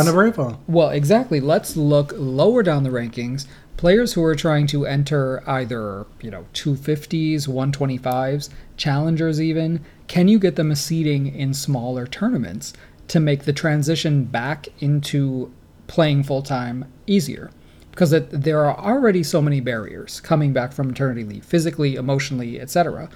Well, 0.67 0.89
exactly. 0.89 1.39
Let's 1.39 1.77
look 1.77 2.15
lower 2.17 2.63
down 2.63 2.83
the 2.83 2.89
rankings. 2.89 3.47
Players 3.77 4.15
who 4.15 4.25
are 4.25 4.35
trying 4.35 4.69
to 4.69 4.87
enter 4.87 5.43
either, 5.47 6.07
you 6.23 6.31
know, 6.31 6.47
250s, 6.55 7.47
125s, 7.47 8.49
challengers 8.79 9.39
even, 9.39 9.81
can 10.09 10.29
you 10.29 10.39
get 10.39 10.57
them 10.57 10.71
a 10.71 10.77
seeding 10.77 11.27
in 11.27 11.53
smaller 11.53 12.07
tournaments 12.07 12.73
to 13.09 13.21
make 13.21 13.45
the 13.45 13.53
transition 13.53 14.25
back 14.25 14.69
into 14.79 15.53
playing 15.89 16.23
full 16.23 16.41
time 16.41 16.87
easier? 17.07 17.51
Because 17.91 18.15
it, 18.15 18.31
there 18.31 18.65
are 18.65 18.79
already 18.79 19.23
so 19.23 19.43
many 19.43 19.61
barriers 19.61 20.21
coming 20.23 20.55
back 20.55 20.73
from 20.73 20.87
maternity 20.87 21.25
leave, 21.25 21.45
physically, 21.45 21.97
emotionally, 21.97 22.59
etc. 22.59 23.11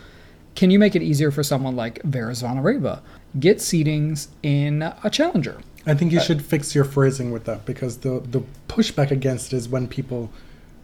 Can 0.61 0.71
you 0.71 0.79
make 0.79 0.95
it 0.95 1.01
easier 1.01 1.31
for 1.31 1.43
someone 1.43 1.75
like 1.75 2.03
Vera 2.03 2.33
Zvonareva? 2.33 3.01
Get 3.39 3.61
seedings 3.61 4.29
in 4.43 4.83
a 4.83 5.09
challenger. 5.09 5.59
I 5.87 5.95
think 5.95 6.13
you 6.13 6.19
uh, 6.19 6.23
should 6.23 6.45
fix 6.45 6.75
your 6.75 6.85
phrasing 6.85 7.31
with 7.31 7.45
that 7.47 7.65
because 7.65 7.97
the, 8.01 8.21
the 8.21 8.43
pushback 8.69 9.11
against 9.11 9.55
it 9.55 9.57
is 9.57 9.71
when 9.71 9.89
people 9.89 10.31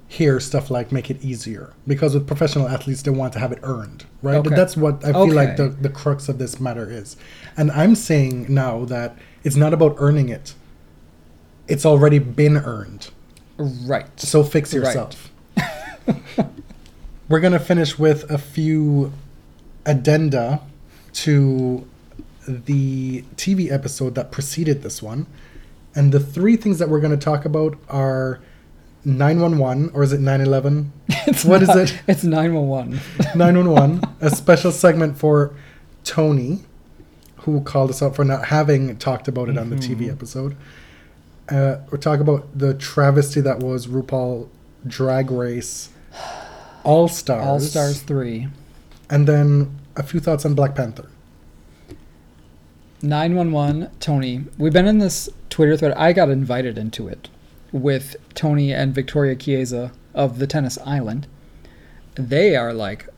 hear 0.09 0.41
stuff 0.41 0.71
like 0.71 0.93
make 0.93 1.11
it 1.11 1.23
easier. 1.23 1.75
Because 1.87 2.15
with 2.15 2.27
professional 2.27 2.67
athletes, 2.69 3.03
they 3.03 3.11
want 3.11 3.35
to 3.35 3.39
have 3.39 3.53
it 3.53 3.59
earned, 3.63 4.07
right? 4.23 4.37
Okay. 4.37 4.55
That's 4.57 4.79
what 4.79 5.05
I 5.05 5.13
feel 5.13 5.35
like 5.35 5.59
the, 5.59 5.69
the 5.69 5.91
crux 5.91 6.31
of 6.31 6.39
this 6.39 6.59
matter 6.59 6.91
is. 6.91 7.19
And 7.55 7.71
I'm 7.73 7.95
saying 7.97 8.47
now 8.49 8.87
that 8.87 9.15
it's 9.45 9.57
not 9.57 9.75
about 9.75 9.97
earning 9.99 10.31
it, 10.31 10.55
it's 11.69 11.85
already 11.85 12.19
been 12.19 12.57
earned. 12.57 13.11
Right. 13.59 14.07
So 14.19 14.43
fix 14.43 14.73
Right. 14.73 14.87
yourself. 14.87 15.31
We're 17.29 17.41
going 17.41 17.53
to 17.53 17.61
finish 17.61 17.99
with 17.99 18.31
a 18.31 18.39
few 18.39 19.13
addenda 19.87 20.61
to 21.15 21.87
the 22.47 23.23
TV 23.37 23.71
episode 23.71 24.15
that 24.17 24.31
preceded 24.31 24.83
this 24.83 25.03
one. 25.03 25.27
And 25.95 26.13
the 26.13 26.21
three 26.21 26.57
things 26.57 26.79
that 26.79 26.89
we're 26.91 27.01
going 27.01 27.19
to 27.19 27.25
talk 27.25 27.45
about 27.47 27.79
are 27.89 28.41
911, 29.05 29.91
or 29.95 30.03
is 30.03 30.13
it 30.13 30.21
911? 30.21 30.93
It's 31.29 31.45
What 31.45 31.63
is 31.63 31.69
not- 31.69 31.79
it? 31.79 32.01
It's 32.07 32.23
911. 32.25 33.01
911, 33.35 34.01
a 34.21 34.31
special 34.31 34.71
segment 34.71 35.19
for 35.19 35.55
Tony, 36.05 36.61
who 37.39 37.61
called 37.63 37.91
us 37.91 38.01
out 38.03 38.15
for 38.15 38.25
not 38.25 38.47
having 38.47 38.97
talked 38.99 39.27
about 39.27 39.49
it 39.49 39.57
on 39.59 39.71
the 39.71 39.77
TV 39.77 40.11
episode. 40.11 40.57
Uh, 41.49 41.79
we're 41.91 41.99
talking 41.99 42.21
about 42.23 42.47
the 42.57 42.75
travesty 42.75 43.41
that 43.41 43.59
was 43.61 43.87
RuPaul 43.87 44.49
Drag 44.87 45.31
Race 45.31 45.89
All 46.85 47.09
Stars. 47.09 47.45
All 47.47 47.59
Stars 47.61 48.03
3. 48.03 48.49
And 49.09 49.27
then 49.27 49.79
a 49.97 50.03
few 50.03 50.21
thoughts 50.21 50.45
on 50.45 50.55
Black 50.55 50.75
Panther. 50.75 51.09
911, 53.03 53.91
Tony. 54.01 54.45
We've 54.59 54.73
been 54.73 54.87
in 54.87 54.99
this 54.99 55.29
Twitter 55.51 55.77
thread. 55.77 55.93
I 55.93 56.13
got 56.13 56.29
invited 56.29 56.79
into 56.79 57.09
it 57.09 57.29
with 57.73 58.17
Tony 58.35 58.73
and 58.73 58.95
Victoria 58.95 59.37
Chiesa 59.37 59.93
of 60.15 60.39
the 60.39 60.47
Tennis 60.47 60.79
Island. 60.85 61.27
They 62.15 62.57
are 62.57 62.73
like 62.73 63.09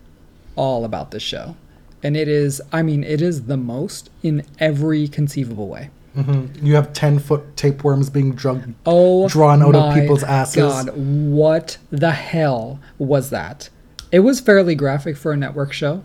all 0.56 0.84
about 0.84 1.10
this 1.12 1.22
show. 1.22 1.56
And 2.02 2.16
it 2.16 2.28
is, 2.28 2.60
I 2.72 2.82
mean, 2.82 3.02
it 3.04 3.20
is 3.22 3.44
the 3.44 3.56
most 3.56 4.10
in 4.22 4.44
every 4.58 5.08
conceivable 5.08 5.68
way. 5.68 5.90
hmm 6.14 6.46
You 6.62 6.74
have 6.74 6.92
10 6.92 7.18
foot 7.20 7.56
tapeworms 7.56 8.10
being 8.10 8.34
drugged. 8.34 8.74
Oh, 8.84 9.28
Drawn 9.28 9.62
out 9.62 9.74
of 9.74 9.94
people's 9.94 10.22
asses. 10.24 10.56
God, 10.56 10.90
what 10.96 11.78
the 11.90 12.12
hell 12.12 12.80
was 12.98 13.30
that? 13.30 13.70
It 14.10 14.20
was 14.20 14.40
fairly 14.40 14.74
graphic 14.74 15.16
for 15.16 15.32
a 15.32 15.36
network 15.36 15.72
show. 15.72 16.02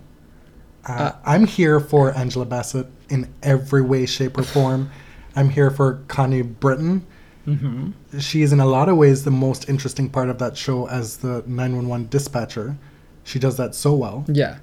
Uh, 0.86 1.14
I'm 1.26 1.46
here 1.48 1.80
for 1.80 2.12
Angela 2.14 2.46
Bassett 2.46 2.88
in 3.10 3.34
every 3.42 3.82
way, 3.82 4.06
shape, 4.06 4.38
or 4.38 4.44
form. 4.44 4.92
I'm 5.36 5.50
here 5.50 5.72
for 5.72 6.02
Connie 6.08 6.42
Britton. 6.42 7.06
Mm-hmm. 7.48 8.20
She 8.20 8.42
is 8.42 8.52
in 8.54 8.60
a 8.60 8.66
lot 8.66 8.90
of 8.90 8.98
ways 8.98 9.24
the 9.24 9.32
most 9.32 9.70
interesting 9.70 10.10
part 10.10 10.30
of 10.30 10.40
that 10.40 10.58
show 10.58 10.88
as 10.88 11.18
the 11.18 11.44
911 11.48 12.08
dispatcher. 12.10 12.78
She 13.24 13.40
does 13.40 13.56
that 13.58 13.76
so 13.76 13.94
well. 13.94 14.26
Yeah. 14.28 14.58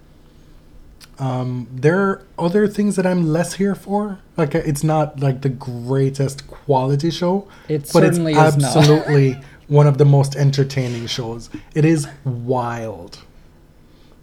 Um, 1.18 1.68
there 1.70 1.98
are 2.00 2.22
other 2.38 2.66
things 2.66 2.96
that 2.96 3.06
I'm 3.06 3.26
less 3.26 3.54
here 3.54 3.74
for. 3.74 4.18
Like 4.36 4.54
uh, 4.54 4.58
it's 4.64 4.82
not 4.84 5.20
like 5.20 5.42
the 5.42 5.50
greatest 5.50 6.46
quality 6.48 7.10
show, 7.10 7.48
It 7.68 7.82
but 7.92 8.02
certainly 8.04 8.32
it's 8.32 8.56
is 8.56 8.62
not. 8.62 8.76
absolutely 8.76 9.38
one 9.68 9.86
of 9.86 9.98
the 9.98 10.06
most 10.06 10.34
entertaining 10.36 11.06
shows. 11.06 11.50
It 11.74 11.84
is 11.84 12.08
wild. 12.24 13.18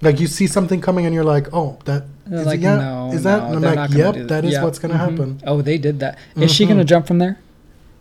Like 0.01 0.19
you 0.19 0.27
see 0.27 0.45
something 0.47 0.79
coming 0.81 1.05
and 1.05 1.15
you're 1.15 1.23
like, 1.23 1.47
oh, 1.53 1.79
that 1.85 2.03
is 2.29 2.45
like, 2.45 2.59
it, 2.59 2.63
yeah, 2.63 2.75
no, 2.77 3.11
is 3.11 3.23
that? 3.23 3.39
no, 3.49 3.57
and 3.57 3.65
I'm 3.65 3.75
like, 3.75 3.91
yep, 3.91 4.13
do 4.13 4.25
that 4.27 4.45
is 4.45 4.59
what's 4.59 4.77
gonna 4.79 4.93
Mhm. 4.93 4.97
happen. 5.09 5.41
Oh, 5.45 5.61
they 5.61 5.77
did 5.77 5.99
that. 6.01 6.17
Is 6.35 6.53
she 6.53 6.65
gonna 6.67 6.83
jump 6.83 7.07
from 7.07 7.17
there? 7.17 7.39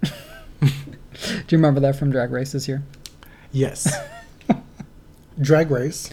Do 0.60 0.68
you 1.48 1.58
remember 1.58 1.80
that 1.80 1.96
from 1.96 2.10
Drag 2.10 2.30
Race 2.30 2.52
this 2.52 2.68
year? 2.68 2.82
Yes. 3.50 3.96
Drag 5.40 5.70
Race. 5.70 6.10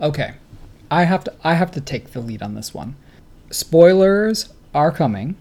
Okay. 0.00 0.34
I 0.90 1.04
have 1.04 1.24
to 1.24 1.32
I 1.42 1.54
have 1.54 1.70
to 1.72 1.80
take 1.80 2.12
the 2.12 2.20
lead 2.20 2.42
on 2.42 2.54
this 2.54 2.72
one. 2.72 2.94
Spoilers 3.50 4.52
are 4.74 4.92
coming. 4.92 5.34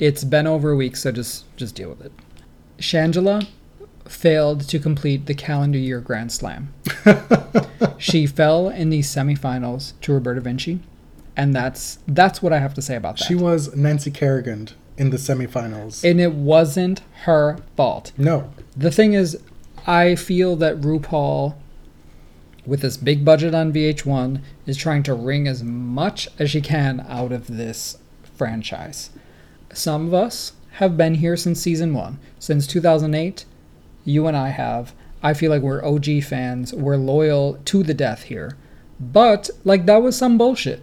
It's 0.00 0.24
been 0.24 0.46
over 0.46 0.72
a 0.72 0.76
week, 0.76 0.96
so 0.96 1.12
just 1.12 1.44
just 1.56 1.74
deal 1.76 1.90
with 1.90 2.04
it. 2.04 2.12
Shangela 2.78 3.46
failed 4.06 4.68
to 4.68 4.78
complete 4.78 5.26
the 5.26 5.34
calendar 5.34 5.78
year 5.78 6.00
Grand 6.00 6.30
Slam. 6.32 6.72
she 7.98 8.26
fell 8.26 8.68
in 8.68 8.90
the 8.90 9.00
semifinals 9.00 9.92
to 10.02 10.12
Roberta 10.12 10.40
Vinci, 10.40 10.80
and 11.36 11.54
that's 11.54 11.98
that's 12.06 12.42
what 12.42 12.52
I 12.52 12.58
have 12.58 12.74
to 12.74 12.82
say 12.82 12.96
about 12.96 13.18
that. 13.18 13.24
She 13.24 13.34
was 13.34 13.74
Nancy 13.74 14.10
Kerrigan 14.10 14.68
in 14.96 15.10
the 15.10 15.16
semifinals. 15.16 16.08
and 16.08 16.20
it 16.20 16.32
wasn't 16.32 17.00
her 17.24 17.58
fault. 17.76 18.12
no. 18.16 18.50
The 18.76 18.90
thing 18.90 19.12
is, 19.14 19.40
I 19.86 20.14
feel 20.16 20.56
that 20.56 20.80
RuPaul, 20.80 21.54
with 22.66 22.80
this 22.80 22.96
big 22.96 23.24
budget 23.24 23.54
on 23.54 23.72
VH1, 23.72 24.40
is 24.66 24.76
trying 24.76 25.02
to 25.04 25.14
wring 25.14 25.46
as 25.48 25.62
much 25.62 26.28
as 26.38 26.50
she 26.50 26.60
can 26.60 27.04
out 27.08 27.32
of 27.32 27.46
this 27.46 27.98
franchise. 28.36 29.10
Some 29.72 30.06
of 30.06 30.14
us 30.14 30.52
have 30.72 30.96
been 30.96 31.16
here 31.16 31.36
since 31.36 31.60
season 31.60 31.94
one. 31.94 32.18
Since 32.38 32.66
2008, 32.66 33.44
you 34.04 34.26
and 34.26 34.36
I 34.36 34.48
have. 34.48 34.94
I 35.22 35.34
feel 35.34 35.50
like 35.50 35.62
we're 35.62 35.84
OG 35.84 36.22
fans. 36.24 36.72
We're 36.74 36.96
loyal 36.96 37.58
to 37.64 37.82
the 37.82 37.94
death 37.94 38.24
here. 38.24 38.56
But, 39.00 39.50
like, 39.64 39.86
that 39.86 40.02
was 40.02 40.16
some 40.16 40.38
bullshit. 40.38 40.82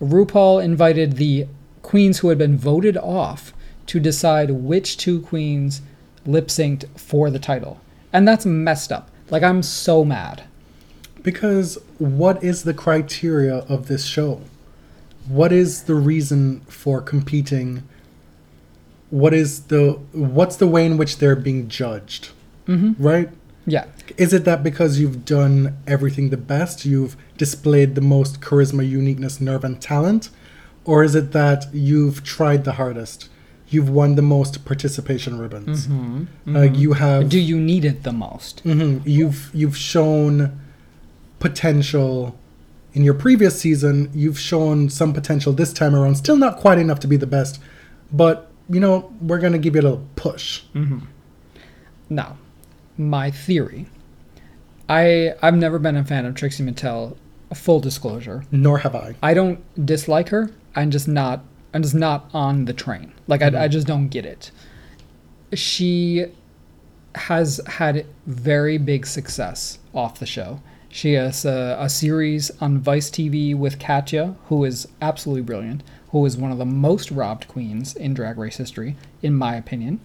RuPaul 0.00 0.62
invited 0.62 1.16
the 1.16 1.46
queens 1.82 2.18
who 2.18 2.28
had 2.28 2.38
been 2.38 2.56
voted 2.56 2.96
off 2.96 3.52
to 3.86 3.98
decide 3.98 4.50
which 4.50 4.96
two 4.96 5.20
queens 5.22 5.82
lip 6.26 6.48
synced 6.48 6.86
for 6.98 7.30
the 7.30 7.38
title. 7.38 7.80
And 8.12 8.26
that's 8.28 8.46
messed 8.46 8.92
up. 8.92 9.10
Like, 9.30 9.42
I'm 9.42 9.62
so 9.62 10.04
mad. 10.04 10.44
Because 11.22 11.78
what 11.98 12.42
is 12.42 12.64
the 12.64 12.74
criteria 12.74 13.58
of 13.68 13.88
this 13.88 14.04
show? 14.04 14.42
What 15.28 15.52
is 15.52 15.84
the 15.84 15.94
reason 15.94 16.60
for 16.62 17.00
competing? 17.00 17.84
What 19.10 19.32
is 19.32 19.64
the 19.64 19.92
what's 20.12 20.56
the 20.56 20.66
way 20.66 20.84
in 20.84 20.96
which 20.96 21.18
they're 21.18 21.36
being 21.36 21.68
judged? 21.68 22.30
Mm-hmm. 22.66 23.02
Right? 23.02 23.28
Yeah. 23.66 23.84
Is 24.16 24.32
it 24.32 24.44
that 24.44 24.62
because 24.62 24.98
you've 24.98 25.24
done 25.24 25.76
everything 25.86 26.30
the 26.30 26.36
best, 26.36 26.84
you've 26.84 27.16
displayed 27.38 27.94
the 27.94 28.00
most 28.00 28.40
charisma, 28.40 28.88
uniqueness, 28.88 29.40
nerve, 29.40 29.64
and 29.64 29.80
talent? 29.80 30.30
Or 30.84 31.04
is 31.04 31.14
it 31.14 31.30
that 31.32 31.66
you've 31.72 32.24
tried 32.24 32.64
the 32.64 32.72
hardest? 32.72 33.28
You've 33.68 33.88
won 33.88 34.16
the 34.16 34.22
most 34.22 34.64
participation 34.64 35.38
ribbons. 35.38 35.88
Like 36.44 36.76
you 36.76 36.92
have 36.94 37.28
Do 37.28 37.38
you 37.38 37.58
need 37.58 37.84
it 37.84 38.02
the 38.02 38.12
most? 38.12 38.62
Mhm. 38.64 39.00
You've 39.04 39.50
you've 39.54 39.76
shown 39.76 40.58
potential 41.38 42.36
in 42.94 43.02
your 43.04 43.14
previous 43.14 43.58
season. 43.58 44.10
You've 44.12 44.38
shown 44.38 44.90
some 44.90 45.12
potential 45.12 45.52
this 45.52 45.72
time 45.72 45.94
around. 45.94 46.16
Still 46.16 46.36
not 46.36 46.58
quite 46.58 46.78
enough 46.78 47.00
to 47.00 47.06
be 47.06 47.16
the 47.16 47.26
best, 47.26 47.58
but 48.12 48.50
you 48.68 48.80
know 48.80 49.10
we're 49.20 49.38
gonna 49.38 49.58
give 49.58 49.74
you 49.74 49.80
a 49.80 49.86
little 49.88 50.06
push. 50.16 50.62
Now, 52.10 52.36
my 52.96 53.30
theory. 53.30 53.86
I 54.88 55.34
I've 55.42 55.56
never 55.56 55.78
been 55.78 55.96
a 55.96 56.04
fan 56.04 56.26
of 56.26 56.34
Trixie 56.34 56.64
Mattel. 56.64 57.16
Full 57.54 57.80
disclosure. 57.80 58.44
Nor 58.50 58.78
have 58.78 58.94
I. 58.94 59.14
I 59.22 59.34
don't 59.34 59.60
dislike 59.84 60.30
her. 60.30 60.50
I'm 60.74 60.90
just 60.90 61.06
not. 61.06 61.44
I'm 61.74 61.82
just 61.82 61.94
not 61.94 62.30
on 62.32 62.64
the 62.64 62.72
train. 62.72 63.12
Like 63.26 63.42
I, 63.42 63.48
mm-hmm. 63.48 63.62
I 63.62 63.68
just 63.68 63.86
don't 63.86 64.08
get 64.08 64.24
it. 64.24 64.50
She 65.52 66.26
has 67.14 67.60
had 67.66 68.06
very 68.26 68.78
big 68.78 69.06
success 69.06 69.78
off 69.94 70.18
the 70.18 70.26
show. 70.26 70.60
She 70.88 71.14
has 71.14 71.44
a, 71.44 71.76
a 71.80 71.88
series 71.88 72.50
on 72.60 72.78
Vice 72.78 73.10
TV 73.10 73.56
with 73.56 73.78
Katya, 73.78 74.36
who 74.48 74.64
is 74.64 74.88
absolutely 75.00 75.42
brilliant, 75.42 75.82
who 76.10 76.24
is 76.26 76.36
one 76.36 76.52
of 76.52 76.58
the 76.58 76.66
most 76.66 77.10
robbed 77.10 77.48
queens 77.48 77.96
in 77.96 78.12
Drag 78.12 78.36
Race 78.36 78.58
history, 78.58 78.96
in 79.22 79.34
my 79.34 79.56
opinion. 79.56 80.00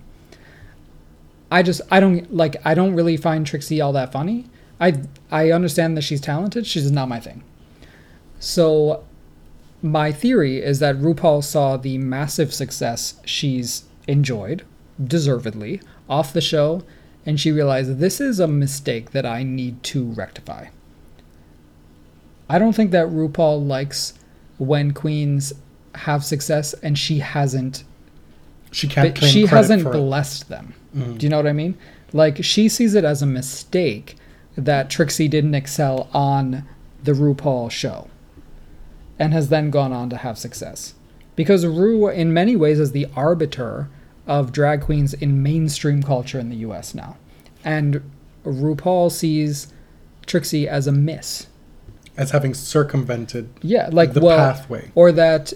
I 1.51 1.63
just 1.63 1.81
I 1.89 1.99
don't 1.99 2.33
like 2.33 2.57
I 2.65 2.73
don't 2.73 2.93
really 2.95 3.17
find 3.17 3.45
Trixie 3.45 3.81
all 3.81 3.93
that 3.93 4.11
funny. 4.11 4.45
I 4.79 5.01
I 5.31 5.51
understand 5.51 5.95
that 5.97 6.03
she's 6.03 6.21
talented. 6.21 6.67
She's 6.67 6.91
not 6.91 7.07
my 7.09 7.19
thing. 7.19 7.43
So 8.39 9.03
my 9.81 10.11
theory 10.11 10.57
is 10.57 10.79
that 10.79 10.97
RuPaul 10.97 11.43
saw 11.43 11.77
the 11.77 11.97
massive 11.97 12.53
success 12.53 13.19
she's 13.25 13.83
enjoyed, 14.07 14.63
deservedly, 15.03 15.81
off 16.09 16.33
the 16.33 16.41
show, 16.41 16.83
and 17.25 17.39
she 17.39 17.51
realized 17.51 17.97
this 17.99 18.19
is 18.19 18.39
a 18.39 18.47
mistake 18.47 19.11
that 19.11 19.25
I 19.25 19.43
need 19.43 19.83
to 19.83 20.05
rectify. 20.05 20.67
I 22.49 22.59
don't 22.59 22.73
think 22.73 22.91
that 22.91 23.07
RuPaul 23.07 23.65
likes 23.67 24.13
when 24.57 24.93
queens 24.93 25.53
have 25.95 26.23
success 26.23 26.73
and 26.75 26.97
she 26.97 27.19
hasn't 27.19 27.83
She 28.71 28.87
can't 28.87 29.17
she 29.17 29.45
hasn't 29.45 29.83
for 29.83 29.89
it. 29.89 29.97
blessed 29.97 30.47
Do 31.17 31.25
you 31.25 31.29
know 31.29 31.37
what 31.37 31.47
I 31.47 31.53
mean? 31.53 31.77
Like 32.13 32.43
she 32.43 32.67
sees 32.69 32.95
it 32.95 33.03
as 33.03 33.21
a 33.21 33.25
mistake 33.27 34.15
that 34.55 34.89
Trixie 34.89 35.27
didn't 35.27 35.53
excel 35.55 36.09
on 36.13 36.67
the 37.03 37.11
RuPaul 37.11 37.69
show, 37.69 38.07
and 39.19 39.33
has 39.33 39.49
then 39.49 39.69
gone 39.69 39.93
on 39.93 40.09
to 40.09 40.17
have 40.17 40.37
success. 40.37 40.95
Because 41.35 41.65
Ru, 41.65 42.07
in 42.09 42.33
many 42.33 42.55
ways, 42.55 42.79
is 42.79 42.91
the 42.91 43.07
arbiter 43.15 43.89
of 44.25 44.51
drag 44.51 44.81
queens 44.81 45.13
in 45.13 45.43
mainstream 45.43 46.01
culture 46.01 46.39
in 46.39 46.49
the 46.49 46.55
U.S. 46.57 46.95
now, 46.95 47.17
and 47.63 48.01
RuPaul 48.43 49.11
sees 49.11 49.71
Trixie 50.25 50.67
as 50.67 50.87
a 50.87 50.91
miss. 50.91 51.47
as 52.17 52.31
having 52.31 52.53
circumvented. 52.55 53.49
Yeah, 53.61 53.89
like 53.91 54.13
The 54.13 54.21
well, 54.21 54.37
pathway. 54.37 54.91
or 54.95 55.11
that, 55.11 55.53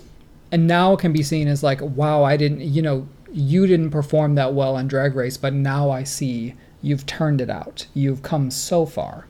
and 0.51 0.67
now 0.67 0.95
can 0.95 1.11
be 1.11 1.23
seen 1.23 1.47
as 1.47 1.63
like, 1.63 1.81
wow, 1.81 2.23
I 2.23 2.37
didn't, 2.37 2.61
you 2.61 2.81
know, 2.83 3.07
you 3.33 3.67
didn't 3.67 3.91
perform 3.91 4.35
that 4.35 4.53
well 4.53 4.75
on 4.75 4.87
Drag 4.87 5.15
Race, 5.15 5.37
but 5.37 5.53
now 5.53 5.89
I 5.89 6.03
see 6.03 6.55
you've 6.81 7.05
turned 7.05 7.41
it 7.41 7.49
out. 7.49 7.87
You've 7.93 8.21
come 8.23 8.51
so 8.51 8.85
far, 8.85 9.25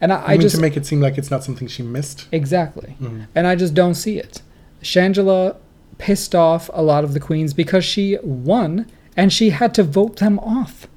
and 0.00 0.12
I, 0.12 0.16
I, 0.16 0.24
I 0.24 0.30
mean, 0.32 0.40
just 0.42 0.54
to 0.56 0.60
make 0.60 0.76
it 0.76 0.86
seem 0.86 1.00
like 1.00 1.18
it's 1.18 1.30
not 1.30 1.44
something 1.44 1.68
she 1.68 1.82
missed. 1.82 2.26
exactly, 2.32 2.96
Mhm. 3.00 3.26
and 3.34 3.46
I 3.46 3.54
just 3.56 3.74
don't 3.74 3.94
see 3.94 4.18
it. 4.18 4.42
Shangela 4.82 5.56
pissed 5.98 6.34
off 6.34 6.68
a 6.72 6.82
lot 6.82 7.04
of 7.04 7.12
the 7.14 7.20
queens 7.20 7.52
because 7.54 7.84
she 7.84 8.18
won 8.22 8.86
and 9.16 9.32
she 9.32 9.50
had 9.50 9.74
to 9.74 9.82
vote 9.84 10.16
them 10.16 10.38
off. 10.40 10.88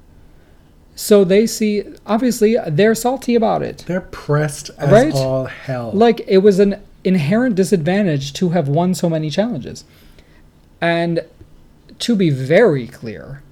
So 0.94 1.22
they 1.24 1.46
see, 1.46 1.84
obviously, 2.06 2.56
they're 2.66 2.94
salty 2.94 3.34
about 3.34 3.62
it. 3.62 3.84
They're 3.86 4.00
pressed 4.00 4.70
as 4.78 4.90
Right? 4.90 5.12
all 5.14 5.44
hell. 5.44 5.90
Like 5.92 6.22
it 6.26 6.38
was 6.38 6.58
an 6.58 6.76
inherent 7.04 7.54
disadvantage 7.54 8.32
to 8.32 8.48
have 8.50 8.66
won 8.66 8.94
so 8.94 9.08
many 9.10 9.28
challenges. 9.30 9.84
And 10.80 11.20
to 12.00 12.16
be 12.16 12.30
very 12.30 12.86
clear, 12.86 13.42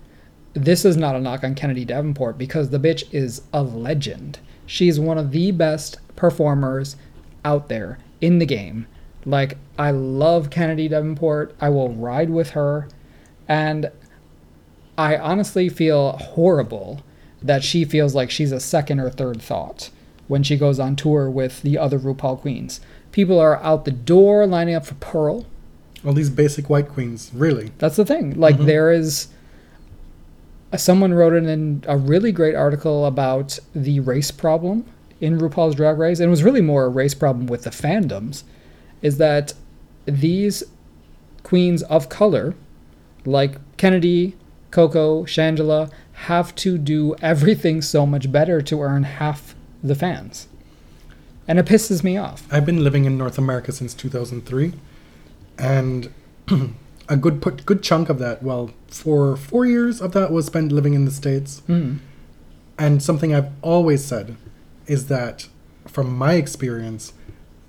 this 0.52 0.84
is 0.84 0.96
not 0.96 1.16
a 1.16 1.20
knock 1.20 1.42
on 1.44 1.54
Kennedy 1.54 1.84
Davenport 1.84 2.38
because 2.38 2.70
the 2.70 2.78
bitch 2.78 3.04
is 3.12 3.42
a 3.52 3.62
legend. 3.62 4.38
She's 4.66 5.00
one 5.00 5.18
of 5.18 5.32
the 5.32 5.50
best 5.50 5.98
performers 6.16 6.96
out 7.44 7.68
there 7.68 7.98
in 8.20 8.38
the 8.38 8.46
game. 8.46 8.86
Like 9.26 9.58
I 9.78 9.90
love 9.90 10.50
Kennedy 10.50 10.88
Davenport. 10.88 11.54
I 11.60 11.68
will 11.70 11.90
ride 11.90 12.30
with 12.30 12.50
her 12.50 12.88
and 13.48 13.90
I 14.96 15.16
honestly 15.16 15.68
feel 15.68 16.12
horrible 16.12 17.02
that 17.42 17.64
she 17.64 17.84
feels 17.84 18.14
like 18.14 18.30
she's 18.30 18.52
a 18.52 18.60
second 18.60 19.00
or 19.00 19.10
third 19.10 19.42
thought 19.42 19.90
when 20.28 20.42
she 20.42 20.56
goes 20.56 20.78
on 20.78 20.96
tour 20.96 21.28
with 21.28 21.62
the 21.62 21.76
other 21.76 21.98
RuPaul 21.98 22.40
queens. 22.40 22.80
People 23.12 23.38
are 23.38 23.62
out 23.62 23.84
the 23.84 23.90
door 23.90 24.46
lining 24.46 24.74
up 24.74 24.86
for 24.86 24.94
Pearl. 24.94 25.46
All 26.04 26.12
these 26.12 26.30
basic 26.30 26.68
white 26.68 26.88
queens, 26.88 27.30
really. 27.34 27.72
That's 27.78 27.96
the 27.96 28.04
thing. 28.04 28.38
Like 28.38 28.56
mm-hmm. 28.56 28.66
there 28.66 28.92
is 28.92 29.28
someone 30.76 31.14
wrote 31.14 31.34
in 31.34 31.84
a 31.86 31.96
really 31.96 32.32
great 32.32 32.54
article 32.54 33.06
about 33.06 33.58
the 33.74 34.00
race 34.00 34.30
problem 34.30 34.84
in 35.20 35.38
RuPaul's 35.38 35.76
Drag 35.76 35.98
Race, 35.98 36.18
and 36.18 36.26
it 36.26 36.30
was 36.30 36.42
really 36.42 36.60
more 36.60 36.84
a 36.84 36.88
race 36.88 37.14
problem 37.14 37.46
with 37.46 37.62
the 37.62 37.70
fandoms. 37.70 38.42
Is 39.02 39.18
that 39.18 39.54
these 40.06 40.64
queens 41.42 41.82
of 41.84 42.08
color, 42.08 42.54
like 43.24 43.58
Kennedy, 43.76 44.36
Coco, 44.70 45.24
Shangela, 45.24 45.90
have 46.12 46.54
to 46.56 46.78
do 46.78 47.14
everything 47.20 47.82
so 47.82 48.06
much 48.06 48.30
better 48.30 48.60
to 48.62 48.82
earn 48.82 49.04
half 49.04 49.54
the 49.82 49.94
fans, 49.94 50.48
and 51.46 51.58
it 51.58 51.66
pisses 51.66 52.02
me 52.02 52.16
off. 52.16 52.46
I've 52.50 52.66
been 52.66 52.82
living 52.82 53.04
in 53.04 53.18
North 53.18 53.38
America 53.38 53.72
since 53.72 53.94
2003, 53.94 54.72
and 55.58 56.12
a 57.08 57.16
good 57.16 57.42
put, 57.42 57.66
good 57.66 57.82
chunk 57.82 58.08
of 58.08 58.18
that, 58.18 58.42
well, 58.42 58.70
for 58.88 59.36
four 59.36 59.66
years 59.66 60.00
of 60.00 60.12
that 60.12 60.30
was 60.30 60.46
spent 60.46 60.72
living 60.72 60.94
in 60.94 61.04
the 61.04 61.10
states. 61.10 61.62
Mm. 61.68 61.98
And 62.78 63.02
something 63.02 63.34
I've 63.34 63.50
always 63.62 64.04
said 64.04 64.36
is 64.86 65.06
that, 65.06 65.48
from 65.86 66.16
my 66.16 66.34
experience, 66.34 67.12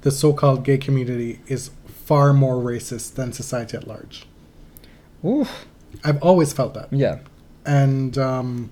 the 0.01 0.11
so-called 0.11 0.63
gay 0.63 0.77
community 0.77 1.39
is 1.47 1.71
far 1.85 2.33
more 2.33 2.55
racist 2.55 3.15
than 3.15 3.33
society 3.33 3.77
at 3.77 3.87
large. 3.87 4.25
Oof. 5.23 5.65
I've 6.03 6.21
always 6.21 6.53
felt 6.53 6.73
that. 6.73 6.91
Yeah. 6.91 7.19
and 7.65 8.17
um, 8.17 8.69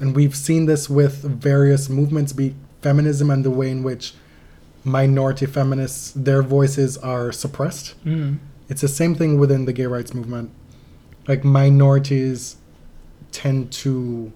and 0.00 0.16
we've 0.16 0.34
seen 0.34 0.66
this 0.66 0.88
with 0.88 1.22
various 1.22 1.88
movements, 1.88 2.32
be 2.32 2.54
feminism 2.82 3.30
and 3.30 3.44
the 3.44 3.50
way 3.50 3.70
in 3.70 3.82
which 3.82 4.14
minority 4.84 5.46
feminists 5.46 6.12
their 6.16 6.42
voices 6.42 6.96
are 6.98 7.32
suppressed. 7.32 7.94
Mm. 8.04 8.38
It's 8.68 8.80
the 8.80 8.88
same 8.88 9.14
thing 9.14 9.38
within 9.38 9.64
the 9.64 9.72
gay 9.72 9.86
rights 9.86 10.14
movement. 10.14 10.50
Like 11.28 11.44
minorities 11.44 12.56
tend 13.32 13.70
to 13.72 14.32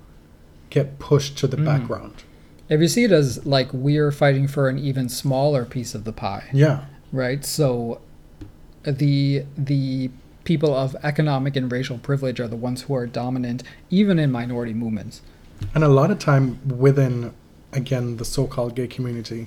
get 0.70 0.98
pushed 0.98 1.38
to 1.38 1.46
the 1.46 1.56
Mm. 1.56 1.64
background. 1.64 2.14
If 2.68 2.80
you 2.80 2.88
see 2.88 3.04
it 3.04 3.12
as 3.12 3.44
like 3.46 3.68
we're 3.72 4.10
fighting 4.10 4.46
for 4.48 4.68
an 4.68 4.78
even 4.78 5.08
smaller 5.08 5.64
piece 5.64 5.94
of 5.94 6.04
the 6.04 6.12
pie, 6.12 6.44
Yeah. 6.52 6.84
right? 7.12 7.44
So 7.44 8.00
the 8.84 9.44
the 9.56 10.10
people 10.44 10.74
of 10.74 10.94
economic 11.02 11.56
and 11.56 11.72
racial 11.72 11.96
privilege 11.96 12.38
are 12.38 12.48
the 12.48 12.56
ones 12.56 12.82
who 12.82 12.94
are 12.94 13.06
dominant 13.06 13.62
even 13.88 14.18
in 14.18 14.30
minority 14.30 14.74
movements. 14.74 15.22
And 15.74 15.82
a 15.82 15.88
lot 15.88 16.10
of 16.10 16.18
time 16.18 16.58
within, 16.68 17.32
again, 17.72 18.18
the 18.18 18.26
so-called 18.26 18.74
gay 18.74 18.86
community, 18.86 19.46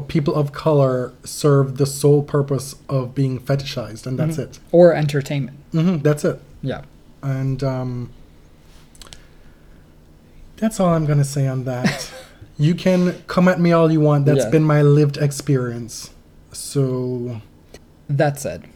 people 0.00 0.34
of 0.34 0.52
color 0.52 1.12
serve 1.24 1.76
the 1.76 1.86
sole 1.86 2.22
purpose 2.22 2.74
of 2.88 3.14
being 3.14 3.38
fetishized, 3.38 4.06
and 4.06 4.18
that's 4.18 4.38
it. 4.38 4.58
Or 4.72 4.94
entertainment. 4.94 5.58
hmm 5.72 5.98
that's 5.98 6.24
it. 6.24 6.40
Yeah. 6.62 6.82
And 7.22 7.62
um, 7.62 8.10
that's 10.56 10.78
all 10.80 10.90
I'm 10.94 11.06
gonna 11.06 11.24
say 11.24 11.46
on 11.46 11.64
that. 11.64 12.10
you 12.58 12.74
can 12.74 13.22
come 13.26 13.48
at 13.48 13.60
me 13.60 13.72
all 13.72 13.90
you 13.90 14.00
want. 14.00 14.26
That's 14.26 14.44
Yeah. 14.44 14.50
been 14.50 14.64
my 14.64 14.82
lived 14.82 15.16
experience. 15.16 16.10
So 16.52 17.40
That 18.08 18.38
said, 18.38 18.68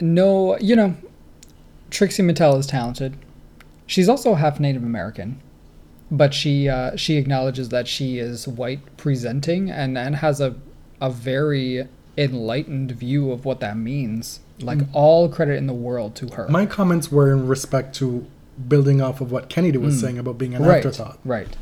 no, 0.00 0.56
you 0.58 0.76
know, 0.76 0.94
Trixie 1.90 2.22
Mattel 2.22 2.58
is 2.58 2.66
talented. 2.66 3.16
She's 3.86 4.08
also 4.08 4.34
half 4.34 4.60
Native 4.60 4.82
American, 4.84 5.40
but 6.10 6.32
she 6.34 6.68
uh, 6.68 6.96
she 6.96 7.16
acknowledges 7.16 7.68
that 7.70 7.86
she 7.88 8.18
is 8.18 8.46
white 8.48 8.80
presenting 8.96 9.70
and 9.70 9.96
and 9.98 10.16
has 10.16 10.40
a 10.40 10.54
a 11.00 11.10
very 11.10 11.86
enlightened 12.16 12.92
view 12.92 13.30
of 13.30 13.44
what 13.44 13.60
that 13.60 13.76
means. 13.76 14.40
Like 14.60 14.80
all 14.92 15.28
credit 15.28 15.56
in 15.56 15.68
the 15.68 15.72
world 15.72 16.16
to 16.16 16.26
her. 16.34 16.48
my 16.48 16.66
comments 16.66 17.12
were 17.12 17.30
in 17.32 17.46
respect 17.46 17.94
to 17.96 18.26
building 18.66 19.00
off 19.00 19.20
of 19.20 19.30
what 19.30 19.48
Kennedy 19.48 19.78
was 19.78 20.00
saying 20.00 20.18
about 20.18 20.36
being 20.36 20.54
an 20.56 20.62
Mm. 20.62 20.66
right, 20.66 20.76
afterthought. 20.78 21.18
right. 21.24 21.56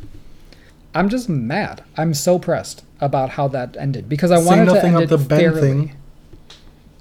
I'm 0.94 1.10
just 1.10 1.28
mad. 1.28 1.84
I'm 1.98 2.14
so 2.14 2.38
pressed 2.38 2.84
about 3.02 3.30
how 3.30 3.48
that 3.48 3.76
ended 3.78 4.08
because 4.08 4.30
I 4.32 4.38
Say 4.40 4.46
wanted 4.46 4.64
to 4.66 4.72
nothing 4.74 4.94
end 4.94 5.02
of 5.02 5.10
the 5.10 5.18
Ben 5.18 5.38
fairly. 5.38 5.60
thing. 5.60 5.92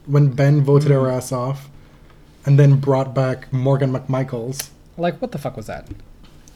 When 0.06 0.32
Ben 0.32 0.62
voted 0.62 0.90
Mm. 0.92 0.96
her 1.02 1.10
ass 1.10 1.32
off, 1.32 1.70
and 2.46 2.60
then 2.60 2.76
brought 2.76 3.16
back 3.16 3.52
Morgan 3.54 3.92
McMichaels. 3.94 4.70
Like 4.98 5.22
what 5.22 5.32
the 5.32 5.38
fuck 5.38 5.56
was 5.56 5.68
that? 5.68 5.88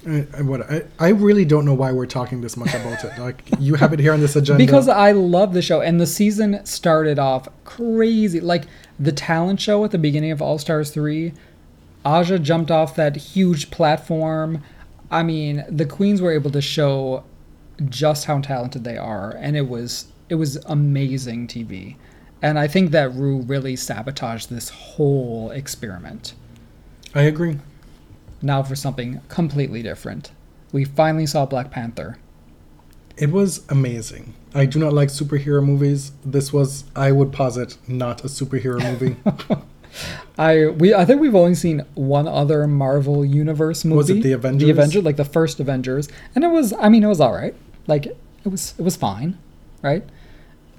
I, 0.08 0.26
I, 0.38 0.42
what, 0.42 0.62
I, 0.70 0.84
I 0.98 1.10
really 1.10 1.46
don't 1.46 1.66
know 1.66 1.74
why 1.74 1.92
we're 1.92 2.06
talking 2.06 2.42
this 2.42 2.56
much 2.56 2.74
about 2.74 3.04
it. 3.04 3.20
Like 3.20 3.44
you 3.60 3.76
have 3.76 3.92
it 3.92 4.00
here 4.00 4.14
on 4.14 4.22
this 4.22 4.36
agenda. 4.36 4.64
Because 4.64 4.88
I 4.88 5.12
love 5.12 5.54
the 5.54 5.62
show, 5.62 5.82
and 5.82 6.00
the 6.00 6.08
season 6.08 6.66
started 6.66 7.20
off 7.20 7.50
crazy. 7.66 8.40
Like 8.40 8.66
the 9.00 9.12
talent 9.12 9.60
show 9.60 9.84
at 9.84 9.92
the 9.92 9.98
beginning 9.98 10.32
of 10.32 10.42
All 10.42 10.58
Stars 10.58 10.92
3, 10.92 11.34
Aja 12.06 12.40
jumped 12.40 12.72
off 12.72 12.96
that 12.96 13.16
huge 13.18 13.72
platform. 13.72 14.64
I 15.12 15.24
mean, 15.24 15.66
the 15.70 15.86
queens 15.86 16.22
were 16.22 16.32
able 16.32 16.52
to 16.52 16.62
show 16.62 17.24
just 17.90 18.26
how 18.26 18.40
talented 18.40 18.84
they 18.84 18.98
are, 18.98 19.32
and 19.32 19.58
it 19.58 19.68
was 19.68 20.08
it 20.30 20.36
was 20.36 20.58
amazing 20.68 21.48
TV. 21.48 21.96
And 22.42 22.58
I 22.58 22.68
think 22.68 22.92
that 22.92 23.14
Ru 23.14 23.42
really 23.42 23.76
sabotaged 23.76 24.50
this 24.50 24.70
whole 24.70 25.52
experiment. 25.52 26.34
I 27.14 27.24
agree. 27.24 27.58
Now 28.42 28.64
for 28.64 28.76
something 28.76 29.22
completely 29.28 29.82
different. 29.84 30.32
We 30.72 30.86
finally 30.86 31.26
saw 31.26 31.46
Black 31.46 31.72
Panther. 31.72 32.18
It 33.18 33.32
was 33.32 33.66
amazing. 33.70 34.34
I 34.54 34.66
do 34.66 34.80
not 34.80 34.94
like 34.94 35.10
superhero 35.10 35.64
movies. 35.64 36.12
This 36.24 36.54
was, 36.54 36.86
I 36.96 37.12
would 37.12 37.34
posit, 37.34 37.78
not 37.88 38.24
a 38.24 38.28
superhero 38.28 38.82
movie. 38.82 39.18
I 40.38 40.68
we 40.68 40.94
I 40.94 41.04
think 41.04 41.20
we've 41.20 41.36
only 41.36 41.56
seen 41.56 41.84
one 41.96 42.28
other 42.28 42.66
Marvel 42.68 43.26
Universe 43.26 43.84
movie. 43.84 43.98
Was 43.98 44.10
it 44.12 44.22
The 44.24 44.32
Avengers? 44.34 44.66
The 44.66 44.70
Avengers, 44.72 45.04
like 45.04 45.18
the 45.18 45.26
first 45.26 45.60
Avengers, 45.60 46.08
and 46.36 46.44
it 46.44 46.50
was. 46.50 46.74
I 46.80 46.90
mean, 46.90 47.04
it 47.04 47.08
was 47.08 47.20
all 47.20 47.34
right. 47.34 47.56
Like 47.88 48.06
it 48.06 48.18
was. 48.46 48.76
It 48.78 48.84
was 48.84 48.96
fine, 48.96 49.38
right? 49.82 50.04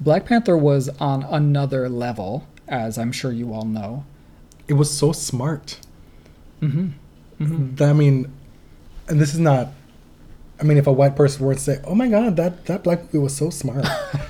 Black 0.00 0.24
Panther 0.24 0.56
was 0.56 0.88
on 1.00 1.24
another 1.24 1.88
level, 1.88 2.46
as 2.68 2.96
I'm 2.98 3.10
sure 3.12 3.32
you 3.32 3.52
all 3.52 3.64
know. 3.66 4.04
it 4.68 4.74
was 4.74 4.96
so 4.96 5.10
smart. 5.12 5.80
Mm-hmm. 6.62 6.90
Mm-hmm. 7.40 7.74
Th- 7.76 7.88
I 7.90 7.92
mean, 7.92 8.30
and 9.08 9.20
this 9.20 9.32
is 9.34 9.40
not. 9.40 9.68
I 10.60 10.62
mean, 10.62 10.76
if 10.76 10.86
a 10.86 10.92
white 10.92 11.16
person 11.16 11.46
were 11.46 11.54
to 11.54 11.60
say, 11.60 11.80
"Oh 11.84 11.94
my 11.94 12.06
God, 12.08 12.36
that 12.36 12.66
that 12.66 12.84
black 12.84 13.02
movie 13.04 13.18
was 13.18 13.34
so 13.34 13.48
smart," 13.50 13.86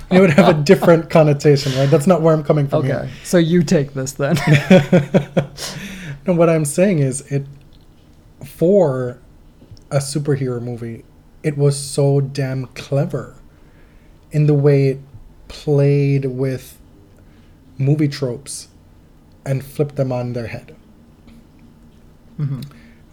it 0.09 0.19
would 0.21 0.29
have 0.31 0.47
a 0.59 0.63
different 0.63 1.09
connotation, 1.09 1.73
right? 1.77 1.89
That's 1.89 2.07
not 2.07 2.21
where 2.21 2.33
I'm 2.33 2.43
coming 2.43 2.67
from 2.69 2.79
Okay, 2.79 2.87
here. 2.87 3.09
so 3.23 3.37
you 3.37 3.63
take 3.63 3.93
this 3.93 4.13
then. 4.13 4.37
No, 6.27 6.33
what 6.33 6.51
I'm 6.51 6.65
saying 6.65 6.99
is 6.99 7.21
it 7.31 7.47
for 8.45 9.17
a 9.89 9.97
superhero 9.97 10.61
movie, 10.61 11.03
it 11.41 11.57
was 11.57 11.75
so 11.75 12.21
damn 12.21 12.67
clever 12.67 13.35
in 14.31 14.45
the 14.45 14.53
way 14.53 14.89
it 14.89 14.99
played 15.47 16.25
with 16.25 16.77
movie 17.79 18.07
tropes 18.07 18.67
and 19.47 19.65
flipped 19.65 19.95
them 19.95 20.11
on 20.11 20.33
their 20.33 20.45
head. 20.45 20.75
Mm-hmm. 22.39 22.61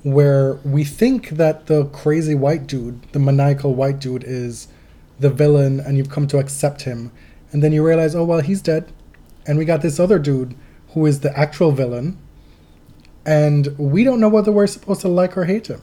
Where 0.02 0.54
we 0.64 0.84
think 0.84 1.30
that 1.30 1.66
the 1.66 1.86
crazy 1.86 2.34
white 2.34 2.66
dude, 2.66 3.02
the 3.12 3.18
maniacal 3.18 3.74
white 3.74 3.98
dude, 3.98 4.24
is 4.24 4.68
the 5.18 5.30
villain 5.30 5.80
and 5.80 5.96
you've 5.96 6.10
come 6.10 6.28
to 6.28 6.38
accept 6.38 6.82
him. 6.82 7.10
And 7.50 7.62
then 7.62 7.72
you 7.72 7.84
realize, 7.84 8.14
oh, 8.14 8.24
well, 8.24 8.40
he's 8.40 8.62
dead. 8.62 8.92
And 9.46 9.58
we 9.58 9.64
got 9.64 9.82
this 9.82 9.98
other 9.98 10.18
dude 10.18 10.54
who 10.90 11.06
is 11.06 11.20
the 11.20 11.36
actual 11.36 11.72
villain 11.72 12.18
and 13.28 13.76
we 13.76 14.04
don't 14.04 14.20
know 14.20 14.28
whether 14.30 14.50
we're 14.50 14.66
supposed 14.66 15.02
to 15.02 15.08
like 15.08 15.36
or 15.36 15.44
hate 15.44 15.66
him. 15.66 15.82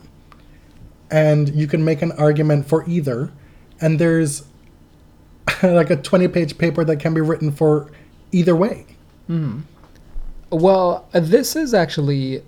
And 1.11 1.53
you 1.53 1.67
can 1.67 1.85
make 1.85 2.01
an 2.01 2.11
argument 2.13 2.67
for 2.67 2.83
either, 2.89 3.31
and 3.79 3.99
there's 3.99 4.45
like 5.63 5.91
a 5.91 5.95
20 5.95 6.27
page 6.29 6.57
paper 6.57 6.83
that 6.83 6.99
can 6.99 7.13
be 7.13 7.21
written 7.21 7.51
for 7.51 7.91
either 8.31 8.55
way. 8.55 8.87
Well, 10.49 11.07
uh, 11.13 11.19
this 11.19 11.55
is 11.55 11.75
actually 11.75 12.41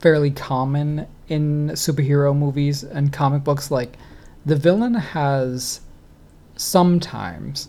fairly 0.00 0.30
common 0.30 1.06
in 1.28 1.70
superhero 1.70 2.36
movies 2.36 2.82
and 2.82 3.12
comic 3.12 3.44
books. 3.44 3.70
Like, 3.70 3.96
the 4.44 4.56
villain 4.56 4.94
has 4.94 5.80
sometimes 6.56 7.68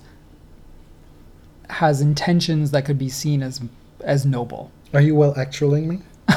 has 1.70 2.00
intentions 2.00 2.72
that 2.72 2.86
could 2.86 3.00
be 3.00 3.10
seen 3.10 3.42
as 3.42 3.62
as 4.02 4.26
noble. 4.26 4.72
Are 4.94 5.02
you 5.02 5.16
well 5.16 5.34
actualing 5.34 5.88
me? 5.88 6.00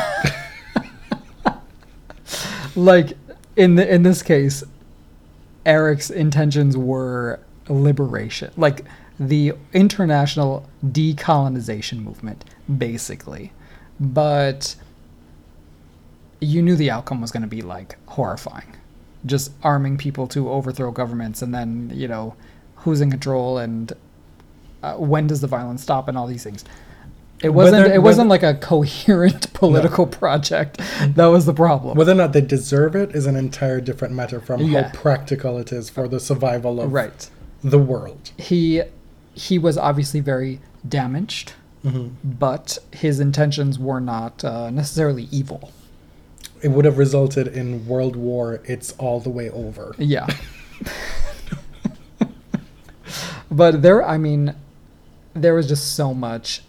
Like 2.79 3.15
in 3.57 3.75
the 3.75 3.93
in 3.93 4.05
this 4.05 4.23
case, 4.23 4.63
Erik's 5.67 6.11
intentions 6.11 6.77
were 6.77 7.41
liberation, 7.69 8.53
like 8.57 8.85
the 9.19 9.55
international 9.73 10.69
decolonization 10.87 12.05
movement, 12.05 12.45
basically. 12.79 13.53
But 13.99 14.77
you 16.41 16.63
knew 16.63 16.77
the 16.77 16.91
outcome 16.91 17.21
was 17.21 17.31
going 17.31 17.43
to 17.43 17.49
be 17.49 17.63
like 17.63 17.97
horrifying. 18.07 18.77
Just 19.27 19.51
arming 19.63 19.97
people 19.99 20.27
to 20.29 20.49
overthrow 20.51 20.91
governments 20.93 21.43
and 21.43 21.55
then, 21.55 21.91
you 21.95 22.07
know, 22.09 22.35
who's 22.77 23.01
in 23.01 23.11
control 23.11 23.59
and 23.59 23.93
uh, 24.83 24.95
when 24.95 25.27
does 25.27 25.41
the 25.41 25.47
violence 25.49 25.83
stop 25.83 26.07
and 26.09 26.17
all 26.17 26.27
these 26.27 26.45
things. 26.45 26.65
It 27.43 27.51
wasn't 27.51 27.83
Whether- 27.83 27.95
it 27.95 28.03
wasn't 28.03 28.29
like 28.29 28.43
a 28.43 28.55
coherent 28.55 29.53
political 29.55 30.07
project. 30.07 30.81
That 31.15 31.27
was 31.27 31.47
the 31.47 31.55
problem. 31.55 31.97
Whether 31.97 32.13
or 32.13 32.17
not 32.17 32.33
they 32.33 32.41
deserve 32.41 32.95
it 32.97 33.15
is 33.15 33.27
an 33.27 33.37
entire 33.37 33.81
different 33.81 34.15
matter 34.15 34.41
from 34.41 34.63
Yeah. 34.63 34.83
how 34.89 34.91
practical 34.93 35.59
it 35.59 35.73
is 35.73 35.89
for 35.91 36.09
the 36.09 36.19
survival 36.21 36.81
of 36.81 36.93
right. 36.93 37.29
the 37.63 37.79
world. 37.79 38.31
He 38.37 38.83
he 39.35 39.57
was 39.59 39.79
obviously 39.79 40.19
very 40.19 40.61
damaged, 40.89 41.53
but 42.25 42.79
his 42.93 43.21
intentions 43.21 43.79
were 43.79 44.01
not 44.01 44.43
uh, 44.45 44.71
necessarily 44.71 45.29
evil. 45.31 45.71
It 46.63 46.69
would 46.69 46.85
have 46.85 46.99
resulted 46.99 47.49
in 47.49 47.87
World 47.87 48.17
War, 48.17 48.61
it's 48.65 48.93
all 48.99 49.21
the 49.21 49.31
way 49.31 49.51
over. 49.51 49.95
Yeah. 49.99 50.27
but 53.51 53.83
there, 53.83 54.07
I 54.07 54.19
mean, 54.19 54.55
there 55.35 55.55
was 55.55 55.69
just 55.69 55.95
so 55.95 56.15
much 56.15 56.63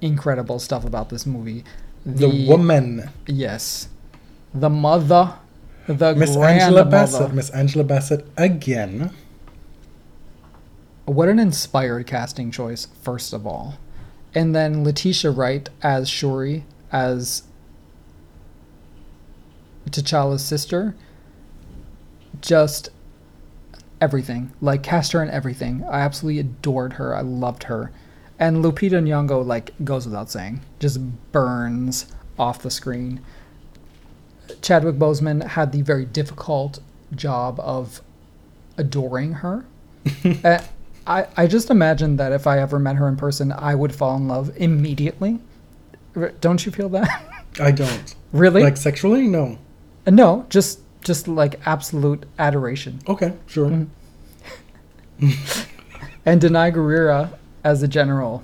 incredible 0.00 0.58
stuff 0.58 0.84
about 0.84 1.08
this 1.08 1.26
movie. 1.26 1.64
The, 2.04 2.46
woman, 2.48 3.10
yes, 3.26 3.88
the 4.54 4.70
mother, 4.70 5.34
the 5.86 6.14
Miss 6.14 6.36
Angela. 6.36 6.84
Bassett, 6.84 7.32
Miss 7.32 7.50
Angela 7.50 7.84
Bassett 7.84 8.26
again. 8.36 9.10
What 11.04 11.28
an 11.28 11.38
inspired 11.38 12.06
casting 12.06 12.50
choice, 12.50 12.86
first 13.02 13.32
of 13.32 13.46
all. 13.46 13.78
And 14.34 14.54
then 14.54 14.84
Letitia 14.84 15.30
Wright 15.30 15.68
as 15.82 16.08
Shuri, 16.08 16.64
as 16.92 17.44
T'Challa's 19.90 20.44
sister, 20.44 20.94
just 22.40 22.90
everything. 24.00 24.52
Like 24.60 24.82
cast 24.82 25.12
her 25.12 25.22
in 25.22 25.30
everything. 25.30 25.84
I 25.90 26.00
absolutely 26.00 26.40
adored 26.40 26.94
her. 26.94 27.14
I 27.14 27.20
loved 27.22 27.64
her. 27.64 27.92
And 28.38 28.62
Lupita 28.64 29.00
Nyong'o 29.02 29.44
like 29.44 29.72
goes 29.84 30.04
without 30.06 30.30
saying, 30.30 30.60
just 30.78 31.00
burns 31.32 32.06
off 32.38 32.62
the 32.62 32.70
screen. 32.70 33.20
Chadwick 34.62 34.96
Boseman 34.96 35.42
had 35.46 35.72
the 35.72 35.82
very 35.82 36.04
difficult 36.04 36.80
job 37.14 37.58
of 37.60 38.02
adoring 38.76 39.32
her. 39.34 39.64
Uh, 40.44 40.62
I 41.06 41.26
I 41.36 41.46
just 41.46 41.70
imagine 41.70 42.16
that 42.16 42.32
if 42.32 42.46
I 42.48 42.58
ever 42.60 42.78
met 42.78 42.96
her 42.96 43.08
in 43.08 43.16
person, 43.16 43.52
I 43.52 43.74
would 43.74 43.94
fall 43.94 44.16
in 44.16 44.26
love 44.28 44.50
immediately. 44.56 45.38
R- 46.16 46.32
Don't 46.40 46.64
you 46.66 46.72
feel 46.72 46.88
that? 46.90 47.22
I 47.60 47.70
don't. 47.70 48.14
really? 48.32 48.62
Like 48.62 48.76
sexually? 48.76 49.26
No. 49.28 49.58
Uh, 50.06 50.10
no, 50.10 50.46
just 50.48 50.80
just 51.02 51.28
like 51.28 51.60
absolute 51.66 52.24
adoration. 52.38 53.00
Okay, 53.08 53.32
sure. 53.46 53.68
Mm-hmm. 55.20 55.30
And 56.28 56.42
Danai 56.42 56.74
Gurira 56.74 57.30
as 57.62 57.84
a 57.84 57.88
general, 57.88 58.42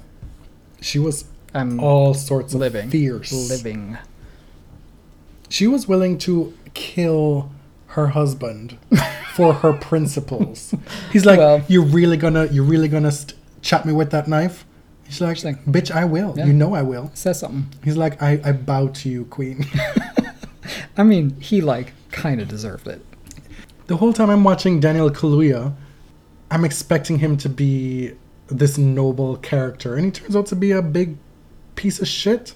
She 0.81 1.01
was 1.01 1.25
I'm 1.53 1.81
all 1.81 2.15
sorts 2.15 2.55
of 2.55 2.61
living, 2.61 2.89
fierce. 2.91 3.33
living. 3.51 3.99
She 5.49 5.67
was 5.67 5.89
willing 5.89 6.17
to 6.19 6.55
kill 6.75 7.51
her 7.89 8.07
husband 8.09 8.79
for 9.35 9.53
her 9.55 9.73
principles. 9.73 10.75
He's 11.13 11.27
like, 11.27 11.39
Well- 11.41 11.63
"You're 11.69 11.85
really 11.85 12.17
gonna, 12.17 12.47
you're 12.47 12.65
really 12.65 12.89
gonna 12.89 13.11
st- 13.11 13.35
chop 13.63 13.85
me 13.85 13.93
with 13.93 14.11
that 14.13 14.29
knife?" 14.29 14.65
She's 15.09 15.21
like, 15.21 15.43
like, 15.45 15.65
"Bitch, 15.67 15.91
I 15.91 16.05
will. 16.05 16.35
Yeah. 16.37 16.47
You 16.47 16.53
know 16.53 16.75
I 16.75 16.83
will." 16.83 17.11
Says 17.15 17.41
something. 17.41 17.67
He's 17.85 17.97
like, 17.97 18.23
"I, 18.23 18.41
I 18.45 18.53
bow 18.53 18.89
to 18.89 19.09
you, 19.11 19.25
queen." 19.27 19.67
I 20.97 21.03
mean, 21.03 21.39
he 21.41 21.61
like 21.61 21.93
kind 22.11 22.41
of 22.41 22.49
deserved 22.49 22.87
it. 22.89 23.05
the 23.87 23.97
whole 23.97 24.13
time 24.13 24.31
I'm 24.31 24.45
watching 24.45 24.81
Daniel 24.81 25.11
Kaluuya, 25.11 25.75
I'm 26.51 26.65
expecting 26.65 27.19
him 27.19 27.37
to 27.39 27.49
be 27.49 28.13
this 28.49 28.77
noble 28.79 29.37
character, 29.39 29.97
and 29.97 30.05
he 30.05 30.11
turns 30.11 30.37
out 30.37 30.47
to 30.47 30.57
be 30.57 30.71
a 30.73 30.83
big 30.83 31.17
piece 31.77 32.01
of 32.01 32.09
shit. 32.09 32.55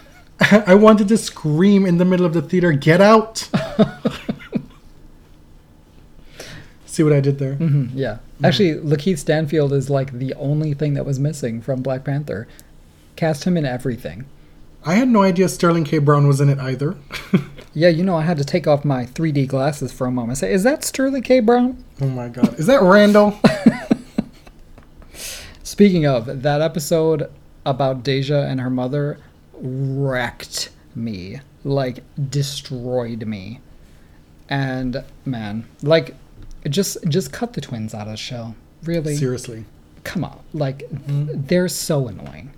I 0.40 0.74
wanted 0.74 1.08
to 1.08 1.16
scream 1.18 1.84
in 1.86 1.98
the 1.98 2.04
middle 2.04 2.24
of 2.26 2.32
the 2.32 2.42
theater, 2.42 2.72
"Get 2.72 3.00
out!" 3.00 3.48
See 6.86 7.02
what 7.02 7.12
I 7.12 7.20
did 7.20 7.38
there? 7.38 7.54
hmm 7.54 7.86
yeah. 7.94 8.18
Actually, 8.42 8.74
Lakeith 8.74 9.18
Stanfield 9.18 9.72
is 9.72 9.90
like 9.90 10.12
the 10.12 10.34
only 10.34 10.74
thing 10.74 10.94
that 10.94 11.04
was 11.04 11.18
missing 11.18 11.60
from 11.60 11.82
Black 11.82 12.04
Panther. 12.04 12.48
Cast 13.16 13.44
him 13.44 13.56
in 13.56 13.64
everything. 13.64 14.26
I 14.88 14.94
had 14.94 15.08
no 15.08 15.22
idea 15.22 15.50
Sterling 15.50 15.84
K. 15.84 15.98
Brown 15.98 16.26
was 16.26 16.40
in 16.40 16.48
it 16.48 16.58
either. 16.58 16.96
Yeah, 17.74 17.90
you 17.90 18.02
know, 18.02 18.16
I 18.16 18.22
had 18.22 18.38
to 18.38 18.44
take 18.44 18.66
off 18.66 18.84
my 18.84 19.04
3D 19.04 19.46
glasses 19.46 19.92
for 19.92 20.06
a 20.08 20.10
moment. 20.10 20.38
Say, 20.38 20.52
is 20.52 20.64
that 20.64 20.82
Sterling 20.82 21.22
K. 21.22 21.38
Brown? 21.38 21.84
oh 22.00 22.08
my 22.08 22.28
god. 22.28 22.58
Is 22.58 22.66
that 22.66 22.82
Randall? 22.82 23.38
Speaking 25.62 26.04
of, 26.04 26.42
that 26.42 26.60
episode 26.60 27.30
about 27.64 28.02
Deja 28.02 28.46
and 28.48 28.60
her 28.60 28.70
mother 28.70 29.20
wrecked 29.52 30.70
me. 30.96 31.40
Like, 31.62 32.02
destroyed 32.30 33.26
me. 33.26 33.60
And, 34.48 35.04
man, 35.24 35.68
like, 35.80 36.16
just 36.68 36.96
just 37.06 37.32
cut 37.32 37.52
the 37.52 37.60
twins 37.60 37.94
out 37.94 38.08
of 38.08 38.12
the 38.12 38.16
show. 38.16 38.56
Really? 38.82 39.14
Seriously. 39.14 39.66
Come 40.02 40.24
on. 40.24 40.40
Like, 40.52 40.78
mm-hmm. 40.90 41.44
they're 41.46 41.68
so 41.68 42.08
annoying. 42.08 42.50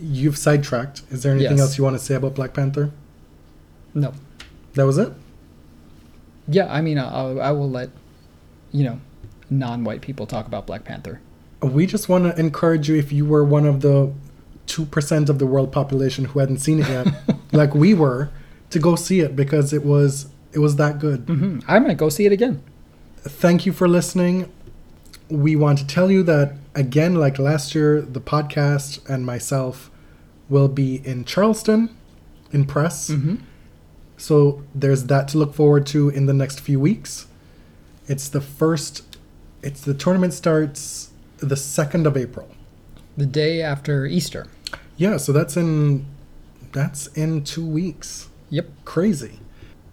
You've 0.00 0.38
sidetracked. 0.38 1.02
Is 1.10 1.22
there 1.22 1.32
anything 1.32 1.52
Yes. 1.58 1.60
else 1.60 1.78
you 1.78 1.84
want 1.84 1.98
to 1.98 2.02
say 2.04 2.14
about 2.14 2.34
Black 2.34 2.54
Panther? 2.54 2.90
No. 3.94 4.12
That 4.74 4.86
was 4.86 4.98
it? 4.98 5.12
Yeah, 6.48 6.72
I 6.72 6.80
mean, 6.80 6.98
I, 6.98 7.36
I 7.38 7.52
will 7.52 7.70
let, 7.70 7.90
you 8.72 8.84
know, 8.84 9.00
non 9.50 9.84
white 9.84 10.00
people 10.00 10.26
talk 10.26 10.46
about 10.46 10.66
Black 10.66 10.84
Panther. 10.84 11.20
We 11.62 11.86
just 11.86 12.08
want 12.08 12.24
to 12.24 12.38
encourage 12.40 12.88
you 12.88 12.96
if 12.96 13.12
you 13.12 13.26
were 13.26 13.44
one 13.44 13.66
of 13.66 13.82
the 13.82 14.12
2% 14.66 15.28
of 15.28 15.38
the 15.38 15.46
world 15.46 15.70
population 15.72 16.24
who 16.26 16.38
hadn't 16.38 16.58
seen 16.58 16.80
it 16.80 16.88
yet, 16.88 17.06
like 17.52 17.74
we 17.74 17.92
were, 17.92 18.30
to 18.70 18.78
go 18.78 18.94
see 18.96 19.20
it 19.20 19.34
because 19.36 19.72
it 19.72 19.84
was 19.84 20.28
it 20.52 20.58
was 20.60 20.76
that 20.76 20.98
good. 20.98 21.20
hmm 21.26 21.58
I 21.68 21.78
might 21.78 21.96
go 21.96 22.08
see 22.08 22.24
it 22.26 22.32
again. 22.32 22.62
Thank 23.18 23.66
you 23.66 23.72
for 23.72 23.86
listening. 23.88 24.50
We 25.28 25.54
want 25.56 25.78
to 25.80 25.86
tell 25.86 26.10
you 26.10 26.22
that 26.24 26.54
again 26.74 27.14
like 27.16 27.38
last 27.38 27.74
year 27.74 28.00
the 28.00 28.20
podcast 28.20 29.06
and 29.08 29.26
myself 29.26 29.89
will 30.50 30.68
be 30.68 30.96
in 31.06 31.24
Charleston 31.24 31.96
in 32.52 32.66
press. 32.66 33.08
Mm-hmm. 33.08 33.36
So 34.18 34.62
there's 34.74 35.04
that 35.04 35.28
to 35.28 35.38
look 35.38 35.54
forward 35.54 35.86
to 35.86 36.10
in 36.10 36.26
the 36.26 36.34
next 36.34 36.60
few 36.60 36.78
weeks. 36.78 37.26
It's 38.06 38.28
the 38.28 38.42
first 38.42 39.16
it's 39.62 39.80
the 39.80 39.94
tournament 39.94 40.32
starts 40.34 41.10
the 41.38 41.54
2nd 41.54 42.06
of 42.06 42.16
April. 42.16 42.48
The 43.16 43.26
day 43.26 43.62
after 43.62 44.06
Easter. 44.06 44.46
Yeah, 44.96 45.16
so 45.16 45.32
that's 45.32 45.56
in 45.56 46.06
that's 46.72 47.06
in 47.08 47.44
2 47.44 47.64
weeks. 47.64 48.28
Yep. 48.50 48.68
Crazy. 48.84 49.38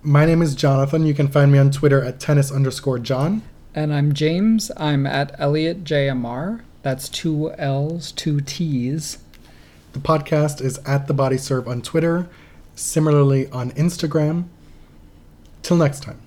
My 0.01 0.25
name 0.25 0.41
is 0.41 0.55
Jonathan. 0.55 1.05
You 1.05 1.13
can 1.13 1.27
find 1.27 1.51
me 1.51 1.57
on 1.57 1.71
Twitter 1.71 2.03
at 2.03 2.19
tennis 2.19 2.51
underscore 2.51 2.99
John. 2.99 3.43
And 3.75 3.93
I'm 3.93 4.13
James. 4.13 4.71
I'm 4.77 5.05
at 5.05 5.35
Elliot 5.39 5.83
JMR. 5.83 6.61
That's 6.81 7.09
two 7.09 7.51
L's, 7.53 8.11
two 8.11 8.41
T's. 8.41 9.19
The 9.97 10.03
podcast 10.03 10.61
is 10.61 10.77
at 10.85 11.07
the 11.07 11.13
Body 11.15 11.39
Serve 11.39 11.67
on 11.67 11.81
Twitter, 11.81 12.29
similarly 12.75 13.49
on 13.49 13.71
Instagram. 13.71 14.43
Till 15.63 15.77
next 15.77 16.03
time. 16.03 16.26